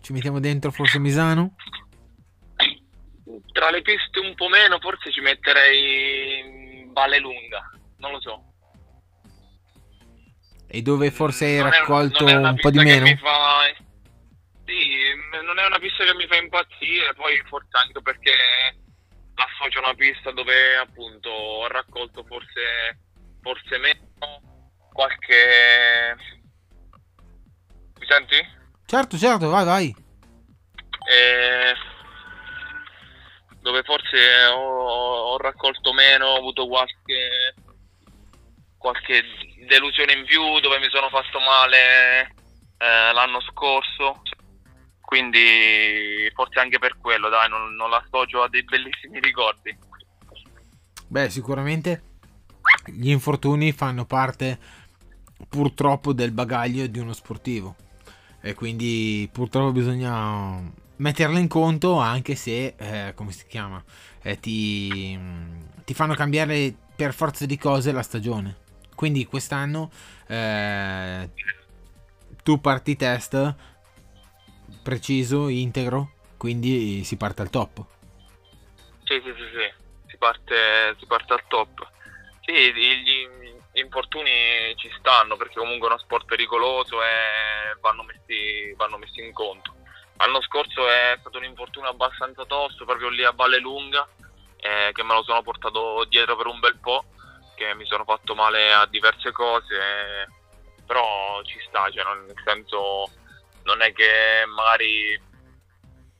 ci 0.00 0.12
mettiamo 0.12 0.40
dentro 0.40 0.70
forse 0.70 0.98
Misano? 0.98 1.54
tra 3.54 3.70
le 3.70 3.82
piste 3.82 4.18
un 4.18 4.34
po' 4.34 4.48
meno 4.48 4.80
forse 4.80 5.12
ci 5.12 5.20
metterei 5.20 6.90
Valle 6.92 7.20
Lunga, 7.20 7.70
non 7.98 8.10
lo 8.10 8.20
so. 8.20 8.44
E 10.66 10.82
dove 10.82 11.12
forse 11.12 11.46
hai 11.46 11.62
raccolto 11.62 12.24
un, 12.24 12.44
un 12.44 12.56
po' 12.60 12.70
di 12.70 12.78
meno? 12.78 13.06
Fa... 13.16 13.83
Non 15.42 15.58
è 15.58 15.66
una 15.66 15.78
pista 15.78 16.04
che 16.04 16.14
mi 16.14 16.26
fa 16.26 16.36
impazzire, 16.36 17.14
poi 17.14 17.42
forse 17.48 17.68
anche 17.72 18.00
perché 18.02 18.32
associo 19.34 19.78
a 19.78 19.86
una 19.86 19.94
pista 19.94 20.30
dove 20.30 20.76
appunto 20.76 21.28
ho 21.28 21.66
raccolto 21.66 22.24
forse, 22.24 22.98
forse 23.42 23.78
meno 23.78 24.08
qualche... 24.92 26.16
Mi 27.98 28.06
senti? 28.06 28.36
Certo, 28.86 29.16
certo, 29.16 29.48
vai, 29.48 29.64
vai. 29.64 29.96
Eh, 31.06 31.74
dove 33.60 33.82
forse 33.82 34.44
ho, 34.46 35.32
ho 35.32 35.38
raccolto 35.38 35.92
meno, 35.92 36.26
ho 36.26 36.36
avuto 36.36 36.66
qualche, 36.68 37.54
qualche 38.78 39.24
delusione 39.66 40.12
in 40.12 40.24
più, 40.24 40.60
dove 40.60 40.78
mi 40.78 40.88
sono 40.90 41.08
fatto 41.08 41.40
male 41.40 42.34
eh, 42.78 43.12
l'anno 43.12 43.40
scorso. 43.40 44.22
Quindi 45.14 46.28
forse 46.34 46.58
anche 46.58 46.80
per 46.80 46.96
quello, 47.00 47.28
dai, 47.28 47.48
non, 47.48 47.76
non 47.76 47.88
l'associo 47.88 48.42
a 48.42 48.48
dei 48.48 48.64
bellissimi 48.64 49.20
ricordi. 49.20 49.72
Beh, 51.06 51.30
sicuramente 51.30 52.02
gli 52.86 53.10
infortuni 53.10 53.70
fanno 53.70 54.06
parte 54.06 54.58
purtroppo 55.48 56.12
del 56.12 56.32
bagaglio 56.32 56.88
di 56.88 56.98
uno 56.98 57.12
sportivo 57.12 57.76
e 58.40 58.54
quindi 58.54 59.28
purtroppo 59.30 59.70
bisogna 59.70 60.60
metterla 60.96 61.38
in 61.38 61.46
conto 61.46 62.00
anche 62.00 62.34
se, 62.34 62.74
eh, 62.76 63.12
come 63.14 63.30
si 63.30 63.46
chiama, 63.46 63.80
eh, 64.20 64.40
ti, 64.40 65.16
ti, 65.84 65.94
fanno 65.94 66.16
cambiare 66.16 66.74
per 66.96 67.14
forza 67.14 67.46
di 67.46 67.56
cose 67.56 67.92
la 67.92 68.02
stagione. 68.02 68.56
Quindi 68.96 69.26
quest'anno 69.26 69.92
eh, 70.26 71.30
tu 72.42 72.60
parti 72.60 72.96
test 72.96 73.72
preciso, 74.84 75.48
integro, 75.48 76.10
quindi 76.36 77.02
si 77.04 77.16
parte 77.16 77.40
al 77.42 77.50
top. 77.50 77.82
Sì, 79.02 79.20
sì, 79.24 79.32
sì, 79.34 79.46
sì. 79.56 79.72
Si, 80.06 80.16
parte, 80.18 80.94
si 80.98 81.06
parte 81.06 81.32
al 81.32 81.42
top. 81.48 81.88
Sì, 82.42 82.52
gli 82.52 83.80
infortuni 83.80 84.30
ci 84.76 84.90
stanno 84.98 85.36
perché 85.36 85.58
comunque 85.58 85.88
è 85.88 85.90
uno 85.90 85.98
sport 85.98 86.26
pericoloso 86.26 87.02
e 87.02 87.74
vanno 87.80 88.02
messi, 88.02 88.72
vanno 88.76 88.98
messi 88.98 89.24
in 89.24 89.32
conto 89.32 89.74
L'anno 90.18 90.40
scorso 90.42 90.86
è 90.88 91.16
stato 91.18 91.38
un 91.38 91.44
infortunio 91.44 91.88
abbastanza 91.88 92.44
tosto, 92.44 92.84
proprio 92.84 93.08
lì 93.08 93.24
a 93.24 93.32
Valle 93.32 93.58
Lunga, 93.58 94.06
eh, 94.58 94.90
che 94.92 95.02
me 95.02 95.14
lo 95.14 95.22
sono 95.24 95.42
portato 95.42 96.04
dietro 96.04 96.36
per 96.36 96.46
un 96.46 96.60
bel 96.60 96.76
po', 96.76 97.04
che 97.56 97.74
mi 97.74 97.86
sono 97.86 98.04
fatto 98.04 98.34
male 98.34 98.72
a 98.72 98.86
diverse 98.86 99.32
cose 99.32 100.28
però 100.86 101.42
ci 101.44 101.58
sta, 101.66 101.90
cioè, 101.90 102.04
nel 102.04 102.34
senso 102.44 103.10
non 103.64 103.82
è 103.82 103.92
che 103.92 104.44
magari 104.46 105.20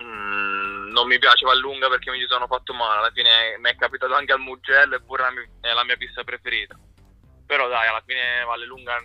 mm, 0.02 0.90
non 0.90 1.06
mi 1.06 1.18
piace 1.18 1.44
Vallunga 1.44 1.88
perché 1.88 2.10
mi 2.10 2.18
ci 2.18 2.26
sono 2.28 2.46
fatto 2.46 2.74
male, 2.74 2.98
alla 2.98 3.10
fine 3.12 3.56
mi 3.58 3.70
è 3.70 3.76
capitato 3.76 4.14
anche 4.14 4.32
al 4.32 4.40
Mugello 4.40 4.96
eppure 4.96 5.24
è 5.60 5.72
la 5.72 5.84
mia 5.84 5.96
pista 5.96 6.24
preferita. 6.24 6.76
Però 7.46 7.68
dai, 7.68 7.88
alla 7.88 8.02
fine 8.04 8.44
Vallelunga 8.44 8.98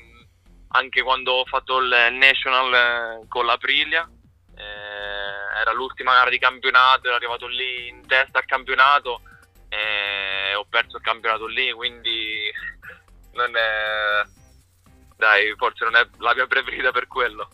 anche 0.71 1.01
quando 1.01 1.33
ho 1.33 1.45
fatto 1.45 1.79
il 1.79 1.89
National 2.11 2.73
eh, 2.73 3.27
con 3.27 3.45
l'Aprilia, 3.45 4.07
eh, 4.55 5.59
era 5.59 5.71
l'ultima 5.71 6.13
gara 6.13 6.29
di 6.29 6.37
campionato, 6.37 7.07
ero 7.07 7.15
arrivato 7.15 7.47
lì 7.47 7.87
in 7.87 8.05
testa 8.05 8.39
al 8.39 8.45
campionato 8.45 9.21
e 9.69 10.53
ho 10.55 10.65
perso 10.65 10.97
il 10.97 11.03
campionato 11.03 11.45
lì, 11.47 11.71
quindi 11.71 12.51
non 13.33 13.55
è... 13.55 14.37
Dai, 15.15 15.53
forse 15.57 15.83
non 15.83 15.95
è 15.95 16.07
la 16.19 16.33
mia 16.33 16.47
preferita 16.47 16.91
per 16.91 17.07
quello. 17.07 17.49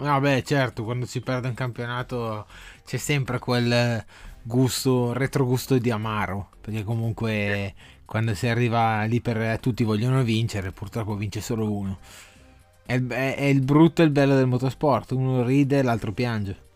Vabbè, 0.00 0.42
certo, 0.42 0.82
quando 0.82 1.04
si 1.04 1.20
perde 1.20 1.48
un 1.48 1.54
campionato 1.54 2.46
c'è 2.86 2.96
sempre 2.96 3.38
quel 3.38 4.02
gusto, 4.42 5.12
retrogusto 5.12 5.76
di 5.76 5.90
amaro, 5.90 6.52
perché 6.58 6.84
comunque 6.84 7.74
quando 8.06 8.34
si 8.34 8.46
arriva 8.48 9.04
lì 9.04 9.20
per 9.20 9.60
tutti 9.60 9.84
vogliono 9.84 10.22
vincere, 10.22 10.72
purtroppo 10.72 11.16
vince 11.16 11.42
solo 11.42 11.70
uno. 11.70 11.98
È, 12.86 12.98
è, 12.98 13.36
è 13.36 13.44
il 13.44 13.60
brutto 13.60 14.00
e 14.00 14.06
il 14.06 14.10
bello 14.10 14.34
del 14.34 14.46
motorsport, 14.46 15.10
uno 15.10 15.44
ride 15.44 15.80
e 15.80 15.82
l'altro 15.82 16.12
piange. 16.12 16.68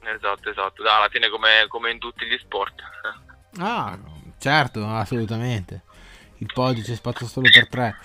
Esatto, 0.00 0.48
esatto, 0.48 0.82
alla 0.82 1.08
fine 1.10 1.28
come, 1.28 1.66
come 1.68 1.90
in 1.90 1.98
tutti 1.98 2.24
gli 2.24 2.38
sport. 2.38 2.80
Ah, 3.58 3.98
certo, 4.38 4.86
assolutamente. 4.86 5.82
Il 6.38 6.50
podio 6.52 6.82
c'è 6.82 6.94
spazio 6.94 7.26
solo 7.26 7.48
per 7.52 7.68
tre. 7.68 7.96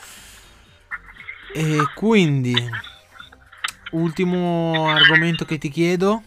E 1.53 1.77
quindi, 1.95 2.53
ultimo 3.91 4.89
argomento 4.89 5.45
che 5.45 5.57
ti 5.57 5.69
chiedo 5.69 6.23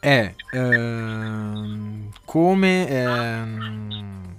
è 0.00 0.34
ehm, 0.52 2.10
come 2.24 2.88
ehm, 2.88 4.36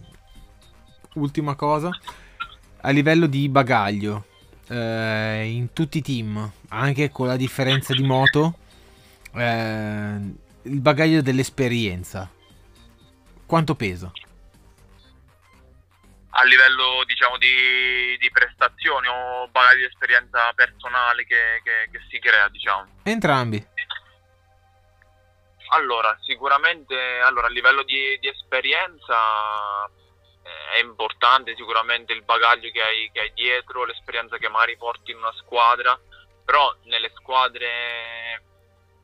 ultima 1.15 1.55
cosa 1.55 1.89
a 2.81 2.89
livello 2.89 3.27
di 3.27 3.47
bagaglio 3.49 4.25
eh, 4.67 5.49
in 5.49 5.73
tutti 5.73 5.99
i 5.99 6.01
team 6.01 6.51
anche 6.69 7.09
con 7.11 7.27
la 7.27 7.37
differenza 7.37 7.93
di 7.93 8.03
moto 8.03 8.57
eh, 9.35 10.15
il 10.63 10.79
bagaglio 10.79 11.21
dell'esperienza 11.21 12.29
quanto 13.45 13.75
pesa? 13.75 14.11
A 16.35 16.43
livello 16.43 17.03
diciamo 17.05 17.37
di, 17.37 18.17
di 18.17 18.31
prestazioni 18.31 19.07
o 19.07 19.47
bagaglio 19.49 19.79
di 19.79 19.85
esperienza 19.85 20.51
personale 20.53 21.25
che, 21.25 21.61
che, 21.63 21.89
che 21.91 21.99
si 22.09 22.19
crea 22.19 22.49
diciamo? 22.49 23.01
Entrambi. 23.03 23.65
Allora, 25.69 26.17
sicuramente 26.21 26.95
allora, 27.19 27.47
a 27.47 27.49
livello 27.49 27.83
di, 27.83 28.17
di 28.19 28.27
esperienza 28.27 29.85
eh, 30.43 30.77
è 30.77 30.79
importante 30.79 31.55
sicuramente 31.55 32.13
il 32.13 32.23
bagaglio 32.23 32.69
che 32.71 32.81
hai, 32.81 33.09
che 33.11 33.19
hai, 33.21 33.33
dietro, 33.33 33.85
l'esperienza 33.85 34.37
che 34.37 34.49
magari 34.49 34.77
porti 34.77 35.11
in 35.11 35.17
una 35.17 35.33
squadra, 35.33 35.99
però 36.45 36.75
nelle 36.83 37.11
squadre 37.15 38.41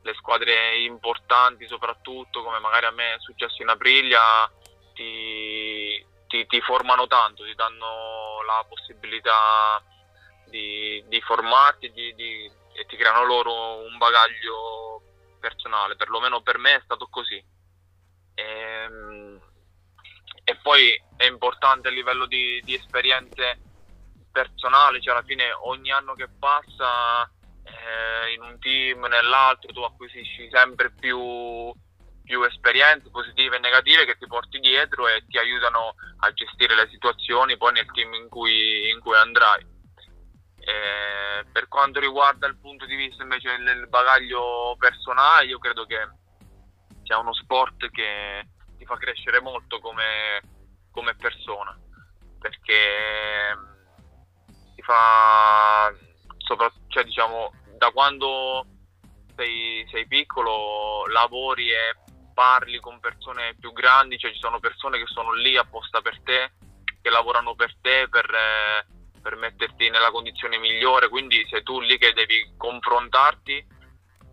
le 0.02 0.14
squadre 0.14 0.78
importanti 0.78 1.66
soprattutto, 1.66 2.42
come 2.42 2.58
magari 2.58 2.86
a 2.86 2.90
me 2.90 3.14
è 3.14 3.20
successo 3.20 3.62
in 3.62 3.68
Aprilia, 3.68 4.50
ti, 4.94 6.04
ti, 6.30 6.46
ti 6.46 6.60
formano 6.60 7.08
tanto, 7.08 7.44
ti 7.44 7.54
danno 7.56 8.42
la 8.46 8.64
possibilità 8.68 9.82
di, 10.46 11.02
di 11.08 11.20
formarti 11.22 11.90
di, 11.90 12.14
di, 12.14 12.50
e 12.72 12.86
ti 12.86 12.96
creano 12.96 13.24
loro 13.24 13.78
un 13.84 13.98
bagaglio 13.98 15.02
personale, 15.40 15.96
perlomeno 15.96 16.40
per 16.40 16.58
me 16.58 16.76
è 16.76 16.80
stato 16.84 17.08
così. 17.08 17.44
E, 18.34 18.42
ehm, 18.44 19.40
e 20.44 20.56
poi 20.62 21.00
è 21.16 21.24
importante 21.24 21.88
a 21.88 21.90
livello 21.90 22.26
di, 22.26 22.60
di 22.64 22.74
esperienze 22.74 23.58
personali, 24.30 25.00
cioè 25.00 25.14
alla 25.14 25.24
fine 25.24 25.50
ogni 25.64 25.90
anno 25.90 26.14
che 26.14 26.28
passa 26.28 27.28
eh, 27.64 28.32
in 28.34 28.42
un 28.42 28.58
team, 28.60 29.04
nell'altro, 29.06 29.72
tu 29.72 29.80
acquisisci 29.80 30.48
sempre 30.50 30.92
più, 30.92 31.72
più, 32.30 32.44
esperienze 32.44 33.10
positive 33.10 33.56
e 33.56 33.58
negative 33.58 34.06
che 34.06 34.16
ti 34.16 34.28
porti 34.28 34.60
dietro 34.60 35.08
e 35.08 35.24
ti 35.26 35.36
aiutano 35.36 35.96
a 36.20 36.32
gestire 36.32 36.76
le 36.76 36.88
situazioni 36.88 37.56
poi 37.56 37.72
nel 37.72 37.90
team 37.90 38.14
in 38.14 38.28
cui, 38.28 38.88
in 38.88 39.00
cui 39.00 39.16
andrai. 39.16 39.66
Eh, 40.60 41.44
per 41.50 41.66
quanto 41.66 41.98
riguarda 41.98 42.46
il 42.46 42.56
punto 42.60 42.86
di 42.86 42.94
vista 42.94 43.24
invece 43.24 43.56
del 43.56 43.88
bagaglio 43.88 44.76
personale, 44.78 45.46
io 45.46 45.58
credo 45.58 45.84
che 45.86 45.98
sia 47.02 47.18
uno 47.18 47.34
sport 47.34 47.90
che 47.90 48.46
ti 48.78 48.84
fa 48.84 48.96
crescere 48.96 49.40
molto 49.40 49.80
come, 49.80 50.40
come 50.92 51.16
persona, 51.16 51.76
perché 52.38 53.58
ti 54.76 54.82
fa 54.82 55.92
soprattutto, 56.38 56.84
cioè, 56.88 57.02
diciamo, 57.02 57.52
da 57.76 57.90
quando 57.90 58.64
sei, 59.34 59.84
sei, 59.90 60.06
piccolo 60.06 61.06
lavori 61.06 61.70
e 61.70 61.94
parli 62.32 62.78
con 62.80 63.00
persone 63.00 63.54
più 63.58 63.72
grandi, 63.72 64.18
cioè 64.18 64.32
ci 64.32 64.40
sono 64.40 64.60
persone 64.60 64.98
che 64.98 65.06
sono 65.06 65.32
lì 65.32 65.56
apposta 65.56 66.00
per 66.00 66.20
te, 66.22 66.52
che 67.00 67.10
lavorano 67.10 67.54
per 67.54 67.74
te, 67.80 68.08
per, 68.08 68.28
eh, 68.32 68.86
per 69.20 69.36
metterti 69.36 69.90
nella 69.90 70.10
condizione 70.10 70.58
migliore, 70.58 71.08
quindi 71.08 71.46
sei 71.48 71.62
tu 71.62 71.80
lì 71.80 71.98
che 71.98 72.12
devi 72.12 72.54
confrontarti 72.56 73.78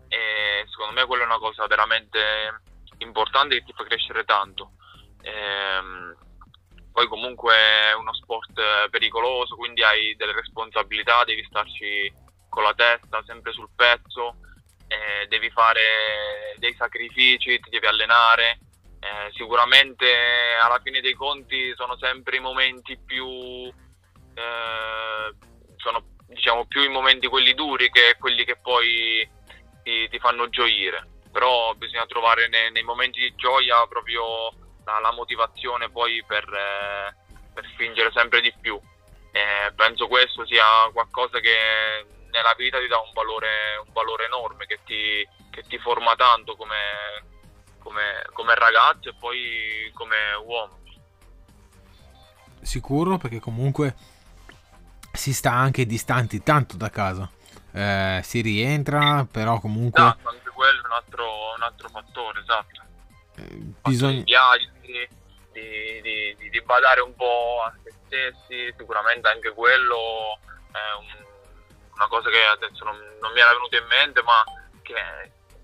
e 0.08 0.64
secondo 0.70 0.92
me 0.94 1.06
quella 1.06 1.24
è 1.24 1.26
una 1.26 1.38
cosa 1.38 1.66
veramente 1.66 2.62
importante 2.98 3.56
che 3.56 3.64
ti 3.64 3.72
fa 3.74 3.84
crescere 3.84 4.24
tanto. 4.24 4.72
Ehm, 5.22 6.16
poi 6.92 7.06
comunque 7.06 7.54
è 7.54 7.92
uno 7.92 8.12
sport 8.14 8.88
pericoloso, 8.90 9.54
quindi 9.54 9.82
hai 9.84 10.16
delle 10.16 10.32
responsabilità, 10.32 11.22
devi 11.24 11.44
starci 11.44 12.12
con 12.48 12.62
la 12.62 12.74
testa 12.74 13.22
sempre 13.24 13.52
sul 13.52 13.68
pezzo, 13.76 14.36
eh, 14.88 15.26
devi 15.28 15.50
fare 15.50 16.54
dei 16.56 16.74
sacrifici, 16.76 17.60
ti 17.60 17.70
devi 17.70 17.86
allenare. 17.86 18.58
Eh, 19.00 19.30
sicuramente 19.34 20.06
alla 20.60 20.80
fine 20.82 21.00
dei 21.00 21.14
conti 21.14 21.72
sono 21.76 21.96
sempre 21.98 22.38
i 22.38 22.40
momenti 22.40 22.98
più 22.98 23.28
eh, 24.34 25.34
sono 25.76 26.04
diciamo 26.26 26.66
più 26.66 26.82
i 26.82 26.88
momenti 26.88 27.28
quelli 27.28 27.54
duri 27.54 27.90
che 27.90 28.16
quelli 28.18 28.44
che 28.44 28.56
poi 28.56 29.28
ti, 29.84 30.08
ti 30.08 30.18
fanno 30.18 30.48
gioire 30.48 31.06
però 31.30 31.74
bisogna 31.74 32.06
trovare 32.06 32.48
nei, 32.48 32.72
nei 32.72 32.82
momenti 32.82 33.20
di 33.20 33.34
gioia 33.36 33.86
proprio 33.86 34.50
la, 34.84 34.98
la 35.00 35.12
motivazione 35.12 35.90
poi 35.90 36.22
per, 36.26 36.44
eh, 36.44 37.14
per, 37.54 37.64
spingere 37.72 38.10
sempre 38.12 38.40
di 38.40 38.52
più 38.60 38.78
eh, 39.32 39.72
penso 39.74 40.08
questo 40.08 40.44
sia 40.46 40.64
qualcosa 40.92 41.38
che 41.40 42.04
nella 42.30 42.54
vita 42.56 42.78
ti 42.78 42.86
dà 42.86 42.98
un 42.98 43.12
valore, 43.12 43.76
un 43.84 43.92
valore 43.92 44.26
enorme 44.26 44.66
che 44.66 44.80
ti, 44.84 45.26
che 45.50 45.62
ti, 45.62 45.78
forma 45.78 46.14
tanto 46.14 46.56
come, 46.56 47.24
come, 47.78 48.26
come 48.32 48.54
ragazzo 48.54 49.10
e 49.10 49.14
poi 49.18 49.90
come 49.94 50.16
uomo. 50.44 50.80
Sicuro 52.60 53.16
perché 53.18 53.40
comunque 53.40 53.94
si 55.12 55.32
sta 55.32 55.52
anche 55.52 55.86
distanti 55.86 56.42
tanto 56.42 56.76
da 56.76 56.90
casa. 56.90 57.30
Eh, 57.72 58.20
si 58.22 58.40
rientra, 58.40 59.26
però 59.30 59.60
comunque... 59.60 60.02
Esatto, 60.02 60.28
anche 60.28 60.50
quello 60.50 60.82
è 60.82 60.86
un 60.86 60.92
altro, 60.92 61.54
un 61.56 61.62
altro 61.62 61.88
fattore, 61.88 62.40
esatto. 62.40 62.82
Eh, 63.36 63.72
bisogna... 63.82 64.22
Di, 64.22 65.08
di, 65.52 66.36
di, 66.36 66.50
di, 66.50 66.62
badare 66.62 67.00
un 67.00 67.14
po' 67.14 67.62
a 67.66 67.74
se 67.82 67.92
stessi, 68.06 68.74
sicuramente 68.76 69.28
anche 69.28 69.52
quello 69.52 70.38
è 70.70 70.96
un, 70.98 71.27
una 71.98 72.06
cosa 72.06 72.30
che 72.30 72.38
adesso 72.44 72.84
non, 72.84 72.96
non 73.20 73.32
mi 73.32 73.40
era 73.40 73.52
venuta 73.52 73.76
in 73.76 73.86
mente, 73.86 74.22
ma 74.22 74.44
che, 74.82 74.94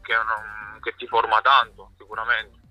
che, 0.02 0.14
non, 0.14 0.80
che 0.80 0.94
ti 0.96 1.06
forma 1.06 1.40
tanto, 1.40 1.92
sicuramente. 1.96 2.62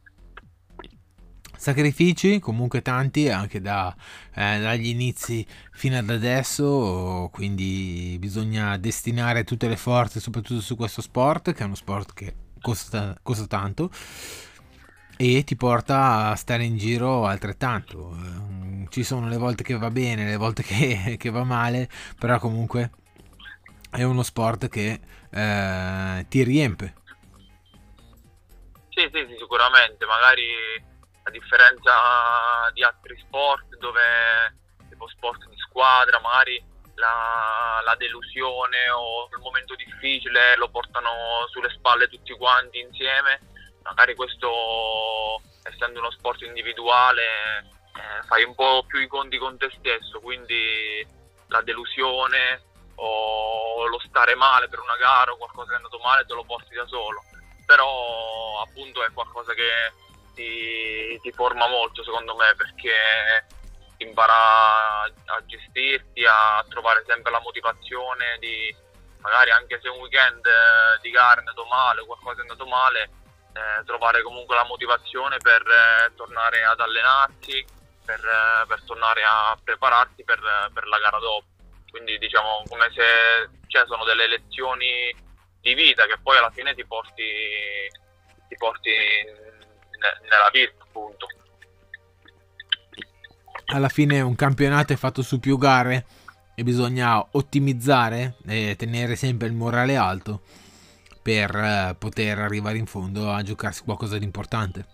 Sacrifici 1.55 2.39
comunque 2.39 2.81
tanti 2.81 3.29
anche 3.29 3.61
da, 3.61 3.95
eh, 4.35 4.59
dagli 4.59 4.87
inizi 4.87 5.47
fino 5.71 5.97
ad 5.97 6.09
adesso, 6.09 7.29
quindi 7.31 8.17
bisogna 8.19 8.75
destinare 8.77 9.45
tutte 9.45 9.69
le 9.69 9.77
forze 9.77 10.19
soprattutto 10.19 10.59
su 10.59 10.75
questo 10.75 11.01
sport, 11.01 11.53
che 11.53 11.63
è 11.63 11.65
uno 11.65 11.75
sport 11.75 12.13
che 12.13 12.35
costa, 12.59 13.17
costa 13.23 13.47
tanto 13.47 13.89
e 15.15 15.43
ti 15.45 15.55
porta 15.55 16.31
a 16.31 16.35
stare 16.35 16.65
in 16.65 16.75
giro 16.75 17.25
altrettanto. 17.25 18.17
Ci 18.89 19.03
sono 19.03 19.29
le 19.29 19.37
volte 19.37 19.63
che 19.63 19.77
va 19.77 19.89
bene, 19.89 20.25
le 20.25 20.35
volte 20.35 20.63
che, 20.63 21.15
che 21.17 21.29
va 21.29 21.45
male, 21.45 21.87
però 22.19 22.39
comunque 22.39 22.91
è 23.95 24.03
uno 24.03 24.23
sport 24.23 24.69
che 24.69 24.99
eh, 25.29 26.25
ti 26.27 26.43
riempie. 26.43 26.95
Sì, 28.89 29.09
sì, 29.11 29.25
sì, 29.27 29.35
sicuramente, 29.37 30.05
magari 30.05 30.49
a 31.23 31.29
differenza 31.29 31.91
di 32.73 32.83
altri 32.83 33.17
sport 33.19 33.77
dove 33.77 34.01
tipo 34.89 35.07
sport 35.07 35.47
di 35.47 35.57
squadra, 35.57 36.19
magari 36.19 36.63
la, 36.95 37.81
la, 37.83 37.95
delusione 37.95 38.89
o 38.89 39.27
il 39.31 39.41
momento 39.41 39.75
difficile 39.75 40.55
lo 40.57 40.69
portano 40.69 41.47
sulle 41.49 41.69
spalle 41.69 42.07
tutti 42.07 42.33
quanti 42.33 42.79
insieme. 42.79 43.39
Magari 43.83 44.15
questo, 44.15 45.41
essendo 45.63 45.99
uno 45.99 46.11
sport 46.11 46.41
individuale, 46.41 47.23
eh, 47.95 48.23
fai 48.25 48.43
un 48.43 48.55
po' 48.55 48.85
più 48.87 48.99
i 48.99 49.07
conti 49.07 49.37
con 49.37 49.57
te 49.57 49.69
stesso, 49.77 50.19
quindi 50.19 51.05
la 51.47 51.61
delusione 51.61 52.71
o 52.95 53.87
lo 53.87 53.99
stare 54.07 54.35
male 54.35 54.69
per 54.69 54.79
una 54.79 54.95
gara 54.97 55.31
o 55.31 55.37
qualcosa 55.37 55.69
che 55.69 55.73
è 55.73 55.77
andato 55.77 55.99
male 55.99 56.25
te 56.25 56.33
lo 56.33 56.43
porti 56.43 56.73
da 56.73 56.85
solo. 56.87 57.23
Però 57.65 58.61
appunto 58.61 59.03
è 59.03 59.11
qualcosa 59.13 59.53
che 59.53 59.93
ti, 60.33 61.19
ti 61.21 61.31
forma 61.31 61.67
molto 61.67 62.03
secondo 62.03 62.35
me 62.35 62.53
perché 62.55 63.45
impara 63.97 65.03
a 65.03 65.45
gestirti, 65.45 66.25
a 66.25 66.65
trovare 66.69 67.03
sempre 67.07 67.31
la 67.31 67.39
motivazione 67.39 68.37
di 68.39 68.75
magari 69.23 69.51
anche 69.51 69.79
se 69.81 69.87
un 69.87 69.99
weekend 69.99 70.45
eh, 70.45 70.99
di 71.01 71.09
gara 71.09 71.35
è 71.35 71.39
andato 71.39 71.65
male 71.65 72.01
o 72.01 72.05
qualcosa 72.05 72.39
è 72.39 72.41
andato 72.41 72.65
male, 72.65 73.09
eh, 73.53 73.83
trovare 73.85 74.21
comunque 74.21 74.55
la 74.55 74.65
motivazione 74.65 75.37
per 75.37 75.61
eh, 75.61 76.13
tornare 76.15 76.63
ad 76.63 76.79
allenarsi, 76.79 77.65
per, 78.05 78.19
eh, 78.19 78.65
per 78.67 78.83
tornare 78.83 79.23
a 79.23 79.57
prepararsi 79.63 80.23
per, 80.23 80.39
per, 80.73 80.87
la 80.87 80.99
gara 80.99 81.19
dopo. 81.19 81.45
Quindi 81.93 82.17
diciamo 82.17 82.63
come 82.67 82.89
se 82.89 83.49
cioè, 83.67 83.85
sono 83.85 84.03
delle 84.03 84.27
lezioni 84.27 85.13
di 85.61 85.75
vita 85.75 86.07
che 86.07 86.17
poi 86.23 86.37
alla 86.37 86.49
fine 86.49 86.73
ti 86.73 86.83
porti, 86.87 87.23
ti 88.47 88.55
porti 88.57 88.89
nella 90.01 90.49
vita 90.51 90.73
appunto 90.81 91.27
alla 93.67 93.89
fine 93.89 94.21
un 94.21 94.35
campionato 94.35 94.93
è 94.93 94.95
fatto 94.95 95.21
su 95.21 95.39
più 95.39 95.57
gare 95.57 96.05
e 96.55 96.63
bisogna 96.63 97.25
ottimizzare 97.31 98.37
e 98.45 98.75
tenere 98.77 99.15
sempre 99.15 99.47
il 99.47 99.53
morale 99.53 99.95
alto 99.95 100.41
per 101.21 101.55
eh, 101.55 101.95
poter 101.97 102.39
arrivare 102.39 102.77
in 102.77 102.85
fondo 102.85 103.31
a 103.31 103.41
giocarsi 103.41 103.83
qualcosa 103.83 104.17
di 104.17 104.25
importante. 104.25 104.85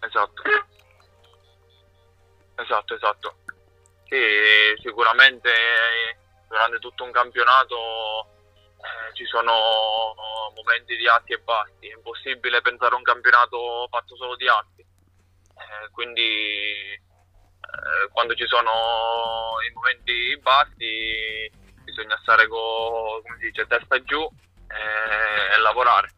Esatto. 0.00 0.42
Esatto, 2.56 2.94
esatto. 2.94 3.36
Sì, 4.06 4.82
sicuramente 4.82 5.50
durante 6.48 6.78
tutto 6.78 7.04
un 7.04 7.10
campionato 7.10 8.28
eh, 8.76 9.14
ci 9.14 9.24
sono 9.24 9.52
momenti 10.54 10.96
di 10.96 11.08
alti 11.08 11.32
e 11.32 11.38
bassi, 11.38 11.88
è 11.88 11.94
impossibile 11.94 12.60
pensare 12.62 12.94
a 12.94 12.98
un 12.98 13.02
campionato 13.02 13.86
fatto 13.90 14.16
solo 14.16 14.36
di 14.36 14.48
alti. 14.48 14.80
Eh, 14.82 15.90
quindi 15.90 16.22
eh, 16.92 18.08
quando 18.12 18.34
ci 18.34 18.46
sono 18.46 19.56
i 19.68 19.72
momenti 19.72 20.38
bassi 20.40 21.50
bisogna 21.82 22.18
stare 22.22 22.46
con, 22.48 23.22
come 23.22 23.36
si 23.38 23.46
dice, 23.46 23.66
testa 23.66 24.02
giù 24.02 24.20
e, 24.22 25.54
e 25.54 25.60
lavorare. 25.60 26.10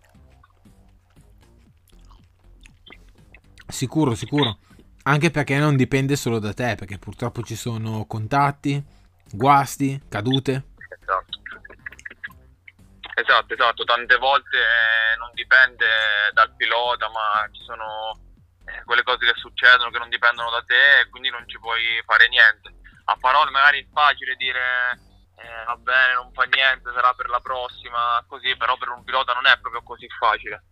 Sicuro, 3.68 4.14
sicuro. 4.14 4.59
Anche 5.09 5.30
perché 5.30 5.57
non 5.59 5.76
dipende 5.76 6.16
solo 6.16 6.40
da 6.40 6.52
te, 6.52 6.74
perché 6.74 6.98
purtroppo 6.98 7.42
ci 7.42 7.54
sono 7.54 8.07
contatti, 8.07 8.82
guasti, 9.30 10.02
cadute. 10.09 10.74
Esatto. 11.00 11.38
Esatto, 13.14 13.54
esatto. 13.54 13.84
Tante 13.84 14.16
volte 14.18 14.59
non 15.18 15.30
dipende 15.32 15.86
dal 16.32 16.52
pilota, 16.57 17.09
ma 17.09 17.48
ci 17.52 17.62
sono 17.62 18.18
eh, 18.66 18.82
quelle 18.84 19.04
cose 19.04 19.26
che 19.26 19.38
succedono 19.38 19.90
che 19.90 19.98
non 19.98 20.09
dipendono 20.09 20.50
da 20.50 20.62
te 20.66 21.00
e 21.00 21.09
quindi 21.09 21.30
non 21.30 21.48
ci 21.48 21.59
puoi 21.61 22.02
fare 22.04 22.26
niente. 22.28 22.74
A 23.04 23.16
parole 23.16 23.52
magari 23.52 23.84
è 23.84 23.86
facile 23.92 24.34
dire 24.34 24.98
eh, 25.38 25.64
va 25.66 25.76
bene, 25.76 26.14
non 26.14 26.32
fa 26.32 26.42
niente, 26.50 26.90
sarà 26.92 27.14
per 27.14 27.28
la 27.28 27.38
prossima, 27.38 28.24
così, 28.26 28.57
però 28.57 28.76
per 28.76 28.88
un 28.88 29.04
pilota 29.04 29.34
non 29.34 29.46
è 29.46 29.57
proprio 29.61 29.82
così 29.84 30.09
facile. 30.18 30.64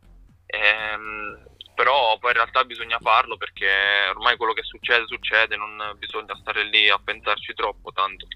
Ehm, 0.47 1.54
però 1.75 2.19
poi 2.19 2.31
in 2.31 2.37
realtà 2.37 2.65
bisogna 2.65 2.99
farlo 3.01 3.37
perché 3.37 4.09
ormai 4.15 4.37
quello 4.37 4.53
che 4.53 4.63
succede 4.63 5.07
succede, 5.07 5.57
non 5.57 5.95
bisogna 5.99 6.37
stare 6.37 6.65
lì 6.65 6.89
a 6.89 7.01
pensarci 7.03 7.53
troppo, 7.55 7.93
tanto 7.93 8.27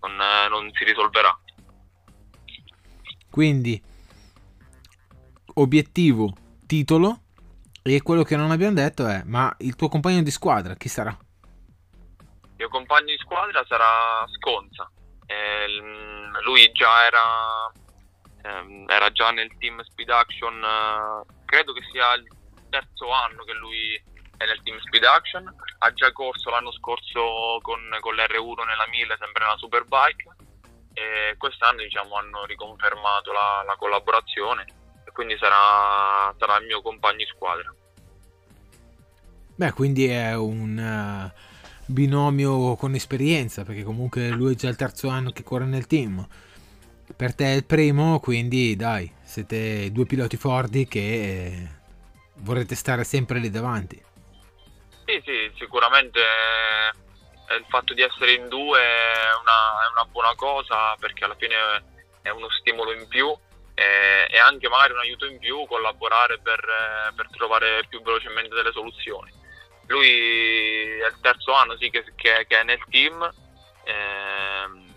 non, 0.00 0.16
non 0.50 0.70
si 0.72 0.84
risolverà. 0.84 1.36
Quindi, 3.30 3.80
obiettivo, 5.54 6.34
titolo, 6.66 7.20
e 7.82 8.02
quello 8.02 8.22
che 8.22 8.36
non 8.36 8.50
abbiamo 8.50 8.74
detto 8.74 9.06
è, 9.06 9.22
ma 9.24 9.54
il 9.60 9.74
tuo 9.74 9.88
compagno 9.88 10.22
di 10.22 10.30
squadra 10.30 10.74
chi 10.74 10.88
sarà? 10.88 11.16
Il 12.42 12.54
mio 12.56 12.68
compagno 12.68 13.06
di 13.06 13.18
squadra 13.18 13.64
sarà 13.66 14.26
Sconza. 14.36 14.90
Eh, 15.26 15.66
lui 16.44 16.70
già 16.72 17.06
era, 17.06 17.72
eh, 18.42 18.84
era, 18.86 19.10
già 19.10 19.30
nel 19.30 19.50
team 19.58 19.82
Speed 19.82 20.10
Action, 20.10 20.62
eh, 20.62 21.32
credo 21.46 21.72
che 21.72 21.80
sia 21.90 22.12
il 22.14 22.28
terzo 22.72 23.12
anno 23.12 23.44
che 23.44 23.52
lui 23.52 23.94
è 24.38 24.46
nel 24.46 24.62
team 24.62 24.80
Speed 24.80 25.04
Action. 25.04 25.54
Ha 25.78 25.92
già 25.92 26.10
corso 26.12 26.48
l'anno 26.48 26.72
scorso 26.72 27.58
con, 27.60 27.80
con 28.00 28.14
l'R1 28.14 28.64
nella 28.64 28.88
1000, 28.88 29.16
sempre 29.20 29.44
nella 29.44 29.58
Superbike. 29.58 30.24
E 30.94 31.36
quest'anno 31.36 31.82
diciamo, 31.82 32.16
hanno 32.16 32.44
riconfermato 32.46 33.32
la, 33.32 33.62
la 33.66 33.76
collaborazione 33.76 34.80
quindi 35.12 35.36
sarà, 35.38 36.34
sarà 36.38 36.58
il 36.58 36.66
mio 36.66 36.82
compagno 36.82 37.18
di 37.18 37.26
squadra. 37.26 37.72
Beh, 39.54 39.72
quindi 39.72 40.06
è 40.06 40.34
un 40.34 40.76
uh, 40.76 41.38
binomio 41.86 42.74
con 42.76 42.94
esperienza, 42.94 43.64
perché 43.64 43.82
comunque 43.82 44.30
lui 44.30 44.52
è 44.52 44.56
già 44.56 44.68
il 44.68 44.76
terzo 44.76 45.08
anno 45.08 45.30
che 45.30 45.42
corre 45.42 45.66
nel 45.66 45.86
team. 45.86 46.26
Per 47.14 47.34
te 47.34 47.44
è 47.44 47.54
il 47.54 47.64
primo, 47.64 48.18
quindi 48.18 48.74
dai, 48.74 49.12
siete 49.22 49.92
due 49.92 50.06
piloti 50.06 50.36
forti 50.36 50.88
che 50.88 51.80
vorrete 52.42 52.74
stare 52.74 53.04
sempre 53.04 53.38
lì 53.38 53.50
davanti. 53.50 54.00
Sì, 55.04 55.20
sì, 55.24 55.52
sicuramente 55.56 56.20
il 57.56 57.64
fatto 57.68 57.92
di 57.92 58.02
essere 58.02 58.32
in 58.32 58.48
due 58.48 58.78
è 58.78 59.34
una, 59.40 59.84
è 59.84 59.90
una 59.92 60.04
buona 60.10 60.34
cosa 60.36 60.94
perché 60.98 61.24
alla 61.24 61.36
fine 61.36 61.56
è 62.22 62.30
uno 62.30 62.48
stimolo 62.50 62.92
in 62.92 63.06
più 63.08 63.34
e, 63.74 64.26
e 64.30 64.38
anche 64.38 64.68
magari 64.68 64.92
un 64.92 65.00
aiuto 65.00 65.26
in 65.26 65.38
più, 65.38 65.66
collaborare 65.66 66.38
per, 66.38 66.60
eh, 66.60 67.12
per, 67.14 67.28
trovare 67.30 67.84
più 67.88 68.02
velocemente 68.02 68.54
delle 68.54 68.72
soluzioni. 68.72 69.32
Lui 69.86 71.00
è 71.00 71.06
il 71.06 71.18
terzo 71.20 71.52
anno 71.52 71.76
sì, 71.76 71.90
che, 71.90 72.04
che, 72.14 72.46
che, 72.46 72.60
è 72.60 72.62
nel 72.62 72.82
team, 72.88 73.22
eh, 73.84 74.90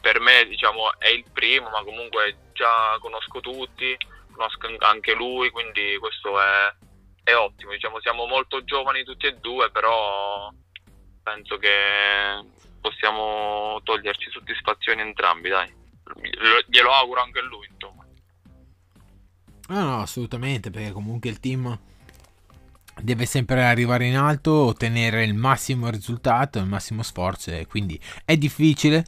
per 0.00 0.20
me 0.20 0.46
diciamo, 0.46 0.98
è 0.98 1.08
il 1.08 1.24
primo, 1.32 1.68
ma 1.68 1.82
comunque 1.84 2.50
già 2.52 2.96
conosco 3.00 3.40
tutti, 3.40 3.96
conosco 4.36 4.68
anche 4.84 5.14
lui, 5.14 5.50
quindi 5.50 5.96
questo 5.98 6.40
è, 6.40 6.74
è 7.24 7.34
ottimo. 7.34 7.72
Diciamo, 7.72 8.00
siamo 8.00 8.26
molto 8.26 8.62
giovani 8.64 9.02
tutti 9.02 9.26
e 9.26 9.36
due, 9.40 9.70
però 9.70 10.52
penso 11.22 11.56
che 11.56 12.44
possiamo 12.80 13.80
toglierci 13.82 14.30
soddisfazioni 14.30 15.00
entrambi, 15.00 15.48
dai. 15.48 15.74
Glielo 16.68 16.92
auguro 16.92 17.22
anche 17.22 17.40
a 17.40 17.42
lui, 17.42 17.66
insomma. 17.70 18.04
No, 19.68 19.82
no, 19.82 20.00
assolutamente, 20.02 20.70
perché 20.70 20.92
comunque 20.92 21.30
il 21.30 21.40
team 21.40 21.76
deve 23.02 23.26
sempre 23.26 23.64
arrivare 23.64 24.06
in 24.06 24.16
alto, 24.16 24.52
ottenere 24.66 25.24
il 25.24 25.34
massimo 25.34 25.90
risultato, 25.90 26.58
il 26.58 26.66
massimo 26.66 27.02
sforzo 27.02 27.50
e 27.50 27.66
quindi 27.66 28.00
è 28.24 28.36
difficile, 28.36 29.04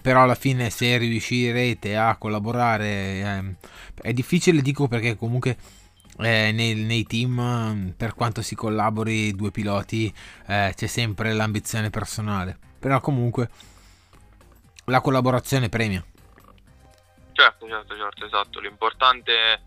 però 0.00 0.22
alla 0.22 0.34
fine 0.34 0.70
se 0.70 0.96
riuscirete 0.98 1.96
a 1.96 2.16
collaborare 2.16 2.86
eh, 2.86 3.54
è 4.02 4.12
difficile 4.12 4.62
dico 4.62 4.88
perché 4.88 5.16
comunque 5.16 5.56
eh, 6.18 6.52
nei, 6.52 6.74
nei, 6.74 7.04
team 7.04 7.94
per 7.96 8.14
quanto 8.14 8.42
si 8.42 8.54
collabori 8.54 9.34
due 9.34 9.50
piloti 9.50 10.12
eh, 10.46 10.72
c'è 10.74 10.86
sempre 10.86 11.32
l'ambizione 11.32 11.90
personale, 11.90 12.56
però 12.78 13.00
comunque 13.00 13.50
la 14.86 15.00
collaborazione 15.00 15.68
premia. 15.68 16.04
Certo, 17.32 17.68
certo, 17.68 17.96
certo, 17.96 18.24
esatto, 18.24 18.60
l'importante 18.60 19.60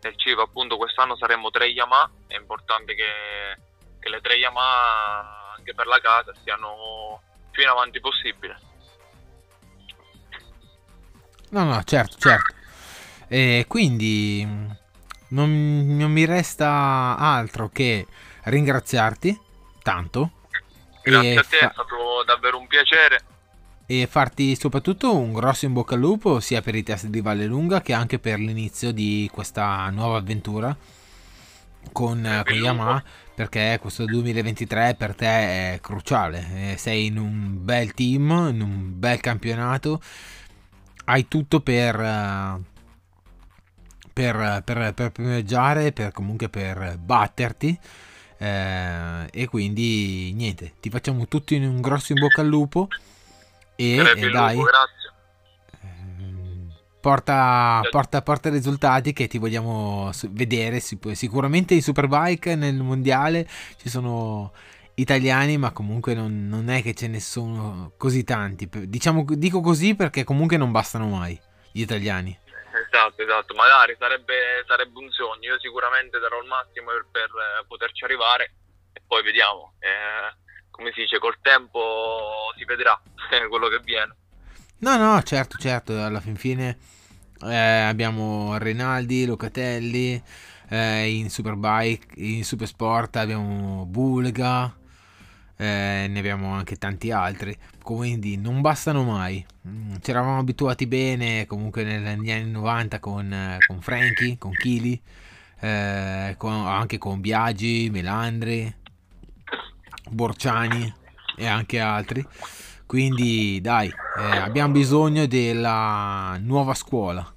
nel 0.00 0.14
CIV 0.16 0.38
appunto 0.38 0.76
quest'anno 0.76 1.16
saremo 1.16 1.50
tre 1.50 1.66
Yamaha, 1.66 2.10
è 2.28 2.36
importante 2.36 2.94
che, 2.94 3.58
che 3.98 4.08
le 4.08 4.20
tre 4.20 4.36
Yamaha 4.36 5.54
anche 5.56 5.74
per 5.74 5.86
la 5.86 5.98
casa 6.00 6.32
siano 6.44 7.20
più 7.50 7.62
in 7.62 7.68
avanti 7.68 7.98
possibile. 7.98 8.56
No, 11.50 11.64
no, 11.64 11.82
certo, 11.84 12.16
certo. 12.18 12.54
E 13.28 13.64
quindi 13.68 14.46
non, 15.28 15.96
non 15.96 16.10
mi 16.10 16.24
resta 16.24 17.16
altro 17.18 17.68
che 17.68 18.06
ringraziarti 18.44 19.38
tanto. 19.82 20.32
Grazie 21.02 21.38
a 21.38 21.42
te, 21.42 21.56
fa- 21.56 21.68
è 21.68 21.70
stato 21.72 22.24
davvero 22.26 22.58
un 22.58 22.66
piacere 22.66 23.22
e 23.90 24.06
farti 24.06 24.54
soprattutto 24.54 25.16
un 25.16 25.32
grosso 25.32 25.64
in 25.64 25.72
bocca 25.72 25.94
al 25.94 26.00
lupo 26.00 26.40
sia 26.40 26.60
per 26.60 26.74
i 26.74 26.82
test 26.82 27.06
di 27.06 27.22
Valle 27.22 27.46
Lunga 27.46 27.80
che 27.80 27.94
anche 27.94 28.18
per 28.18 28.38
l'inizio 28.38 28.92
di 28.92 29.30
questa 29.32 29.88
nuova 29.88 30.18
avventura 30.18 30.76
con, 31.90 32.22
Eh, 32.22 32.42
con 32.44 32.54
Yamaha 32.54 33.02
perché 33.34 33.78
questo 33.80 34.04
2023 34.04 34.94
per 34.98 35.14
te 35.14 35.26
è 35.26 35.78
cruciale. 35.80 36.72
Eh, 36.72 36.76
sei 36.76 37.06
in 37.06 37.18
un 37.18 37.64
bel 37.64 37.94
team, 37.94 38.50
in 38.52 38.60
un 38.60 38.98
bel 38.98 39.20
campionato, 39.20 40.02
hai 41.08 41.26
tutto 41.26 41.60
per, 41.60 41.98
eh, 41.98 42.60
per, 44.12 44.62
per, 44.64 44.92
per 44.94 45.10
primeggiare, 45.10 45.92
per 45.92 46.12
comunque 46.12 46.48
per 46.48 46.98
batterti. 46.98 47.78
eh, 48.38 49.26
e 49.32 49.46
quindi 49.48 50.32
niente, 50.34 50.74
ti 50.80 50.90
facciamo 50.90 51.26
tutti 51.26 51.56
un 51.56 51.80
grosso 51.80 52.12
in 52.12 52.20
bocca 52.20 52.42
al 52.42 52.48
lupo. 52.48 52.88
E, 53.74 53.96
e 53.96 54.30
dai, 54.30 54.56
lupo, 54.56 54.70
ehm, 55.82 56.72
porta, 57.00 57.80
porta, 57.90 58.22
porta 58.22 58.50
risultati 58.50 59.12
che 59.12 59.28
ti 59.28 59.38
vogliamo 59.38 60.10
vedere. 60.30 60.78
sic- 60.80 61.12
Sicuramente 61.12 61.74
in 61.74 61.82
Superbike 61.82 62.54
nel 62.54 62.82
mondiale 62.82 63.48
ci 63.76 63.88
sono 63.88 64.52
italiani, 65.00 65.56
ma 65.56 65.72
comunque 65.72 66.14
non, 66.14 66.48
non 66.48 66.68
è 66.68 66.82
che 66.82 66.94
ce 66.94 67.08
ne 67.08 67.20
sono 67.20 67.92
così 67.96 68.24
tanti. 68.24 68.68
Diciamo, 68.70 69.24
dico 69.26 69.60
così 69.60 69.94
perché 69.94 70.24
comunque 70.24 70.56
non 70.56 70.70
bastano 70.70 71.08
mai 71.08 71.38
gli 71.72 71.80
italiani. 71.80 72.38
Esatto, 72.86 73.22
esatto, 73.22 73.54
magari 73.54 73.96
sarebbe, 73.98 74.64
sarebbe 74.66 74.98
un 74.98 75.10
sogno. 75.10 75.48
Io 75.48 75.58
sicuramente 75.58 76.18
darò 76.18 76.40
il 76.40 76.46
massimo 76.46 76.90
per, 76.90 77.06
per, 77.10 77.30
eh, 77.30 77.64
poterci 77.66 78.04
arrivare 78.04 78.52
e 78.92 79.02
poi 79.06 79.22
vediamo. 79.22 79.74
Eh, 79.80 80.36
come 80.70 80.92
si 80.92 81.00
dice, 81.00 81.18
col 81.18 81.38
tempo 81.42 82.52
si 82.56 82.64
vedrà 82.64 83.00
quello 83.48 83.68
che 83.68 83.80
viene. 83.80 84.14
No, 84.80 84.96
no, 84.96 85.20
certo, 85.22 85.56
certo, 85.58 85.92
alla 86.00 86.20
fin 86.20 86.36
fine 86.36 86.78
eh, 87.42 87.80
abbiamo 87.82 88.56
Rinaldi, 88.58 89.26
Locatelli, 89.26 90.22
eh, 90.68 91.08
in 91.08 91.30
Superbike, 91.30 92.20
in 92.20 92.44
Supersport 92.44 93.16
abbiamo 93.16 93.86
Bulga, 93.86 94.72
eh, 95.60 96.06
ne 96.08 96.18
abbiamo 96.20 96.52
anche 96.52 96.76
tanti 96.76 97.10
altri, 97.10 97.56
quindi 97.82 98.36
non 98.36 98.60
bastano 98.60 99.02
mai. 99.02 99.44
Mm, 99.66 99.96
Ci 100.00 100.10
eravamo 100.10 100.38
abituati 100.38 100.86
bene 100.86 101.46
comunque 101.46 101.82
negli 101.82 102.30
anni 102.30 102.50
90 102.50 103.00
con, 103.00 103.32
eh, 103.32 103.58
con 103.66 103.80
Frankie, 103.80 104.38
con 104.38 104.52
Kili, 104.52 105.00
eh, 105.60 106.36
anche 106.38 106.98
con 106.98 107.20
Biagi, 107.20 107.90
Melandri, 107.90 108.72
Borciani 110.10 110.94
e 111.36 111.46
anche 111.46 111.80
altri. 111.80 112.24
Quindi 112.86 113.60
dai, 113.60 113.88
eh, 113.88 114.36
abbiamo 114.36 114.72
bisogno 114.72 115.26
della 115.26 116.38
nuova 116.40 116.74
scuola. 116.74 117.34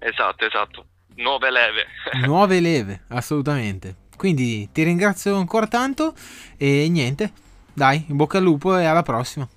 Esatto, 0.00 0.44
esatto. 0.44 0.86
Nuove 1.14 1.50
leve. 1.52 1.86
Nuove 2.26 2.58
leve, 2.58 3.02
assolutamente. 3.08 4.01
Quindi 4.22 4.70
ti 4.70 4.84
ringrazio 4.84 5.34
ancora 5.34 5.66
tanto 5.66 6.14
e 6.56 6.86
niente, 6.88 7.32
dai, 7.72 8.04
in 8.06 8.14
bocca 8.14 8.38
al 8.38 8.44
lupo 8.44 8.76
e 8.76 8.84
alla 8.84 9.02
prossima. 9.02 9.48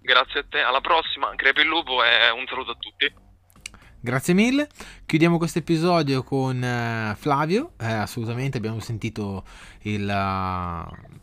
Grazie 0.00 0.40
a 0.40 0.44
te, 0.48 0.58
alla 0.58 0.80
prossima. 0.80 1.32
Crepi 1.36 1.60
il 1.60 1.68
lupo 1.68 2.02
e 2.02 2.28
un 2.30 2.44
saluto 2.48 2.72
a 2.72 2.76
tutti. 2.80 3.14
Grazie 4.00 4.34
mille. 4.34 4.66
Chiudiamo 5.06 5.38
questo 5.38 5.60
episodio 5.60 6.24
con 6.24 6.60
eh, 6.64 7.14
Flavio. 7.16 7.74
Eh, 7.78 7.92
assolutamente 7.92 8.56
abbiamo 8.56 8.80
sentito 8.80 9.44
il, 9.82 10.02
uh, 10.02 11.21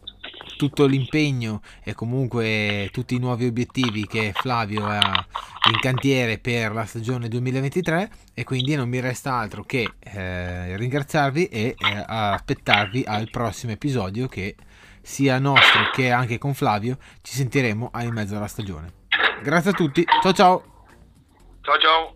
tutto 0.58 0.86
l'impegno 0.86 1.62
e 1.84 1.94
comunque 1.94 2.90
tutti 2.92 3.16
i 3.16 3.20
nuovi 3.20 3.46
obiettivi 3.46 4.06
che 4.06 4.32
Flavio 4.34 4.86
ha 4.86 5.26
in 5.70 5.80
cantiere 5.80 6.38
per 6.38 6.74
la 6.74 6.86
stagione 6.86 7.28
2023 7.28 8.12
e 8.34 8.44
quindi 8.44 8.76
non 8.76 8.90
mi 8.90 9.00
resta 9.00 9.34
altro 9.34 9.64
che 9.64 9.94
eh, 10.00 10.78
ringraziarvi 10.78 11.48
e 11.48 11.76
eh, 11.78 12.04
aspettarvi 12.06 13.04
al 13.06 13.30
prossimo 13.30 13.72
episodio 13.72 14.28
che 14.28 14.56
sia 15.02 15.40
nostro 15.40 15.90
che 15.92 16.12
anche 16.12 16.38
con 16.38 16.54
Flavio 16.54 16.98
ci 17.22 17.34
sentiremo 17.34 17.92
in 18.02 18.14
mezzo 18.14 18.36
alla 18.36 18.48
stagione. 18.48 18.94
Grazie 19.42 19.72
a 19.72 19.74
tutti, 19.74 20.04
ciao 20.22 20.34
ciao! 20.34 20.86
Ciao 21.62 21.78
ciao. 21.80 22.16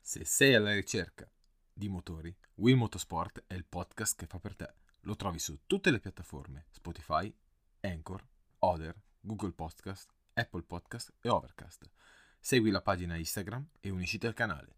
Se 0.00 0.24
sei 0.24 0.54
alla 0.54 0.72
ricerca 0.72 1.28
di 1.72 1.88
motori, 1.88 2.34
Will 2.56 2.76
Motorsport 2.76 3.44
è 3.46 3.54
il 3.54 3.64
podcast 3.68 4.16
che 4.16 4.26
fa 4.26 4.38
per 4.38 4.56
te. 4.56 4.72
Lo 5.08 5.16
trovi 5.16 5.38
su 5.38 5.60
tutte 5.66 5.90
le 5.90 6.00
piattaforme 6.00 6.66
Spotify, 6.68 7.34
Anchor, 7.80 8.28
Other, 8.58 8.94
Google 9.18 9.52
Podcast, 9.52 10.12
Apple 10.34 10.64
Podcast 10.64 11.14
e 11.22 11.30
Overcast. 11.30 11.90
Segui 12.38 12.70
la 12.70 12.82
pagina 12.82 13.16
Instagram 13.16 13.70
e 13.80 13.88
unisciti 13.88 14.26
al 14.26 14.34
canale. 14.34 14.77